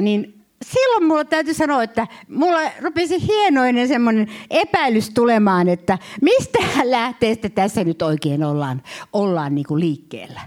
Niin 0.00 0.44
silloin 0.62 1.04
mulla 1.04 1.24
täytyy 1.24 1.54
sanoa, 1.54 1.82
että 1.82 2.06
mulla 2.28 2.60
rupesi 2.80 3.26
hienoinen 3.26 3.88
semmoinen 3.88 4.28
epäilys 4.50 5.10
tulemaan, 5.10 5.68
että 5.68 5.98
mistä 6.22 6.58
lähteestä 6.84 7.48
tässä 7.48 7.84
nyt 7.84 8.02
oikein 8.02 8.44
ollaan, 8.44 8.82
ollaan 9.12 9.54
niin 9.54 9.66
kuin 9.66 9.80
liikkeellä. 9.80 10.40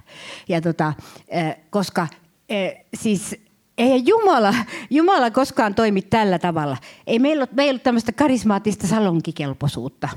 Ja 0.50 0.62
tota, 0.62 0.94
koska 1.70 2.08
siis 2.94 3.49
ei 3.80 4.04
Jumala, 4.06 4.54
Jumala 4.90 5.32
koskaan 5.32 5.76
toimi 5.76 6.02
tällä 6.02 6.40
tavalla. 6.40 6.78
Ei 7.08 7.20
meillä 7.20 7.42
ole, 7.42 7.50
meillä 7.52 7.72
ole 7.72 7.80
tämmöistä 7.80 8.12
karismaattista 8.12 8.88
salonkikelpoisuutta. 8.88 10.10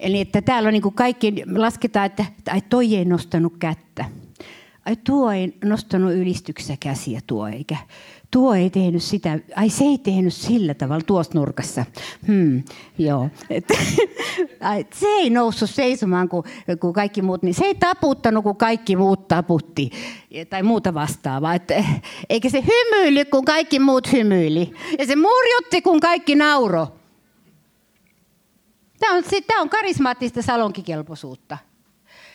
Eli 0.00 0.20
että 0.20 0.42
täällä 0.42 0.66
on 0.66 0.72
niin 0.72 0.82
kuin 0.82 0.94
kaikki, 0.94 1.34
lasketaan, 1.56 2.06
että 2.06 2.24
ai 2.50 2.60
toi 2.60 2.96
ei 2.96 3.04
nostanut 3.04 3.52
kättä. 3.58 4.04
Ai 4.86 4.96
tuo 4.96 5.30
ei 5.30 5.54
nostanut 5.64 6.12
ylistyksessä 6.12 6.76
käsiä 6.80 7.20
tuo, 7.26 7.48
eikä 7.48 7.76
tuo 8.32 8.54
ei 8.54 8.70
tehnyt 8.70 9.02
sitä, 9.02 9.38
ai 9.56 9.70
se 9.70 9.84
ei 9.84 9.98
tehnyt 9.98 10.34
sillä 10.34 10.74
tavalla 10.74 11.04
tuossa 11.06 11.32
nurkassa. 11.34 11.84
Hmm, 12.26 12.62
joo. 12.98 13.28
Et, 13.50 13.64
se 15.00 15.06
ei 15.06 15.30
noussut 15.30 15.70
seisomaan 15.70 16.28
kuin, 16.28 16.44
kuin 16.80 16.92
kaikki 16.92 17.22
muut, 17.22 17.42
niin 17.42 17.54
se 17.54 17.64
ei 17.64 17.74
taputtanut 17.74 18.44
kuin 18.44 18.56
kaikki 18.56 18.96
muut 18.96 19.28
taputti 19.28 19.90
tai 20.50 20.62
muuta 20.62 20.94
vastaavaa. 20.94 21.54
Et, 21.54 21.68
eikä 22.30 22.48
se 22.50 22.62
hymyili 22.62 23.24
kun 23.24 23.44
kaikki 23.44 23.78
muut 23.78 24.12
hymyili. 24.12 24.72
Ja 24.98 25.06
se 25.06 25.16
murjutti 25.16 25.82
kun 25.82 26.00
kaikki 26.00 26.34
nauro. 26.34 26.88
Tämä 29.00 29.14
on, 29.14 29.24
tämä 29.46 29.60
on 29.60 29.68
karismaattista 29.68 30.42
salonkikelpoisuutta. 30.42 31.58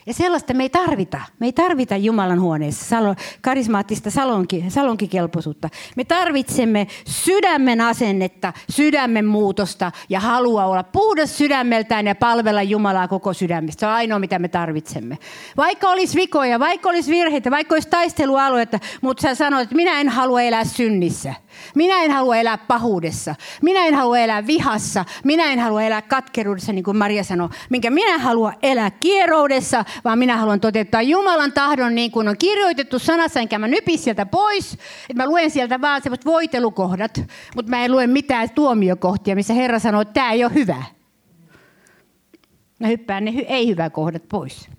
Ja 0.07 0.13
sellaista 0.13 0.53
me 0.53 0.63
ei 0.63 0.69
tarvita. 0.69 1.21
Me 1.39 1.45
ei 1.45 1.53
tarvita 1.53 1.97
Jumalan 1.97 2.41
huoneessa 2.41 2.85
salo, 2.85 3.15
karismaattista 3.41 4.11
salonki, 4.11 4.65
salonkikelpoisuutta. 4.69 5.69
Me 5.95 6.03
tarvitsemme 6.03 6.87
sydämen 7.07 7.81
asennetta, 7.81 8.53
sydämen 8.69 9.25
muutosta 9.25 9.91
ja 10.09 10.19
halua 10.19 10.65
olla 10.65 10.83
puhdas 10.83 11.37
sydämeltään 11.37 12.07
ja 12.07 12.15
palvella 12.15 12.61
Jumalaa 12.61 13.07
koko 13.07 13.33
sydämestä. 13.33 13.79
Se 13.79 13.85
on 13.85 13.91
ainoa, 13.91 14.19
mitä 14.19 14.39
me 14.39 14.47
tarvitsemme. 14.47 15.17
Vaikka 15.57 15.89
olisi 15.89 16.17
vikoja, 16.17 16.59
vaikka 16.59 16.89
olisi 16.89 17.11
virheitä, 17.11 17.51
vaikka 17.51 17.75
olisi 17.75 17.89
taistelualueita, 17.89 18.79
mutta 19.01 19.21
sä 19.21 19.35
sanoit, 19.35 19.63
että 19.63 19.75
minä 19.75 19.99
en 20.01 20.09
halua 20.09 20.41
elää 20.41 20.63
synnissä. 20.63 21.33
Minä 21.75 22.03
en 22.03 22.11
halua 22.11 22.37
elää 22.37 22.57
pahuudessa. 22.57 23.35
Minä 23.61 23.85
en 23.85 23.95
halua 23.95 24.17
elää 24.17 24.47
vihassa. 24.47 25.05
Minä 25.23 25.51
en 25.51 25.59
halua 25.59 25.81
elää 25.81 26.01
katkeruudessa, 26.01 26.73
niin 26.73 26.83
kuin 26.83 26.97
Maria 26.97 27.23
sanoi. 27.23 27.49
Minkä 27.69 27.89
minä 27.89 28.17
haluan 28.17 28.53
elää 28.63 28.91
kieroudessa, 28.91 29.85
vaan 30.05 30.19
minä 30.19 30.37
haluan 30.37 30.59
toteuttaa 30.59 31.01
Jumalan 31.01 31.51
tahdon 31.51 31.95
niin 31.95 32.11
kuin 32.11 32.27
on 32.27 32.37
kirjoitettu 32.39 32.99
sanassa, 32.99 33.39
enkä 33.39 33.59
mä 33.59 33.67
nypi 33.67 33.97
sieltä 33.97 34.25
pois. 34.25 34.73
Että 35.09 35.23
mä 35.23 35.27
luen 35.27 35.51
sieltä 35.51 35.81
vaan 35.81 36.01
sellaiset 36.01 36.25
voitelukohdat, 36.25 37.21
mutta 37.55 37.69
mä 37.69 37.85
en 37.85 37.91
lue 37.91 38.07
mitään 38.07 38.49
tuomiokohtia, 38.49 39.35
missä 39.35 39.53
Herra 39.53 39.79
sanoo, 39.79 40.01
että 40.01 40.13
tämä 40.13 40.31
ei 40.31 40.43
ole 40.43 40.53
hyvä. 40.53 40.83
Mä 42.79 42.87
hyppään 42.87 43.25
ne 43.25 43.31
ei-hyvä 43.47 43.89
kohdat 43.89 44.23
pois. 44.29 44.69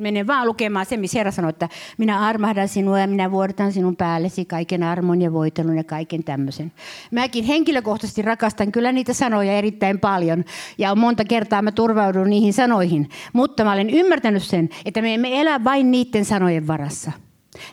Menen 0.00 0.26
vaan 0.26 0.46
lukemaan 0.46 0.86
se, 0.86 0.96
missä 0.96 1.18
Herra 1.18 1.32
sanoo, 1.32 1.48
että 1.48 1.68
minä 1.98 2.20
armahdan 2.20 2.68
sinua 2.68 3.00
ja 3.00 3.06
minä 3.06 3.30
vuodetan 3.30 3.72
sinun 3.72 3.96
päällesi 3.96 4.44
kaiken 4.44 4.82
armon 4.82 5.22
ja 5.22 5.32
voitelun 5.32 5.76
ja 5.76 5.84
kaiken 5.84 6.24
tämmöisen. 6.24 6.72
Mäkin 7.10 7.44
henkilökohtaisesti 7.44 8.22
rakastan 8.22 8.72
kyllä 8.72 8.92
niitä 8.92 9.12
sanoja 9.12 9.52
erittäin 9.52 10.00
paljon 10.00 10.44
ja 10.78 10.94
monta 10.94 11.24
kertaa 11.24 11.62
mä 11.62 11.72
turvaudun 11.72 12.30
niihin 12.30 12.52
sanoihin. 12.52 13.08
Mutta 13.32 13.64
mä 13.64 13.72
olen 13.72 13.90
ymmärtänyt 13.90 14.42
sen, 14.42 14.68
että 14.84 15.02
me 15.02 15.14
emme 15.14 15.40
elä 15.40 15.64
vain 15.64 15.90
niiden 15.90 16.24
sanojen 16.24 16.66
varassa. 16.66 17.12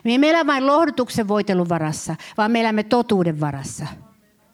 Me 0.04 0.14
emme 0.14 0.30
elä 0.30 0.46
vain 0.46 0.66
lohdutuksen 0.66 1.28
voitelun 1.28 1.68
varassa, 1.68 2.16
vaan 2.38 2.50
me 2.50 2.60
elämme 2.60 2.82
totuuden 2.82 3.40
varassa. 3.40 3.86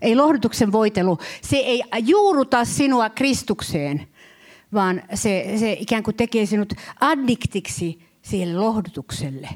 Ei 0.01 0.17
lohdutuksen 0.17 0.73
voitelu, 0.73 1.19
se 1.43 1.57
ei 1.57 1.83
juuruta 1.99 2.65
sinua 2.65 3.11
Kristukseen– 3.11 4.03
vaan 4.75 5.03
se, 5.15 5.55
se 5.59 5.77
ikään 5.81 6.03
kuin 6.03 6.17
tekee 6.17 6.47
sinut 6.47 6.73
addiktiksi 7.01 8.03
sille 8.23 8.61
lohdutukselle. 8.61 9.49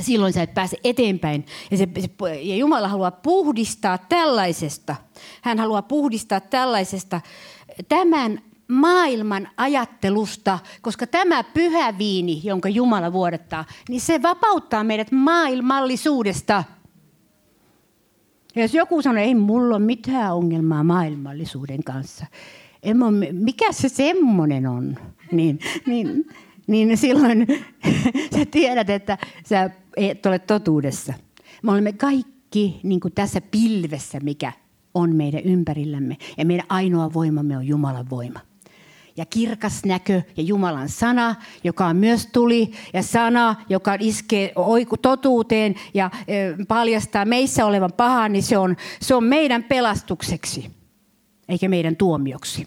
Silloin 0.00 0.32
sä 0.32 0.42
et 0.42 0.54
pääse 0.54 0.76
eteenpäin. 0.84 1.46
Ja, 1.70 1.76
se, 1.76 1.88
ja 2.42 2.56
Jumala 2.56 2.88
haluaa 2.88 3.10
puhdistaa 3.10 3.98
tällaisesta. 3.98 4.96
Hän 5.42 5.58
haluaa 5.58 5.82
puhdistaa 5.82 6.40
tällaisesta 6.40 7.20
tämän 7.88 8.42
maailman 8.68 9.48
ajattelusta, 9.56 10.58
koska 10.82 11.06
tämä 11.06 11.44
pyhä 11.44 11.98
viini, 11.98 12.40
jonka 12.44 12.68
Jumala 12.68 13.12
vuodattaa, 13.12 13.64
niin 13.88 14.00
se 14.00 14.22
vapauttaa 14.22 14.84
meidät 14.84 15.12
maailmallisuudesta– 15.12 16.64
ja 18.56 18.62
jos 18.62 18.74
joku 18.74 19.02
sanoo, 19.02 19.22
ei 19.22 19.34
mulla 19.34 19.76
ole 19.76 19.84
mitään 19.84 20.34
ongelmaa 20.34 20.84
maailmallisuuden 20.84 21.84
kanssa, 21.84 22.26
en 22.82 23.02
ole, 23.02 23.32
mikä 23.32 23.72
se 23.72 23.88
semmoinen 23.88 24.66
on, 24.66 24.96
niin, 25.32 25.58
niin, 25.86 26.26
niin 26.66 26.96
silloin 26.96 27.46
sä 28.36 28.46
tiedät, 28.50 28.90
että 28.90 29.18
sä 29.46 29.70
et 29.96 30.26
ole 30.26 30.38
totuudessa. 30.38 31.14
Me 31.62 31.72
olemme 31.72 31.92
kaikki 31.92 32.80
niin 32.82 33.00
kuin 33.00 33.14
tässä 33.14 33.40
pilvessä, 33.40 34.20
mikä 34.20 34.52
on 34.94 35.16
meidän 35.16 35.42
ympärillämme. 35.44 36.16
Ja 36.38 36.44
meidän 36.44 36.66
ainoa 36.68 37.12
voimamme 37.12 37.56
on 37.56 37.66
Jumalan 37.66 38.10
voima 38.10 38.40
ja 39.16 39.26
kirkas 39.26 39.84
näkö 39.84 40.22
ja 40.36 40.42
Jumalan 40.42 40.88
sana, 40.88 41.34
joka 41.64 41.86
on 41.86 41.96
myös 41.96 42.26
tuli 42.26 42.72
ja 42.92 43.02
sana, 43.02 43.56
joka 43.68 43.96
iskee 44.00 44.52
totuuteen 45.02 45.74
ja 45.94 46.10
paljastaa 46.68 47.24
meissä 47.24 47.66
olevan 47.66 47.92
pahan, 47.92 48.32
niin 48.32 48.42
se 48.42 48.58
on, 48.58 48.76
se 49.00 49.14
on 49.14 49.24
meidän 49.24 49.64
pelastukseksi, 49.64 50.70
eikä 51.48 51.68
meidän 51.68 51.96
tuomioksi. 51.96 52.66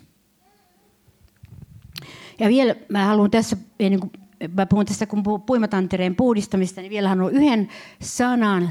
Ja 2.39 2.49
vielä 2.49 2.75
mä 2.89 3.05
haluan 3.05 3.31
tässä, 3.31 3.57
ennen 3.79 3.99
kuin 3.99 4.11
mä 4.53 4.65
puhun 4.65 4.85
tästä 4.85 5.05
kun 5.05 5.23
puimatantereen 5.45 6.15
puhdistamista, 6.15 6.81
niin 6.81 6.89
vielä 6.89 7.09
haluan 7.09 7.33
yhden 7.33 7.69
sanan 8.01 8.69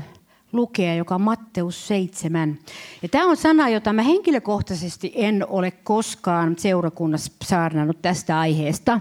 lukea, 0.54 0.94
joka 0.94 1.14
on 1.14 1.20
Matteus 1.20 1.88
7. 1.88 2.58
Ja 3.02 3.08
tämä 3.08 3.26
on 3.26 3.36
sana, 3.36 3.68
jota 3.68 3.92
mä 3.92 4.02
henkilökohtaisesti 4.02 5.12
en 5.14 5.46
ole 5.48 5.70
koskaan 5.70 6.58
seurakunnassa 6.58 7.32
saarnannut 7.44 8.02
tästä 8.02 8.38
aiheesta. 8.38 9.00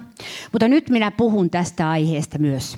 Mutta 0.51 0.67
nyt 0.67 0.89
minä 0.89 1.11
puhun 1.11 1.49
tästä 1.49 1.89
aiheesta 1.89 2.37
myös. 2.39 2.77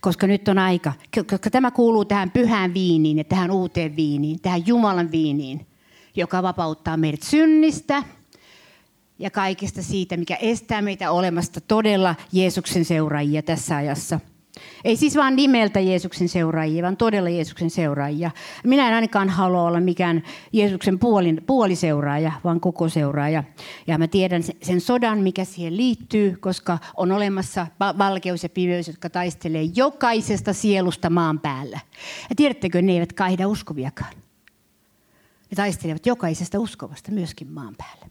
Koska 0.00 0.26
nyt 0.26 0.48
on 0.48 0.58
aika, 0.58 0.92
koska 1.30 1.50
tämä 1.50 1.70
kuuluu 1.70 2.04
tähän 2.04 2.30
pyhään 2.30 2.74
viiniin 2.74 3.18
ja 3.18 3.24
tähän 3.24 3.50
uuteen 3.50 3.96
viiniin, 3.96 4.40
tähän 4.40 4.66
Jumalan 4.66 5.12
viiniin, 5.12 5.66
joka 6.16 6.42
vapauttaa 6.42 6.96
meidät 6.96 7.22
synnistä 7.22 8.02
ja 9.18 9.30
kaikesta 9.30 9.82
siitä, 9.82 10.16
mikä 10.16 10.36
estää 10.36 10.82
meitä 10.82 11.10
olemasta 11.10 11.60
todella 11.60 12.14
Jeesuksen 12.32 12.84
seuraajia 12.84 13.42
tässä 13.42 13.76
ajassa– 13.76 14.20
ei 14.84 14.96
siis 14.96 15.16
vain 15.16 15.36
nimeltä 15.36 15.80
Jeesuksen 15.80 16.28
seuraajia, 16.28 16.82
vaan 16.82 16.96
todella 16.96 17.28
Jeesuksen 17.28 17.70
seuraajia. 17.70 18.30
Minä 18.64 18.88
en 18.88 18.94
ainakaan 18.94 19.28
halua 19.28 19.62
olla 19.62 19.80
mikään 19.80 20.22
Jeesuksen 20.52 20.98
puolin, 20.98 21.42
puoliseuraaja, 21.46 22.32
vaan 22.44 22.60
koko 22.60 22.88
seuraaja. 22.88 23.44
Ja 23.86 23.98
mä 23.98 24.08
tiedän 24.08 24.42
sen 24.62 24.80
sodan, 24.80 25.18
mikä 25.18 25.44
siihen 25.44 25.76
liittyy, 25.76 26.36
koska 26.40 26.78
on 26.96 27.12
olemassa 27.12 27.66
valkeus 27.98 28.42
ja 28.42 28.48
pimeys, 28.48 28.88
jotka 28.88 29.10
taistelee 29.10 29.62
jokaisesta 29.74 30.52
sielusta 30.52 31.10
maan 31.10 31.40
päällä. 31.40 31.80
Ja 32.30 32.36
tiedättekö, 32.36 32.82
ne 32.82 32.92
eivät 32.92 33.12
kaihda 33.12 33.48
uskoviakaan. 33.48 34.14
Ne 35.50 35.56
taistelevat 35.56 36.06
jokaisesta 36.06 36.58
uskovasta 36.58 37.12
myöskin 37.12 37.52
maan 37.52 37.74
päällä. 37.78 38.06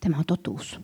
Tämä 0.00 0.18
on 0.18 0.24
totuus. 0.26 0.80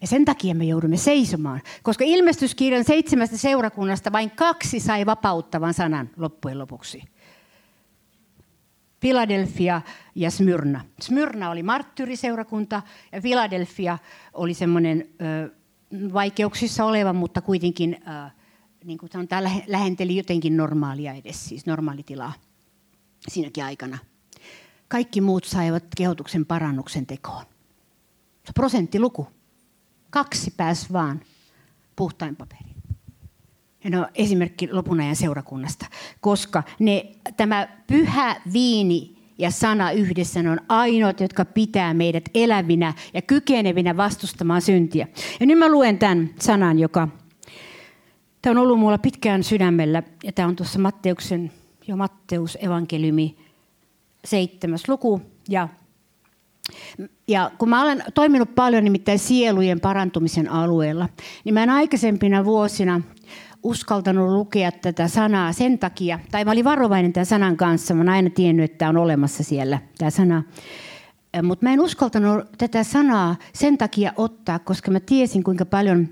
Ja 0.00 0.06
sen 0.06 0.24
takia 0.24 0.54
me 0.54 0.64
joudumme 0.64 0.96
seisomaan, 0.96 1.60
koska 1.82 2.04
ilmestyskirjan 2.04 2.84
seitsemästä 2.84 3.36
seurakunnasta 3.36 4.12
vain 4.12 4.30
kaksi 4.30 4.80
sai 4.80 5.06
vapauttavan 5.06 5.74
sanan 5.74 6.10
loppujen 6.16 6.58
lopuksi. 6.58 7.02
Philadelphia 9.00 9.82
ja 10.14 10.30
Smyrna. 10.30 10.84
Smyrna 11.00 11.50
oli 11.50 11.62
marttyyriseurakunta 11.62 12.82
ja 13.12 13.20
Philadelphia 13.20 13.98
oli 14.32 14.54
semmoinen 14.54 15.08
vaikeuksissa 16.12 16.84
oleva, 16.84 17.12
mutta 17.12 17.40
kuitenkin 17.40 17.96
ö, 18.26 18.30
niin 18.84 18.98
kuin 18.98 19.10
sanotaan, 19.12 19.44
lähenteli 19.66 20.16
jotenkin 20.16 20.56
normaalia 20.56 21.12
edes, 21.12 21.48
siis 21.48 21.66
normaalitilaa 21.66 22.32
siinäkin 23.28 23.64
aikana. 23.64 23.98
Kaikki 24.88 25.20
muut 25.20 25.44
saivat 25.44 25.84
kehotuksen 25.96 26.46
parannuksen 26.46 27.06
tekoon. 27.06 27.44
Se 28.46 28.52
prosenttiluku. 28.54 29.26
Kaksi 30.14 30.54
pääs 30.56 30.92
vaan 30.92 31.20
puhtain 31.96 32.36
paperiin. 32.36 32.76
Ja 33.84 33.90
no, 33.90 34.06
esimerkki 34.14 34.72
lopun 34.72 35.00
ajan 35.00 35.16
seurakunnasta, 35.16 35.86
koska 36.20 36.62
ne, 36.78 37.06
tämä 37.36 37.68
pyhä 37.86 38.40
viini 38.52 39.16
ja 39.38 39.50
sana 39.50 39.90
yhdessä 39.90 40.42
ne 40.42 40.50
on 40.50 40.60
ainoat, 40.68 41.20
jotka 41.20 41.44
pitää 41.44 41.94
meidät 41.94 42.24
elävinä 42.34 42.94
ja 43.14 43.22
kykenevinä 43.22 43.96
vastustamaan 43.96 44.62
syntiä. 44.62 45.08
Ja 45.40 45.46
nyt 45.46 45.58
mä 45.58 45.68
luen 45.68 45.98
tämän 45.98 46.30
sanan, 46.40 46.78
joka 46.78 47.08
tämä 48.42 48.50
on 48.50 48.58
ollut 48.58 48.78
mulla 48.78 48.98
pitkään 48.98 49.44
sydämellä. 49.44 50.02
Ja 50.24 50.32
tämä 50.32 50.48
on 50.48 50.56
tuossa 50.56 50.78
Matteuksen, 50.78 51.52
jo 51.86 51.96
Matteus 51.96 52.58
evankeliumi, 52.60 53.36
seitsemäs 54.24 54.88
luku 54.88 55.22
ja 55.48 55.68
ja 57.28 57.50
kun 57.58 57.68
mä 57.68 57.82
olen 57.82 58.04
toiminut 58.14 58.54
paljon 58.54 58.84
nimittäin 58.84 59.18
sielujen 59.18 59.80
parantumisen 59.80 60.50
alueella, 60.50 61.08
niin 61.44 61.54
mä 61.54 61.62
en 61.62 61.70
aikaisempina 61.70 62.44
vuosina 62.44 63.00
uskaltanut 63.62 64.30
lukea 64.30 64.72
tätä 64.72 65.08
sanaa 65.08 65.52
sen 65.52 65.78
takia, 65.78 66.18
tai 66.30 66.44
mä 66.44 66.50
olin 66.50 66.64
varovainen 66.64 67.12
tämän 67.12 67.26
sanan 67.26 67.56
kanssa, 67.56 67.94
mä 67.94 68.00
oon 68.00 68.08
aina 68.08 68.30
tiennyt, 68.30 68.64
että 68.64 68.78
tämä 68.78 68.88
on 68.88 68.96
olemassa 68.96 69.42
siellä, 69.42 69.78
tämä 69.98 70.10
sana. 70.10 70.42
mutta 71.42 71.66
mä 71.66 71.72
en 71.72 71.80
uskaltanut 71.80 72.44
tätä 72.58 72.84
sanaa 72.84 73.36
sen 73.52 73.78
takia 73.78 74.12
ottaa, 74.16 74.58
koska 74.58 74.90
mä 74.90 75.00
tiesin 75.00 75.44
kuinka 75.44 75.64
paljon 75.64 76.08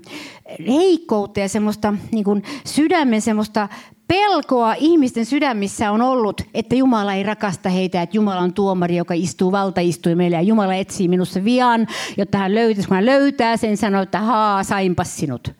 heikkoutta 0.67 1.39
ja 1.39 1.49
semmoista 1.49 1.93
niin 2.11 2.23
kuin 2.23 2.43
sydämen 2.65 3.21
semmoista 3.21 3.69
pelkoa 4.07 4.73
ihmisten 4.73 5.25
sydämissä 5.25 5.91
on 5.91 6.01
ollut, 6.01 6.41
että 6.53 6.75
Jumala 6.75 7.13
ei 7.13 7.23
rakasta 7.23 7.69
heitä, 7.69 8.01
että 8.01 8.17
Jumala 8.17 8.39
on 8.39 8.53
tuomari, 8.53 8.95
joka 8.95 9.13
istuu 9.13 9.51
valtaistuimelle 9.51 10.35
ja 10.35 10.41
Jumala 10.41 10.73
etsii 10.75 11.07
minussa 11.07 11.43
vian, 11.43 11.87
jotta 12.17 12.37
hän 12.37 12.55
löytäisi. 12.55 12.87
Kun 12.87 12.95
hän 12.95 13.05
löytää 13.05 13.57
sen, 13.57 13.77
sanoo, 13.77 14.01
että 14.01 14.19
haa, 14.19 14.63
sainpas 14.63 15.17
sinut. 15.17 15.51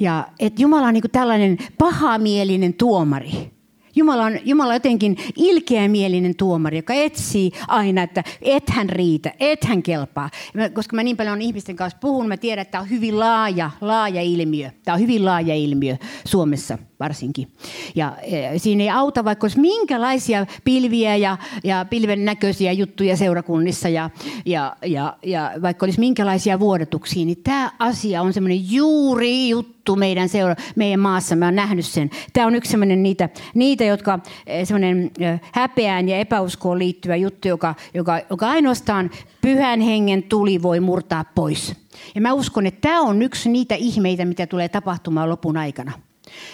Ja 0.00 0.28
että 0.38 0.62
Jumala 0.62 0.86
on 0.86 0.94
niin 0.94 1.04
tällainen 1.12 1.58
pahamielinen 1.78 2.74
tuomari. 2.74 3.50
Jumala 3.96 4.24
on, 4.24 4.38
Jumala 4.44 4.68
on 4.68 4.74
jotenkin 4.74 5.16
ilkeämielinen 5.36 6.36
tuomari, 6.36 6.78
joka 6.78 6.94
etsii 6.94 7.52
aina, 7.68 8.02
että 8.02 8.24
et 8.42 8.70
hän 8.70 8.88
riitä, 8.88 9.32
et 9.40 9.64
hän 9.64 9.82
kelpaa. 9.82 10.30
Koska 10.72 10.96
mä 10.96 11.02
niin 11.02 11.16
paljon 11.16 11.32
on 11.32 11.42
ihmisten 11.42 11.76
kanssa 11.76 11.98
puhun, 11.98 12.28
mä 12.28 12.36
tiedän, 12.36 12.62
että 12.62 12.72
tämä 12.72 12.82
on 12.82 12.90
hyvin 12.90 13.18
laaja, 13.18 13.70
laaja 13.80 14.22
ilmiö. 14.22 14.70
Tämä 14.84 14.94
on 14.94 15.00
hyvin 15.00 15.24
laaja 15.24 15.54
ilmiö 15.54 15.96
Suomessa 16.24 16.78
varsinkin. 17.00 17.48
Ja 17.94 18.16
e, 18.22 18.58
siinä 18.58 18.82
ei 18.82 18.90
auta, 18.90 19.24
vaikka 19.24 19.44
olisi 19.44 19.60
minkälaisia 19.60 20.46
pilviä 20.64 21.16
ja, 21.16 21.38
ja 21.64 21.86
pilven 21.90 22.24
näköisiä 22.24 22.72
juttuja 22.72 23.16
seurakunnissa 23.16 23.88
ja, 23.88 24.10
ja, 24.46 24.76
ja, 24.84 25.16
ja 25.22 25.52
vaikka 25.62 25.86
olisi 25.86 26.00
minkälaisia 26.00 26.60
vuodatuksia, 26.60 27.26
niin 27.26 27.42
tämä 27.42 27.70
asia 27.78 28.22
on 28.22 28.32
semmoinen 28.32 28.72
juuri 28.72 29.48
juttu 29.48 29.71
meidän, 29.96 30.28
seura, 30.28 30.56
meidän 30.76 31.00
maassa. 31.00 31.36
Mä 31.36 31.44
oon 31.44 31.54
nähnyt 31.54 31.86
sen. 31.86 32.10
Tämä 32.32 32.46
on 32.46 32.54
yksi 32.54 32.70
semmoinen 32.70 33.02
niitä, 33.02 33.28
niitä 33.54 33.84
jotka 33.84 34.18
e, 34.46 34.64
semmoinen 34.64 35.10
e, 35.18 35.40
häpeään 35.52 36.08
ja 36.08 36.18
epäuskoon 36.18 36.78
liittyvä 36.78 37.16
juttu, 37.16 37.48
joka, 37.48 37.74
joka, 37.94 38.20
joka 38.30 38.48
ainoastaan 38.50 39.10
pyhän 39.40 39.80
hengen 39.80 40.22
tuli 40.22 40.62
voi 40.62 40.80
murtaa 40.80 41.24
pois. 41.34 41.74
Ja 42.14 42.20
mä 42.20 42.32
uskon, 42.32 42.66
että 42.66 42.80
tämä 42.80 43.00
on 43.00 43.22
yksi 43.22 43.48
niitä 43.48 43.74
ihmeitä, 43.74 44.24
mitä 44.24 44.46
tulee 44.46 44.68
tapahtumaan 44.68 45.30
lopun 45.30 45.56
aikana. 45.56 45.92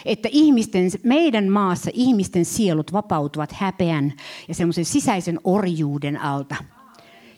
Että 0.05 0.29
ihmisten, 0.33 0.91
meidän 1.05 1.49
maassa 1.49 1.91
ihmisten 1.95 2.45
sielut 2.45 2.93
vapautuvat 2.93 3.53
häpeän 3.53 4.13
ja 4.49 4.55
semmoisen 4.55 4.85
sisäisen 4.85 5.41
orjuuden 5.45 6.21
alta 6.21 6.57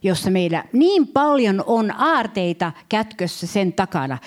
jossa 0.03 0.31
meillä 0.31 0.65
niin 0.73 1.09
paljon 1.09 1.65
on 1.67 1.91
aarteita 1.91 2.73
kätkössä 2.89 3.47
sen 3.47 3.73
takana, 3.73 4.19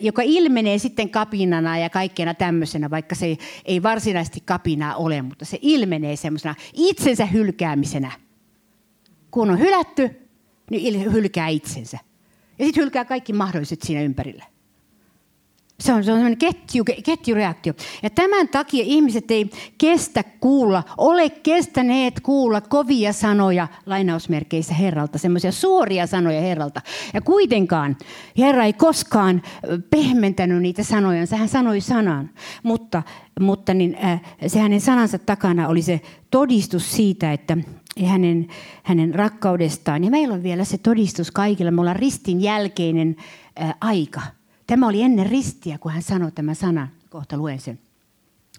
joka 0.00 0.22
ilmenee 0.22 0.78
sitten 0.78 1.10
kapinana 1.10 1.78
ja 1.78 1.90
kaikkena 1.90 2.34
tämmöisenä, 2.34 2.90
vaikka 2.90 3.14
se 3.14 3.26
ei, 3.26 3.38
ei 3.64 3.82
varsinaisesti 3.82 4.42
kapinaa 4.44 4.94
ole, 4.94 5.22
mutta 5.22 5.44
se 5.44 5.58
ilmenee 5.62 6.16
semmoisena 6.16 6.54
itsensä 6.74 7.26
hylkäämisenä. 7.26 8.12
Kun 9.30 9.50
on 9.50 9.58
hylätty, 9.58 10.28
niin 10.70 11.12
hylkää 11.12 11.48
itsensä. 11.48 11.98
Ja 12.58 12.64
sitten 12.64 12.82
hylkää 12.82 13.04
kaikki 13.04 13.32
mahdolliset 13.32 13.82
siinä 13.82 14.02
ympärillä. 14.02 14.55
Se 15.80 15.92
on, 15.92 16.04
se 16.04 16.12
on 16.12 16.18
sellainen 16.18 16.38
ketju, 16.38 16.84
ketjureaktio. 17.04 17.72
Ja 18.02 18.10
tämän 18.10 18.48
takia 18.48 18.84
ihmiset 18.86 19.30
ei 19.30 19.50
kestä 19.78 20.24
kuulla, 20.40 20.82
ole 20.98 21.30
kestäneet 21.30 22.20
kuulla 22.20 22.60
kovia 22.60 23.12
sanoja 23.12 23.68
lainausmerkeissä 23.86 24.74
Herralta, 24.74 25.18
semmoisia 25.18 25.52
suoria 25.52 26.06
sanoja 26.06 26.40
Herralta. 26.40 26.80
Ja 27.14 27.20
kuitenkaan 27.20 27.96
Herra 28.38 28.64
ei 28.64 28.72
koskaan 28.72 29.42
pehmentänyt 29.90 30.62
niitä 30.62 30.82
sanoja, 30.82 31.26
hän 31.36 31.48
sanoi 31.48 31.80
sanan. 31.80 32.30
Mutta, 32.62 33.02
mutta 33.40 33.74
niin, 33.74 33.96
äh, 34.04 34.20
se 34.46 34.58
hänen 34.58 34.80
sanansa 34.80 35.18
takana 35.18 35.68
oli 35.68 35.82
se 35.82 36.00
todistus 36.30 36.92
siitä, 36.96 37.32
että 37.32 37.56
hänen, 38.06 38.46
hänen 38.82 39.14
rakkaudestaan. 39.14 40.04
Ja 40.04 40.10
meillä 40.10 40.34
on 40.34 40.42
vielä 40.42 40.64
se 40.64 40.78
todistus 40.78 41.30
kaikilla. 41.30 41.70
Me 41.70 41.80
ollaan 41.80 41.96
ristin 41.96 42.40
jälkeinen 42.40 43.16
äh, 43.60 43.74
aika– 43.80 44.20
Tämä 44.66 44.88
oli 44.88 45.02
ennen 45.02 45.26
ristiä, 45.26 45.78
kun 45.78 45.92
hän 45.92 46.02
sanoi 46.02 46.32
tämän 46.32 46.56
sanan. 46.56 46.88
Kohta 47.10 47.36
luen 47.36 47.60
sen. 47.60 47.78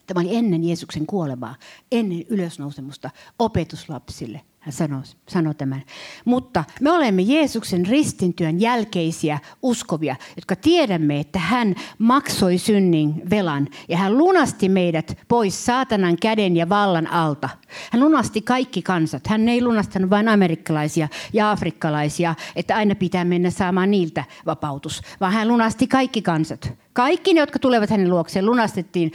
Tämä 0.08 0.22
oli 0.22 0.36
ennen 0.36 0.64
Jeesuksen 0.64 1.06
kuolemaa, 1.06 1.56
ennen 1.92 2.26
ylösnousemusta 2.30 3.10
opetuslapsille. 3.40 4.42
Hän 4.68 4.74
sanoi, 4.74 5.02
sanoi 5.28 5.56
tämän. 5.56 5.84
Mutta 6.26 6.64
me 6.82 6.92
olemme 6.92 7.22
Jeesuksen 7.22 7.86
ristintyön 7.86 8.62
jälkeisiä 8.62 9.40
uskovia, 9.62 10.16
jotka 10.36 10.56
tiedämme, 10.56 11.20
että 11.20 11.40
hän 11.40 11.76
maksoi 11.98 12.58
synnin 12.58 13.22
velan 13.30 13.68
ja 13.90 13.98
hän 13.98 14.18
lunasti 14.18 14.70
meidät 14.70 15.18
pois 15.28 15.66
saatanan 15.66 16.18
käden 16.22 16.58
ja 16.58 16.70
vallan 16.70 17.08
alta. 17.08 17.50
Hän 17.92 18.02
lunasti 18.02 18.42
kaikki 18.42 18.82
kansat. 18.82 19.28
Hän 19.28 19.50
ei 19.50 19.62
lunastanut 19.62 20.10
vain 20.10 20.28
amerikkalaisia 20.28 21.08
ja 21.34 21.52
afrikkalaisia, 21.52 22.36
että 22.56 22.76
aina 22.76 22.96
pitää 22.96 23.26
mennä 23.26 23.50
saamaan 23.50 23.92
niiltä 23.92 24.24
vapautus, 24.46 25.02
vaan 25.20 25.34
hän 25.34 25.48
lunasti 25.48 25.88
kaikki 25.88 26.22
kansat. 26.22 26.74
Kaikki 26.94 27.34
ne, 27.34 27.40
jotka 27.40 27.60
tulevat 27.60 27.90
hänen 27.90 28.10
luokseen, 28.10 28.46
lunastettiin 28.46 29.12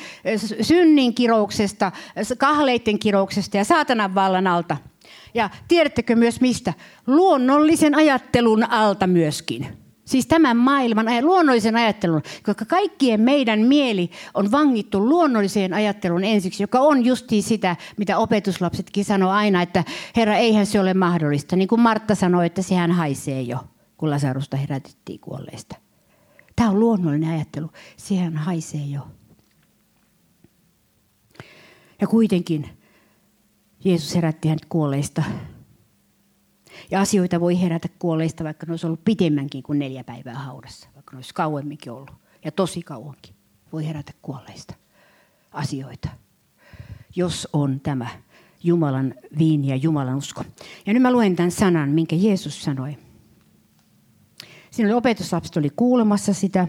synnin 0.61 1.15
kirouksesta, 1.15 1.93
kahleiden 2.39 2.99
kirouksesta 2.99 3.57
ja 3.57 3.65
saatanan 3.65 4.15
vallan 4.15 4.47
alta– 4.47 4.77
ja 5.35 5.51
tiedättekö 5.69 6.17
myös 6.17 6.41
mistä? 6.41 6.73
Luonnollisen 7.07 7.95
ajattelun 7.95 8.71
alta 8.71 9.07
myöskin. 9.07 9.67
Siis 10.05 10.27
tämän 10.27 10.57
maailman 10.57 11.07
luonnollisen 11.23 11.77
ajattelun, 11.77 12.23
koska 12.43 12.65
kaikkien 12.65 13.21
meidän 13.21 13.61
mieli 13.61 14.11
on 14.35 14.51
vangittu 14.51 15.09
luonnolliseen 15.09 15.75
ajatteluun 15.75 16.25
ensiksi, 16.25 16.63
joka 16.63 16.81
on 16.81 17.05
justi 17.05 17.43
sitä, 17.43 17.77
mitä 17.97 18.19
opetuslapsetkin 18.19 19.05
sanoo 19.05 19.31
aina, 19.31 19.63
että 19.63 19.85
Herra, 20.17 20.37
eihän 20.37 20.67
se 20.67 20.81
ole 20.81 20.95
mahdollista. 20.95 21.57
Niin 21.57 21.69
kuin 21.69 21.81
Martta 21.81 22.15
sanoi, 22.15 22.47
että 22.47 22.63
sehän 22.63 22.91
haisee 22.91 23.43
jo, 23.43 23.59
kun 23.97 24.11
Lasarusta 24.11 24.57
herätettiin 24.57 25.21
kuolleista. 25.21 25.77
Tämä 26.57 26.71
on 26.71 26.81
luonnollinen 26.81 27.35
ajattelu. 27.35 27.71
Sehän 27.97 28.37
haisee 28.37 28.85
jo. 28.85 29.01
Ja 32.01 32.07
kuitenkin 32.07 32.82
Jeesus 33.85 34.15
herätti 34.15 34.49
hänet 34.49 34.65
kuolleista. 34.65 35.23
Ja 36.91 37.01
asioita 37.01 37.41
voi 37.41 37.61
herätä 37.61 37.89
kuolleista, 37.99 38.45
vaikka 38.45 38.67
ne 38.67 38.73
olisi 38.73 38.87
ollut 38.87 39.05
pitemmänkin 39.05 39.63
kuin 39.63 39.79
neljä 39.79 40.05
päivää 40.05 40.35
haudassa, 40.35 40.89
vaikka 40.95 41.13
ne 41.13 41.19
olisi 41.19 41.35
kauemminkin 41.35 41.93
ollut. 41.93 42.11
Ja 42.45 42.53
tosi 42.53 42.83
kauankin 42.83 43.35
voi 43.73 43.87
herätä 43.87 44.13
kuolleista 44.23 44.75
asioita, 45.51 46.09
jos 47.17 47.49
on 47.53 47.81
tämä 47.81 48.09
Jumalan 48.65 49.15
viini 49.39 49.69
ja 49.69 49.77
Jumalan 49.77 50.17
usko. 50.17 50.45
Ja 50.87 50.93
nyt 50.93 51.03
mä 51.03 51.13
luen 51.13 51.37
tämän 51.37 51.51
sanan, 51.51 51.91
minkä 51.91 52.17
Jeesus 52.17 52.65
sanoi. 52.65 52.97
Siinä 54.71 54.89
oli 54.89 54.99
opetuslapset 54.99 55.57
oli 55.57 55.71
kuulemassa 55.71 56.35
sitä. 56.35 56.69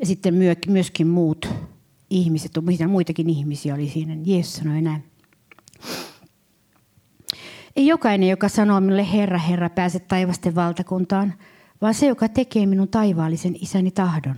Ja 0.00 0.06
sitten 0.06 0.34
myöskin 0.66 1.06
muut 1.06 1.48
ihmiset, 2.10 2.52
muitakin 2.88 3.30
ihmisiä 3.30 3.74
oli 3.74 3.88
siinä. 3.88 4.16
Jeesus 4.24 4.56
sanoi 4.56 4.82
näin. 4.82 5.13
Ei 7.76 7.86
jokainen, 7.86 8.28
joka 8.28 8.48
sanoo 8.48 8.80
minulle 8.80 9.12
Herra, 9.12 9.38
Herra, 9.38 9.70
pääse 9.70 9.98
taivasten 9.98 10.54
valtakuntaan, 10.54 11.34
vaan 11.80 11.94
se, 11.94 12.06
joka 12.06 12.28
tekee 12.28 12.66
minun 12.66 12.88
taivaallisen 12.88 13.56
isäni 13.60 13.90
tahdon. 13.90 14.36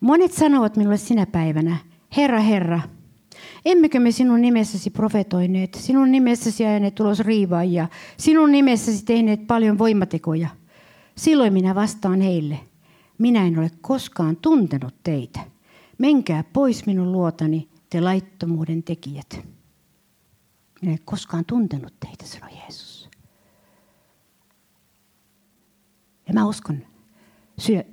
Monet 0.00 0.32
sanovat 0.32 0.76
minulle 0.76 0.96
sinä 0.96 1.26
päivänä, 1.26 1.76
Herra, 2.16 2.40
Herra, 2.40 2.80
emmekö 3.64 4.00
me 4.00 4.10
sinun 4.10 4.40
nimessäsi 4.40 4.90
profetoineet, 4.90 5.74
sinun 5.74 6.12
nimessäsi 6.12 6.66
ajaneet 6.66 6.94
tulos 6.94 7.20
riivaajia, 7.20 7.88
sinun 8.16 8.52
nimessäsi 8.52 9.04
tehneet 9.04 9.46
paljon 9.46 9.78
voimatekoja. 9.78 10.48
Silloin 11.16 11.52
minä 11.52 11.74
vastaan 11.74 12.20
heille, 12.20 12.60
minä 13.18 13.46
en 13.46 13.58
ole 13.58 13.70
koskaan 13.80 14.36
tuntenut 14.36 14.94
teitä. 15.04 15.40
Menkää 15.98 16.44
pois 16.52 16.86
minun 16.86 17.12
luotani, 17.12 17.68
te 17.90 18.00
laittomuuden 18.00 18.82
tekijät. 18.82 19.46
Minä 20.82 20.92
en 20.92 20.98
koskaan 21.04 21.44
tuntenut 21.44 21.94
teitä, 22.00 22.26
sanoi 22.26 22.58
Jeesus. 22.58 23.08
Ja 26.28 26.34
mä 26.34 26.46
uskon 26.46 26.86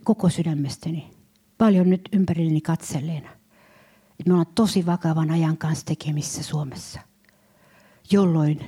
koko 0.04 0.30
sydämestäni, 0.30 1.12
paljon 1.58 1.90
nyt 1.90 2.10
ympärilleni 2.14 2.62
katselleena, 2.62 3.30
että 4.10 4.24
me 4.26 4.34
ollaan 4.34 4.54
tosi 4.56 4.86
vakavan 4.86 5.32
ajan 5.32 5.58
kanssa 5.58 5.86
tekemissä 5.86 6.44
Suomessa, 6.44 7.00
jolloin 8.12 8.64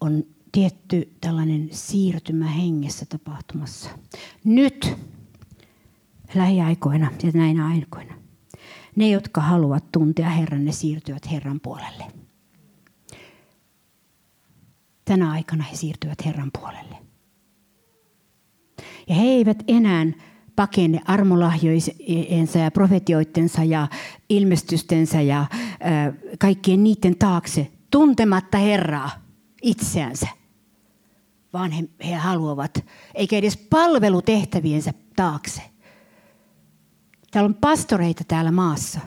on 0.00 0.24
tietty 0.52 1.16
tällainen 1.20 1.68
siirtymä 1.72 2.46
hengessä 2.46 3.06
tapahtumassa. 3.06 3.90
Nyt 4.44 4.96
lähiaikoina 6.34 7.10
ja 7.22 7.30
näinä 7.34 7.66
aikoina. 7.66 8.14
Ne, 8.96 9.08
jotka 9.08 9.40
haluavat 9.40 9.92
tuntea 9.92 10.30
Herran, 10.30 10.64
ne 10.64 10.72
siirtyvät 10.72 11.30
Herran 11.30 11.60
puolelle 11.60 12.04
tänä 15.06 15.30
aikana 15.30 15.64
he 15.64 15.76
siirtyvät 15.76 16.26
Herran 16.26 16.50
puolelle. 16.60 16.96
Ja 19.08 19.14
he 19.14 19.22
eivät 19.22 19.62
enää 19.68 20.06
pakene 20.56 21.00
armolahjoisensa 21.04 22.58
ja 22.58 22.70
profetioittensa 22.70 23.64
ja 23.64 23.88
ilmestystensä 24.28 25.20
ja 25.20 25.46
kaikkien 26.38 26.84
niiden 26.84 27.18
taakse 27.18 27.72
tuntematta 27.90 28.58
Herraa 28.58 29.10
itseänsä. 29.62 30.28
vaan 31.52 31.70
he, 31.70 31.84
he 32.04 32.14
haluavat, 32.14 32.84
eikä 33.14 33.36
edes 33.36 33.56
palvelutehtäviensä 33.56 34.92
taakse. 35.16 35.62
Täällä 37.30 37.48
on 37.48 37.54
pastoreita 37.54 38.24
täällä 38.24 38.50
maassa. 38.50 39.00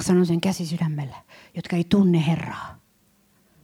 Sanon 0.00 0.26
sen 0.26 0.40
käsi 0.40 0.66
sydämellä, 0.66 1.16
jotka 1.54 1.76
ei 1.76 1.84
tunne 1.84 2.26
Herraa. 2.26 2.79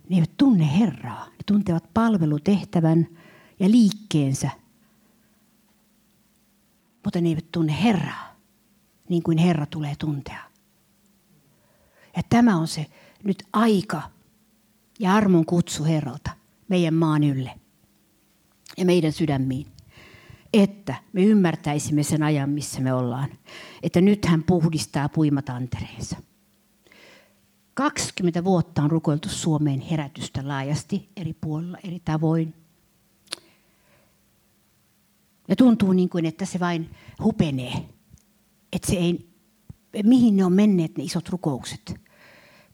Ne 0.09 0.16
eivät 0.16 0.36
tunne 0.36 0.78
Herraa. 0.78 1.26
Ne 1.26 1.38
tuntevat 1.46 1.94
palvelutehtävän 1.94 3.07
ja 3.61 3.70
liikkeensä. 3.70 4.50
Mutta 7.04 7.20
ne 7.20 7.28
eivät 7.28 7.52
tunne 7.52 7.82
Herraa, 7.82 8.36
niin 9.09 9.22
kuin 9.22 9.38
Herra 9.38 9.66
tulee 9.66 9.94
tuntea. 9.98 10.42
Ja 12.16 12.22
tämä 12.28 12.57
on 12.57 12.68
se 12.68 12.86
nyt 13.24 13.42
aika 13.52 14.02
ja 14.98 15.14
armon 15.14 15.46
kutsu 15.46 15.84
Herralta 15.84 16.30
meidän 16.68 16.94
maan 16.94 17.24
ylle 17.24 17.61
ja 18.78 18.84
meidän 18.84 19.12
sydämiin. 19.12 19.66
Että 20.52 20.94
me 21.12 21.24
ymmärtäisimme 21.24 22.02
sen 22.02 22.22
ajan, 22.22 22.50
missä 22.50 22.80
me 22.80 22.92
ollaan. 22.92 23.28
Että 23.82 24.00
nyt 24.00 24.24
hän 24.24 24.42
puhdistaa 24.42 25.09
puimatantereensa. 25.09 26.16
20 27.76 28.44
vuotta 28.44 28.82
on 28.82 28.90
rukoiltu 28.90 29.28
Suomeen 29.28 29.80
herätystä 29.80 30.48
laajasti 30.48 31.08
eri 31.16 31.32
puolilla, 31.32 31.78
eri 31.84 32.00
tavoin. 32.04 32.54
Ja 35.48 35.56
tuntuu 35.56 35.92
niin 35.92 36.08
kuin, 36.08 36.26
että 36.26 36.44
se 36.44 36.60
vain 36.60 36.90
hupenee. 37.22 37.72
Että 38.72 38.90
se 38.90 38.96
ei, 38.96 39.28
mihin 40.02 40.36
ne 40.36 40.44
on 40.44 40.52
menneet 40.52 40.98
ne 40.98 41.04
isot 41.04 41.28
rukoukset. 41.28 41.94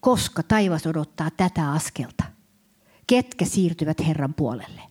Koska 0.00 0.42
taivas 0.42 0.86
odottaa 0.86 1.30
tätä 1.30 1.72
askelta. 1.72 2.24
Ketkä 3.06 3.44
siirtyvät 3.44 4.06
Herran 4.06 4.34
puolelle? 4.34 4.82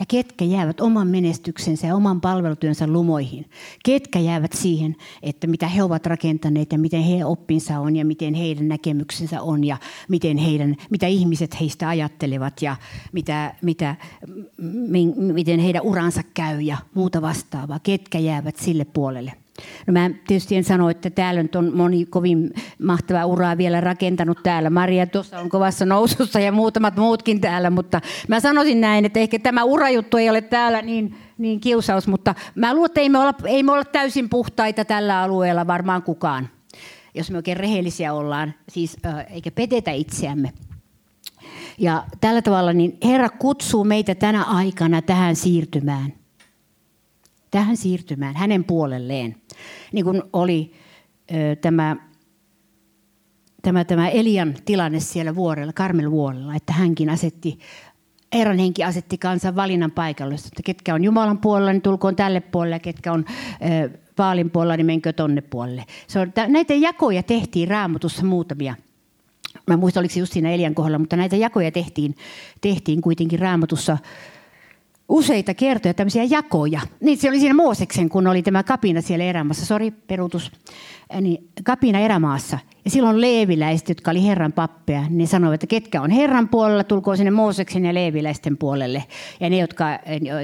Ja 0.00 0.06
ketkä 0.08 0.44
jäävät 0.44 0.80
oman 0.80 1.08
menestyksensä 1.08 1.86
ja 1.86 1.96
oman 1.96 2.20
palvelutyönsä 2.20 2.86
lumoihin? 2.86 3.50
Ketkä 3.84 4.18
jäävät 4.18 4.52
siihen, 4.52 4.96
että 5.22 5.46
mitä 5.46 5.68
he 5.68 5.82
ovat 5.82 6.06
rakentaneet 6.06 6.72
ja 6.72 6.78
miten 6.78 7.02
heidän 7.02 7.26
oppinsa 7.26 7.80
on 7.80 7.96
ja 7.96 8.04
miten 8.04 8.34
heidän 8.34 8.68
näkemyksensä 8.68 9.42
on 9.42 9.64
ja 9.64 9.76
miten 10.08 10.36
heidän, 10.36 10.76
mitä 10.90 11.06
ihmiset 11.06 11.60
heistä 11.60 11.88
ajattelevat 11.88 12.62
ja 12.62 12.76
mitä, 13.12 13.54
mitä, 13.62 13.96
miten 15.16 15.60
heidän 15.60 15.82
uransa 15.82 16.22
käy 16.34 16.60
ja 16.60 16.76
muuta 16.94 17.22
vastaavaa. 17.22 17.80
Ketkä 17.82 18.18
jäävät 18.18 18.56
sille 18.56 18.84
puolelle? 18.84 19.41
No 19.86 19.92
mä 19.92 20.10
tietysti 20.26 20.56
en 20.56 20.64
sano, 20.64 20.90
että 20.90 21.10
täällä 21.10 21.42
nyt 21.42 21.56
on 21.56 21.76
moni 21.76 22.06
kovin 22.06 22.50
mahtava 22.82 23.26
uraa 23.26 23.58
vielä 23.58 23.80
rakentanut 23.80 24.38
täällä. 24.42 24.70
Maria 24.70 25.06
tuossa 25.06 25.38
on 25.38 25.48
kovassa 25.48 25.86
nousussa 25.86 26.40
ja 26.40 26.52
muutamat 26.52 26.96
muutkin 26.96 27.40
täällä, 27.40 27.70
mutta 27.70 28.00
mä 28.28 28.40
sanoisin 28.40 28.80
näin, 28.80 29.04
että 29.04 29.20
ehkä 29.20 29.38
tämä 29.38 29.64
urajuttu 29.64 30.16
ei 30.16 30.30
ole 30.30 30.40
täällä 30.40 30.82
niin, 30.82 31.14
niin 31.38 31.60
kiusaus, 31.60 32.08
mutta 32.08 32.34
mä 32.54 32.74
luulen, 32.74 32.86
että 32.86 33.00
ei 33.00 33.08
me, 33.08 33.18
olla, 33.18 33.34
ei 33.44 33.62
me 33.62 33.72
olla 33.72 33.84
täysin 33.84 34.28
puhtaita 34.28 34.84
tällä 34.84 35.22
alueella 35.22 35.66
varmaan 35.66 36.02
kukaan, 36.02 36.48
jos 37.14 37.30
me 37.30 37.36
oikein 37.36 37.56
rehellisiä 37.56 38.12
ollaan, 38.12 38.54
siis 38.68 38.96
eikä 39.30 39.50
petetä 39.50 39.90
itseämme. 39.90 40.52
Ja 41.78 42.04
tällä 42.20 42.42
tavalla 42.42 42.72
niin 42.72 42.98
Herra 43.04 43.28
kutsuu 43.28 43.84
meitä 43.84 44.14
tänä 44.14 44.42
aikana 44.42 45.02
tähän 45.02 45.36
siirtymään 45.36 46.21
tähän 47.52 47.76
siirtymään 47.76 48.36
hänen 48.36 48.64
puolelleen. 48.64 49.36
Niin 49.92 50.04
kuin 50.04 50.22
oli 50.32 50.72
ö, 51.30 51.56
tämä, 51.56 51.96
tämä, 53.62 53.84
tämä 53.84 54.08
Elian 54.08 54.54
tilanne 54.64 55.00
siellä 55.00 55.34
vuorella, 55.34 55.72
Karmelvuorella, 55.72 56.54
että 56.54 56.72
hänkin 56.72 57.10
asetti 57.10 57.58
Herran 58.34 58.58
henki 58.58 58.84
asetti 58.84 59.18
kansan 59.18 59.56
valinnan 59.56 59.90
paikalle, 59.90 60.34
että 60.34 60.62
ketkä 60.64 60.94
on 60.94 61.04
Jumalan 61.04 61.38
puolella, 61.38 61.72
niin 61.72 61.82
tulkoon 61.82 62.16
tälle 62.16 62.40
puolelle, 62.40 62.76
ja 62.76 62.80
ketkä 62.80 63.12
on 63.12 63.24
ö, 63.84 63.98
Vaalin 64.18 64.50
puolella, 64.50 64.76
niin 64.76 64.86
menkö 64.86 65.12
tonne 65.12 65.40
puolelle. 65.40 65.84
Se 66.06 66.18
on, 66.18 66.32
näitä 66.48 66.74
jakoja 66.74 67.22
tehtiin 67.22 67.68
raamatussa 67.68 68.24
muutamia. 68.24 68.74
Mä 69.66 69.76
muistan, 69.76 70.00
oliko 70.00 70.14
se 70.14 70.20
just 70.20 70.32
siinä 70.32 70.50
Elian 70.50 70.74
kohdalla, 70.74 70.98
mutta 70.98 71.16
näitä 71.16 71.36
jakoja 71.36 71.70
tehtiin, 71.72 72.16
tehtiin 72.60 73.00
kuitenkin 73.00 73.38
raamatussa 73.38 73.98
useita 75.08 75.54
kertoja 75.54 75.94
tämmöisiä 75.94 76.24
jakoja. 76.24 76.80
Niin 77.00 77.18
se 77.18 77.28
oli 77.28 77.40
siinä 77.40 77.54
Mooseksen, 77.54 78.08
kun 78.08 78.26
oli 78.26 78.42
tämä 78.42 78.62
kapina 78.62 79.00
siellä 79.00 79.24
erämaassa. 79.24 79.66
Sori, 79.66 79.90
peruutus. 79.90 80.52
Niin, 81.20 81.48
kapina 81.64 81.98
erämaassa. 81.98 82.58
Ja 82.84 82.90
silloin 82.90 83.20
leeviläiset, 83.20 83.88
jotka 83.88 84.10
oli 84.10 84.26
Herran 84.26 84.52
pappeja, 84.52 85.02
ne 85.10 85.26
sanoivat, 85.26 85.54
että 85.54 85.66
ketkä 85.66 86.02
on 86.02 86.10
Herran 86.10 86.48
puolella, 86.48 86.84
tulkoon 86.84 87.16
sinne 87.16 87.30
Mooseksen 87.30 87.84
ja 87.84 87.94
leeviläisten 87.94 88.56
puolelle. 88.56 89.04
Ja 89.40 89.50
ne, 89.50 89.58
jotka, 89.58 89.84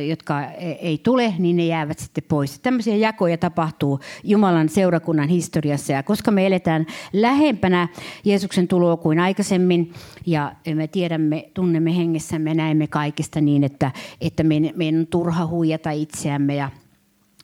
jotka 0.09 0.45
ei 0.81 0.99
tule, 0.99 1.35
niin 1.39 1.57
ne 1.57 1.67
jäävät 1.67 1.99
sitten 1.99 2.25
pois. 2.29 2.59
Tämmöisiä 2.59 2.97
jakoja 2.97 3.39
tapahtuu 3.39 4.01
Jumalan 4.25 4.69
seurakunnan 4.69 5.29
historiassa. 5.29 5.93
Ja 5.93 6.03
koska 6.03 6.31
me 6.31 6.47
eletään 6.47 6.87
lähempänä 7.13 7.89
Jeesuksen 8.25 8.69
tuloa 8.69 8.97
kuin 8.97 9.19
aikaisemmin, 9.19 9.93
ja 10.27 10.53
me 10.75 10.87
tiedämme, 10.87 11.51
tunnemme 11.55 11.97
hengessämme, 11.97 12.55
näemme 12.55 12.87
kaikesta 12.87 13.41
niin, 13.41 13.65
että, 13.65 13.91
että 14.21 14.43
meidän 14.45 15.01
on 15.01 15.07
turha 15.07 15.47
huijata 15.47 15.91
itseämme 15.91 16.55
ja 16.55 16.71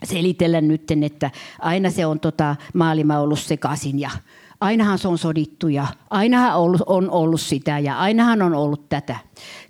selitellä 0.05 0.61
nyt, 0.61 0.91
että 0.91 1.31
aina 1.59 1.91
se 1.91 2.07
on 2.07 2.21
tota, 2.21 2.57
maailma 2.75 3.19
ollut 3.19 3.41
sekaisin 3.41 3.99
ja 3.99 4.11
ainahan 4.61 4.99
se 4.99 5.09
on 5.09 5.19
sodittu 5.19 5.69
ja 5.69 5.87
ainahan 6.11 6.57
ollut, 6.57 6.83
on 6.87 7.11
ollut 7.11 7.41
sitä 7.41 7.79
ja 7.79 7.99
ainahan 7.99 8.43
on 8.43 8.55
ollut 8.55 8.89
tätä. 8.89 9.17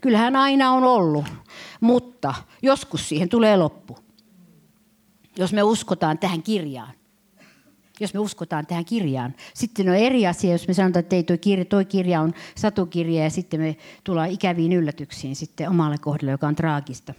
Kyllähän 0.01 0.37
aina 0.37 0.73
on 0.73 0.85
ollut, 0.85 1.25
mutta 1.81 2.35
joskus 2.63 3.09
siihen 3.09 3.29
tulee 3.29 3.57
loppu. 3.57 3.99
Jos 5.39 5.53
me 5.53 5.63
uskotaan 5.63 6.19
tähän 6.19 6.43
kirjaan. 6.43 6.93
Jos 8.01 8.15
me 8.15 8.21
uskotaan 8.21 8.67
tähän 8.67 8.85
kirjaan. 8.85 9.35
Sitten 9.55 9.89
on 9.89 9.95
eri 9.95 10.27
asia, 10.27 10.53
jos 10.53 10.69
me 10.69 10.75
sanotaan, 10.75 11.01
että 11.01 11.17
ei 11.17 11.23
toi 11.23 11.39
kirja, 11.39 11.65
toi 11.65 11.85
kirja 11.85 12.21
on 12.21 12.35
satukirja 12.55 13.25
ja 13.25 13.31
sitten 13.31 13.61
me 13.61 13.77
tullaan 14.05 14.31
ikäviin 14.31 14.73
yllätyksiin 14.73 15.37
sitten 15.37 15.69
omalle 15.69 15.99
kohdalle, 15.99 16.31
joka 16.31 16.47
on 16.47 16.57
traagista. 16.57 17.15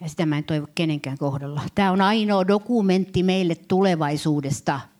Ja 0.00 0.08
sitä 0.08 0.26
mä 0.26 0.38
en 0.38 0.44
toivo 0.44 0.66
kenenkään 0.74 1.18
kohdalla. 1.18 1.62
Tämä 1.74 1.90
on 1.90 2.00
ainoa 2.00 2.48
dokumentti 2.48 3.22
meille 3.22 3.54
tulevaisuudesta– 3.54 4.80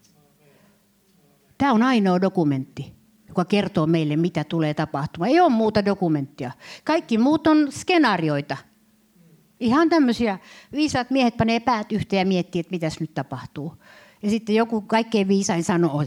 Tämä 1.60 1.72
on 1.72 1.82
ainoa 1.82 2.20
dokumentti, 2.20 2.92
joka 3.28 3.44
kertoo 3.44 3.86
meille, 3.86 4.16
mitä 4.16 4.44
tulee 4.44 4.74
tapahtumaan. 4.74 5.30
Ei 5.30 5.40
ole 5.40 5.50
muuta 5.50 5.84
dokumenttia. 5.84 6.50
Kaikki 6.84 7.18
muut 7.18 7.46
on 7.46 7.72
skenaarioita. 7.72 8.56
Ihan 9.60 9.88
tämmöisiä 9.88 10.38
viisaat 10.72 11.10
miehet 11.10 11.36
panee 11.36 11.60
päät 11.60 11.92
yhteen 11.92 12.20
ja 12.20 12.26
miettii, 12.26 12.60
että 12.60 12.70
mitäs 12.70 13.00
nyt 13.00 13.14
tapahtuu. 13.14 13.74
Ja 14.22 14.30
sitten 14.30 14.54
joku 14.54 14.80
kaikkein 14.80 15.28
viisain 15.28 15.64
sanoo 15.64 16.04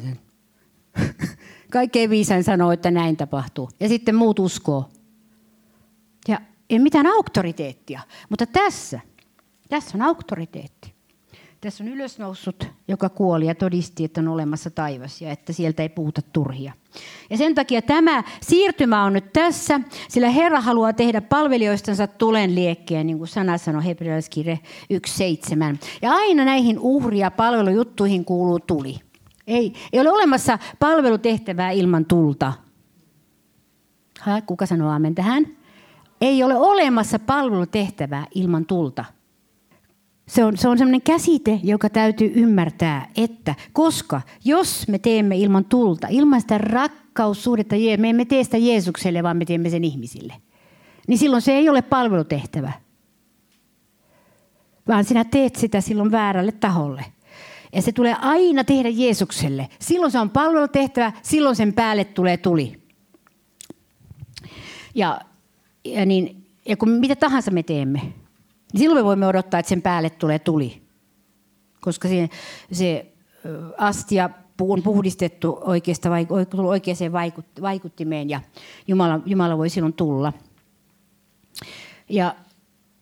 kaikkein 1.71 2.09
viisain 2.09 2.43
sanoo, 2.43 2.71
että 2.71 2.91
näin 2.91 3.17
tapahtuu. 3.17 3.69
Ja 3.79 3.87
sitten 3.89 4.15
muut 4.15 4.39
uskoo. 4.39 4.89
Ei 6.69 6.79
mitään 6.79 7.07
auktoriteettia. 7.07 8.01
Mutta 8.29 8.45
tässä, 8.45 8.99
tässä 9.69 9.97
on 9.97 10.01
auktoriteetti. 10.01 10.93
Tässä 11.61 11.83
on 11.83 11.87
ylösnoussut, 11.87 12.67
joka 12.87 13.09
kuoli 13.09 13.45
ja 13.45 13.55
todisti, 13.55 14.03
että 14.05 14.21
on 14.21 14.27
olemassa 14.27 14.69
taivas 14.69 15.21
ja 15.21 15.31
että 15.31 15.53
sieltä 15.53 15.83
ei 15.83 15.89
puhuta 15.89 16.21
turhia. 16.21 16.73
Ja 17.29 17.37
sen 17.37 17.55
takia 17.55 17.81
tämä 17.81 18.23
siirtymä 18.41 19.03
on 19.03 19.13
nyt 19.13 19.33
tässä, 19.33 19.79
sillä 20.09 20.29
Herra 20.29 20.61
haluaa 20.61 20.93
tehdä 20.93 21.21
palvelijoistansa 21.21 22.07
tulen 22.07 22.55
liekkeen, 22.55 23.07
niin 23.07 23.17
kuin 23.17 23.27
sana 23.27 23.57
sanoi 23.57 23.85
hebrealaiskirje 23.85 24.59
1.7. 24.93 25.77
Ja 26.01 26.11
aina 26.11 26.45
näihin 26.45 26.79
uhri- 26.79 27.19
ja 27.19 27.31
palvelujuttuihin 27.31 28.25
kuuluu 28.25 28.59
tuli. 28.59 28.99
Ei, 29.47 29.73
ei 29.93 29.99
ole 29.99 30.11
olemassa 30.11 30.59
palvelutehtävää 30.79 31.71
ilman 31.71 32.05
tulta. 32.05 32.53
Ha, 34.19 34.41
kuka 34.41 34.65
sanoo 34.65 34.91
amen 34.91 35.15
tähän? 35.15 35.62
Ei 36.23 36.43
ole 36.43 36.55
olemassa 36.55 37.19
palvelutehtävää 37.19 38.27
ilman 38.35 38.65
tulta. 38.65 39.05
Se 40.27 40.43
on, 40.43 40.57
se 40.57 40.67
on 40.67 40.77
sellainen 40.77 41.01
käsite, 41.01 41.59
joka 41.63 41.89
täytyy 41.89 42.31
ymmärtää, 42.35 43.07
että 43.17 43.55
koska 43.73 44.21
jos 44.45 44.87
me 44.87 44.99
teemme 44.99 45.37
ilman 45.37 45.65
tulta, 45.65 46.07
ilman 46.09 46.41
sitä 46.41 46.57
rakkaussuhdetta, 46.57 47.75
me 47.97 48.09
emme 48.09 48.25
tee 48.25 48.43
sitä 48.43 48.57
Jeesukselle, 48.57 49.23
vaan 49.23 49.37
me 49.37 49.45
teemme 49.45 49.69
sen 49.69 49.83
ihmisille, 49.83 50.33
niin 51.07 51.17
silloin 51.17 51.41
se 51.41 51.51
ei 51.51 51.69
ole 51.69 51.81
palvelutehtävä. 51.81 52.71
Vaan 54.87 55.03
sinä 55.03 55.23
teet 55.23 55.55
sitä 55.55 55.81
silloin 55.81 56.11
väärälle 56.11 56.51
taholle. 56.51 57.05
Ja 57.73 57.81
se 57.81 57.91
tulee 57.91 58.15
aina 58.21 58.63
tehdä 58.63 58.89
Jeesukselle. 58.89 59.69
Silloin 59.79 60.11
se 60.11 60.19
on 60.19 60.29
palvelutehtävä, 60.29 61.11
silloin 61.21 61.55
sen 61.55 61.73
päälle 61.73 62.05
tulee 62.05 62.37
tuli. 62.37 62.83
Ja, 64.95 65.21
ja, 65.85 66.05
niin, 66.05 66.47
ja 66.65 66.77
kun 66.77 66.89
mitä 66.89 67.15
tahansa 67.15 67.51
me 67.51 67.63
teemme, 67.63 67.99
niin 67.99 68.79
silloin 68.79 68.99
me 68.99 69.05
voimme 69.05 69.27
odottaa, 69.27 69.59
että 69.59 69.69
sen 69.69 69.81
päälle 69.81 70.09
tulee 70.09 70.39
tuli. 70.39 70.81
Koska 71.81 72.07
se, 72.07 72.29
se 72.71 73.13
astia 73.77 74.29
on 74.61 74.83
puhdistettu 74.83 75.57
oikeasta, 75.61 76.09
oikeaan 76.57 77.11
vaikuttimeen 77.61 78.29
ja 78.29 78.41
Jumala, 78.87 79.19
Jumala 79.25 79.57
voi 79.57 79.69
silloin 79.69 79.93
tulla. 79.93 80.33
Ja 82.09 82.35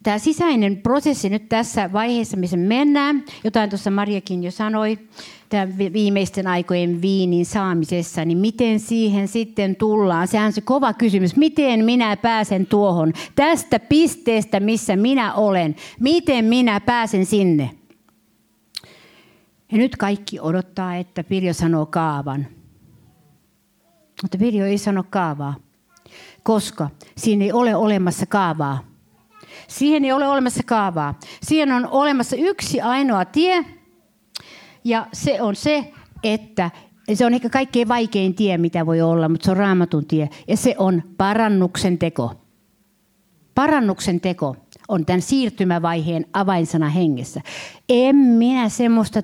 tämä 0.04 0.18
sisäinen 0.18 0.78
prosessi 0.78 1.30
nyt 1.30 1.50
tässä 1.50 1.94
vaiheessa, 1.94 2.38
missä 2.38 2.58
mennään, 2.58 3.24
jotain 3.44 3.70
tuossa 3.70 3.92
Mariakin 3.92 4.44
jo 4.44 4.52
sanoi, 4.52 5.00
tämän 5.52 5.78
viimeisten 5.78 6.48
aikojen 6.48 7.02
viinin 7.02 7.46
saamisessa, 7.46 8.26
niin 8.26 8.38
miten 8.38 8.80
siihen 8.80 9.28
sitten 9.28 9.76
tullaan? 9.76 10.28
Sehän 10.28 10.46
on 10.46 10.54
se 10.54 10.62
kova 10.62 10.94
kysymys. 10.94 11.36
Miten 11.36 11.86
minä 11.86 12.18
pääsen 12.18 12.66
tuohon? 12.66 13.14
Tästä 13.36 13.80
pisteestä, 13.80 14.60
missä 14.60 14.96
minä 14.96 15.34
olen. 15.34 15.76
Miten 16.00 16.46
minä 16.46 16.80
pääsen 16.80 17.26
sinne? 17.26 17.70
Ja 19.72 19.78
nyt 19.78 19.96
kaikki 19.96 20.40
odottaa, 20.40 20.96
että 20.96 21.24
Pirjo 21.24 21.54
sanoo 21.54 21.86
kaavan. 21.86 22.48
Mutta 24.22 24.38
Pirjo 24.38 24.66
ei 24.66 24.78
sano 24.78 25.04
kaavaa, 25.10 25.56
koska 26.44 26.90
siinä 27.18 27.46
ei 27.46 27.52
ole 27.52 27.76
olemassa 27.76 28.26
kaavaa. 28.26 28.84
Siihen 29.68 30.06
ei 30.06 30.12
ole 30.12 30.28
olemassa 30.28 30.64
kaavaa. 30.66 31.20
Siihen 31.44 31.72
on 31.72 31.88
olemassa 31.88 32.36
yksi 32.36 32.82
ainoa 32.82 33.26
tie, 33.26 33.66
ja 34.84 35.08
se 35.14 35.42
on 35.42 35.56
se, 35.56 35.94
että 36.24 36.72
se 37.14 37.26
on 37.26 37.34
ehkä 37.34 37.50
kaikkein 37.50 37.88
vaikein 37.88 38.36
tie, 38.36 38.58
mitä 38.58 38.86
voi 38.86 39.02
olla, 39.02 39.30
mutta 39.30 39.46
se 39.46 39.52
on 39.52 39.58
raamatun 39.58 40.06
tie. 40.06 40.30
Ja 40.48 40.58
se 40.58 40.76
on 40.78 41.04
parannuksen 41.18 41.98
teko. 41.98 42.36
Parannuksen 43.56 44.22
teko 44.22 44.56
on 44.88 45.06
tämän 45.06 45.22
siirtymävaiheen 45.22 46.26
avainsana 46.34 46.90
hengessä. 46.90 47.42
En 47.90 48.16
minä 48.16 48.70
semmoista 48.70 49.22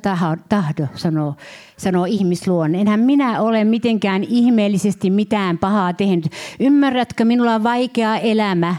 tahdo, 0.50 0.88
sanoo, 0.96 1.36
sanoo 1.78 2.06
ihmisluonne. 2.06 2.82
Enhän 2.82 3.00
minä 3.00 3.42
ole 3.42 3.64
mitenkään 3.64 4.24
ihmeellisesti 4.24 5.10
mitään 5.10 5.58
pahaa 5.58 5.94
tehnyt. 5.94 6.32
Ymmärrätkö, 6.60 7.26
minulla 7.26 7.56
on 7.56 7.64
vaikea 7.64 8.18
elämä. 8.18 8.76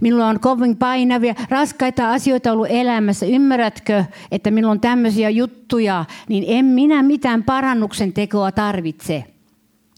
Minulla 0.00 0.26
on 0.26 0.40
kovin 0.40 0.76
painavia, 0.76 1.34
raskaita 1.48 2.12
asioita 2.12 2.52
ollut 2.52 2.66
elämässä. 2.70 3.26
Ymmärrätkö, 3.26 4.04
että 4.30 4.50
minulla 4.50 4.72
on 4.72 4.80
tämmöisiä 4.80 5.30
juttuja, 5.30 6.04
niin 6.28 6.44
en 6.46 6.64
minä 6.64 7.02
mitään 7.02 7.44
parannuksen 7.44 8.12
tekoa 8.12 8.52
tarvitse. 8.52 9.24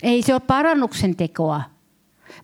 Ei 0.03 0.23
se 0.23 0.35
ole 0.35 0.43
parannuksen 0.47 1.17
tekoa. 1.17 1.63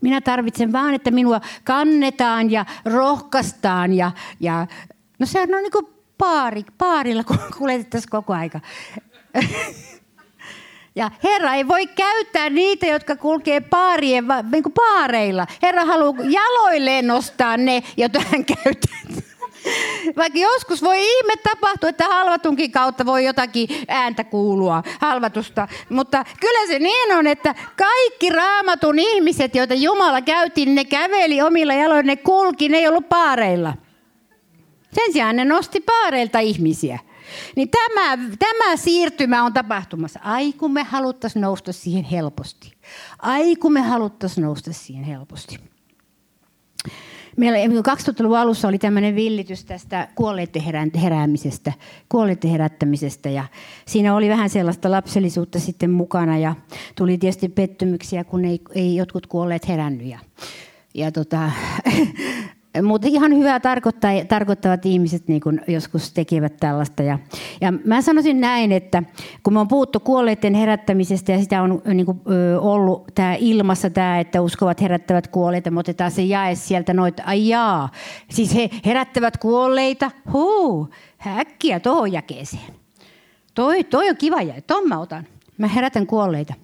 Minä 0.01 0.20
tarvitsen 0.20 0.72
vaan, 0.72 0.95
että 0.95 1.11
minua 1.11 1.41
kannetaan 1.64 2.51
ja 2.51 2.66
rohkaistaan. 2.85 3.93
Ja, 3.93 4.12
ja, 4.41 4.66
no 5.18 5.26
sehän 5.26 5.55
on 5.55 5.62
niin 5.62 5.72
kuin 5.72 5.87
paari, 6.18 6.64
paarilla 6.78 7.24
kuljetettaisiin 7.59 8.11
koko 8.11 8.33
aika. 8.33 8.61
Ja 10.95 11.11
Herra 11.24 11.55
ei 11.55 11.68
voi 11.68 11.86
käyttää 11.86 12.51
niitä, 12.51 12.86
jotka 12.86 13.16
kulkee 13.16 13.61
paarien, 13.61 14.24
niin 14.53 14.62
kuin 14.62 14.72
paareilla. 14.72 15.47
Herra 15.62 15.84
haluaa 15.84 16.24
jaloilleen 16.28 17.07
nostaa 17.07 17.57
ne, 17.57 17.82
joita 17.97 18.20
hän 18.20 18.45
käyttää. 18.45 19.01
Vaikka 20.16 20.38
joskus 20.38 20.82
voi 20.82 21.18
ihme 21.18 21.36
tapahtua, 21.36 21.88
että 21.88 22.05
halvatunkin 22.09 22.70
kautta 22.70 23.07
voi 23.07 23.24
jotakin 23.24 23.68
ääntä 23.88 24.24
kuulua, 24.24 24.82
halvatusta. 25.01 25.68
Mutta 25.88 26.24
kyllä 26.41 26.66
se 26.66 26.78
niin 26.78 27.16
on, 27.16 27.26
että 27.26 27.55
kaikki 27.76 28.30
raamatun 28.30 28.99
ihmiset, 28.99 29.55
joita 29.55 29.74
Jumala 29.74 30.22
käytti, 30.22 30.66
ne 30.66 30.84
käveli 30.84 31.43
omilla 31.43 31.74
jaloilla, 31.74 32.03
ne 32.03 32.16
kulki, 32.16 32.68
ne 32.68 32.78
ei 32.78 32.88
ollut 32.88 33.09
paareilla. 33.09 33.74
Sen 34.93 35.12
sijaan 35.12 35.36
ne 35.36 35.45
nosti 35.45 35.80
paareilta 35.80 36.38
ihmisiä. 36.38 36.99
Niin 37.57 37.68
tämä, 37.70 38.16
tämä 38.39 38.76
siirtymä 38.76 39.45
on 39.45 39.53
tapahtumassa. 39.53 40.20
Ai 40.22 40.53
kun 40.53 40.72
me 40.72 40.83
haluttaisiin 40.83 41.41
nousta 41.41 41.72
siihen 41.72 42.05
helposti. 42.05 42.72
Ai 43.18 43.57
kun 43.57 43.72
me 43.72 43.81
haluttaisiin 43.81 44.45
nousta 44.45 44.72
siihen 44.72 45.05
helposti. 45.05 45.59
Meillä 47.37 47.59
2000-luvun 47.59 48.39
alussa 48.39 48.68
oli 48.68 48.78
tämmöinen 48.78 49.14
villitys 49.14 49.64
tästä 49.64 50.09
kuolleiden 50.14 50.62
heräämisestä, 51.03 51.72
kuolleiden 52.09 52.51
herättämisestä 52.51 53.28
ja 53.28 53.45
siinä 53.87 54.14
oli 54.14 54.28
vähän 54.28 54.51
sellaista 54.51 54.91
lapsellisuutta 54.91 55.61
sitten 55.61 55.91
mukana 55.91 56.39
ja 56.39 56.55
tuli 56.97 57.18
tietysti 57.18 57.49
pettymyksiä, 57.49 58.24
kun 58.24 58.45
ei, 58.45 58.61
ei 58.74 58.97
jotkut 58.97 59.26
kuolleet 59.26 59.68
herännyt. 59.68 60.07
Ja, 60.07 60.18
ja 60.95 61.12
tota, 61.12 61.51
mutta 62.83 63.09
ihan 63.09 63.37
hyvää 63.37 63.61
tarkoittavat 64.29 64.87
ihmiset 64.87 65.29
niin 65.29 65.41
kun 65.41 65.61
joskus 65.68 66.12
tekevät 66.12 66.57
tällaista. 66.61 67.03
Ja, 67.03 67.18
ja 67.61 67.73
mä 67.73 68.03
sanoisin 68.03 68.41
näin, 68.41 68.73
että 68.73 69.03
kun 69.43 69.53
me 69.53 69.61
on 69.61 69.68
puhuttu 69.68 70.01
kuolleiden 70.01 70.55
herättämisestä 70.55 71.33
ja 71.33 71.39
sitä 71.39 71.62
on 71.62 71.83
niin 71.95 72.07
kuin, 72.07 72.21
ö, 72.31 72.61
ollut 72.61 73.07
tämä 73.14 73.35
ilmassa 73.35 73.91
tämä, 73.91 74.21
että 74.21 74.41
uskovat 74.41 74.81
herättävät 74.81 75.29
kuolleita, 75.29 75.71
me 75.71 75.81
otetaan 75.81 76.11
se 76.11 76.23
jae 76.23 76.55
sieltä 76.55 76.95
noita, 76.95 77.23
ai 77.27 77.49
jaa, 77.49 77.89
siis 78.31 78.55
he 78.55 78.71
herättävät 78.87 79.37
kuolleita, 79.37 80.11
huu, 80.33 80.89
häkkiä 81.18 81.81
tuohon 81.81 82.12
jakeeseen. 82.12 82.75
Toi, 83.55 83.85
toi 83.85 84.09
on 84.09 84.16
kiva 84.16 84.43
jae, 84.43 84.61
ton 84.61 84.89
mä 84.89 84.99
otan. 84.99 85.27
Mä 85.59 85.68
herätän 85.68 86.07
kuolleita. 86.07 86.55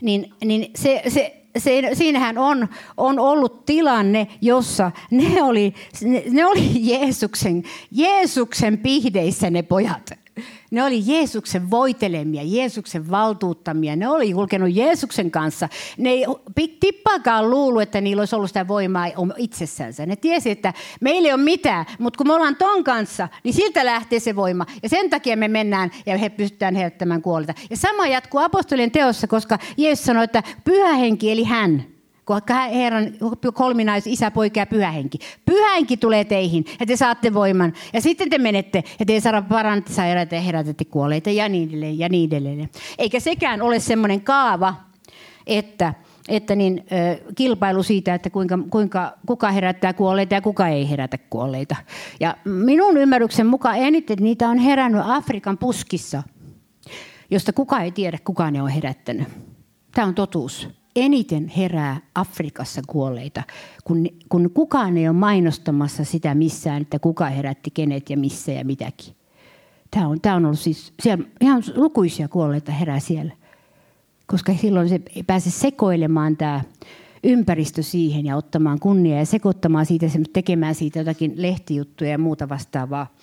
Niin, 0.00 0.32
niin 0.44 0.70
se, 0.76 1.02
se, 1.08 1.45
siinähän 1.94 2.38
on, 2.38 2.68
on 2.96 3.18
ollut 3.18 3.64
tilanne, 3.64 4.26
jossa 4.40 4.90
ne 5.10 5.42
oli, 5.42 5.74
ne, 6.02 6.22
ne 6.30 6.46
oli 6.46 6.70
Jeesuksen, 6.74 7.62
Jeesuksen 7.90 8.78
pihdeissä 8.78 9.50
ne 9.50 9.62
pojat. 9.62 10.25
Ne 10.70 10.82
oli 10.84 11.02
Jeesuksen 11.06 11.70
voitelemia, 11.70 12.42
Jeesuksen 12.44 13.10
valtuuttamia. 13.10 13.96
Ne 13.96 14.08
oli 14.08 14.32
kulkenut 14.32 14.68
Jeesuksen 14.72 15.30
kanssa. 15.30 15.68
Ne 15.98 16.10
ei 16.10 16.26
tippaakaan 16.80 17.50
luulu, 17.50 17.80
että 17.80 18.00
niillä 18.00 18.20
olisi 18.20 18.36
ollut 18.36 18.50
sitä 18.50 18.68
voimaa 18.68 19.06
itsessänsä. 19.36 20.06
Ne 20.06 20.16
tiesi, 20.16 20.50
että 20.50 20.72
meillä 21.00 21.28
ei 21.28 21.34
ole 21.34 21.42
mitään, 21.42 21.86
mutta 21.98 22.18
kun 22.18 22.26
me 22.26 22.34
ollaan 22.34 22.56
ton 22.56 22.84
kanssa, 22.84 23.28
niin 23.44 23.54
siltä 23.54 23.84
lähtee 23.84 24.20
se 24.20 24.36
voima. 24.36 24.66
Ja 24.82 24.88
sen 24.88 25.10
takia 25.10 25.36
me 25.36 25.48
mennään 25.48 25.90
ja 26.06 26.18
he 26.18 26.28
pystytään 26.28 26.74
herättämään 26.74 27.22
kuolita. 27.22 27.54
Ja 27.70 27.76
sama 27.76 28.06
jatkuu 28.06 28.40
apostolien 28.40 28.90
teossa, 28.90 29.26
koska 29.26 29.58
Jeesus 29.76 30.04
sanoi, 30.04 30.24
että 30.24 30.42
pyhä 30.64 30.94
henki 30.94 31.30
eli 31.30 31.44
hän– 31.44 31.84
Herran 32.74 33.12
kolminais, 33.54 34.06
isä, 34.06 34.30
poika 34.30 34.60
ja 34.60 34.66
pyhähenki. 34.66 35.18
Pyhähenki 35.46 35.96
tulee 35.96 36.24
teihin 36.24 36.64
ja 36.80 36.86
te 36.86 36.96
saatte 36.96 37.34
voiman. 37.34 37.72
Ja 37.92 38.00
sitten 38.00 38.30
te 38.30 38.38
menette 38.38 38.84
ja 38.98 39.06
te 39.06 39.20
saada 39.20 39.42
parannetta 39.42 39.92
sairaita 39.92 40.34
ja 40.34 40.40
herätätte 40.40 40.84
kuolleita 40.84 41.30
ja 41.30 41.48
niin 41.48 41.68
edelleen 41.68 41.98
ja 41.98 42.08
niin 42.08 42.34
edelleen. 42.34 42.70
Eikä 42.98 43.20
sekään 43.20 43.62
ole 43.62 43.80
semmoinen 43.80 44.20
kaava, 44.20 44.74
että 45.46 45.94
että 46.28 46.54
niin, 46.54 46.84
ö, 46.92 47.32
kilpailu 47.34 47.82
siitä, 47.82 48.14
että 48.14 48.30
kuinka, 48.30 48.58
kuinka, 48.70 49.12
kuka 49.26 49.50
herättää 49.50 49.92
kuolleita 49.92 50.34
ja 50.34 50.40
kuka 50.40 50.68
ei 50.68 50.90
herätä 50.90 51.18
kuolleita. 51.18 51.76
Ja 52.20 52.36
minun 52.44 52.96
ymmärryksen 52.96 53.46
mukaan 53.46 53.76
eniten 53.76 54.18
niitä 54.20 54.48
on 54.48 54.58
herännyt 54.58 55.02
Afrikan 55.04 55.58
puskissa, 55.58 56.22
josta 57.30 57.52
kuka 57.52 57.80
ei 57.80 57.92
tiedä, 57.92 58.18
kuka 58.24 58.50
ne 58.50 58.62
on 58.62 58.68
herättänyt. 58.68 59.28
Tämä 59.94 60.06
on 60.06 60.14
totuus 60.14 60.68
eniten 60.96 61.48
herää 61.48 62.00
Afrikassa 62.14 62.82
kuolleita, 62.86 63.42
kun, 63.84 64.06
kun 64.28 64.50
kukaan 64.54 64.96
ei 64.96 65.08
ole 65.08 65.16
mainostamassa 65.16 66.04
sitä 66.04 66.34
missään, 66.34 66.82
että 66.82 66.98
kuka 66.98 67.26
herätti 67.26 67.70
kenet 67.70 68.10
ja 68.10 68.16
missä 68.16 68.52
ja 68.52 68.64
mitäkin. 68.64 69.14
Tämä 69.90 70.08
on, 70.08 70.20
tämä 70.20 70.36
on 70.36 70.46
ollut 70.46 70.58
siis, 70.58 70.92
siellä 71.02 71.24
ihan 71.40 71.62
lukuisia 71.74 72.28
kuolleita 72.28 72.72
herää 72.72 73.00
siellä, 73.00 73.32
koska 74.26 74.54
silloin 74.54 74.88
se 74.88 75.00
ei 75.16 75.22
pääse 75.22 75.50
sekoilemaan 75.50 76.36
tämä 76.36 76.60
ympäristö 77.24 77.82
siihen 77.82 78.26
ja 78.26 78.36
ottamaan 78.36 78.80
kunniaa 78.80 79.18
ja 79.18 79.26
sekoittamaan 79.26 79.86
siitä, 79.86 80.06
tekemään 80.32 80.74
siitä 80.74 80.98
jotakin 80.98 81.32
lehtijuttuja 81.36 82.10
ja 82.10 82.18
muuta 82.18 82.48
vastaavaa. 82.48 83.14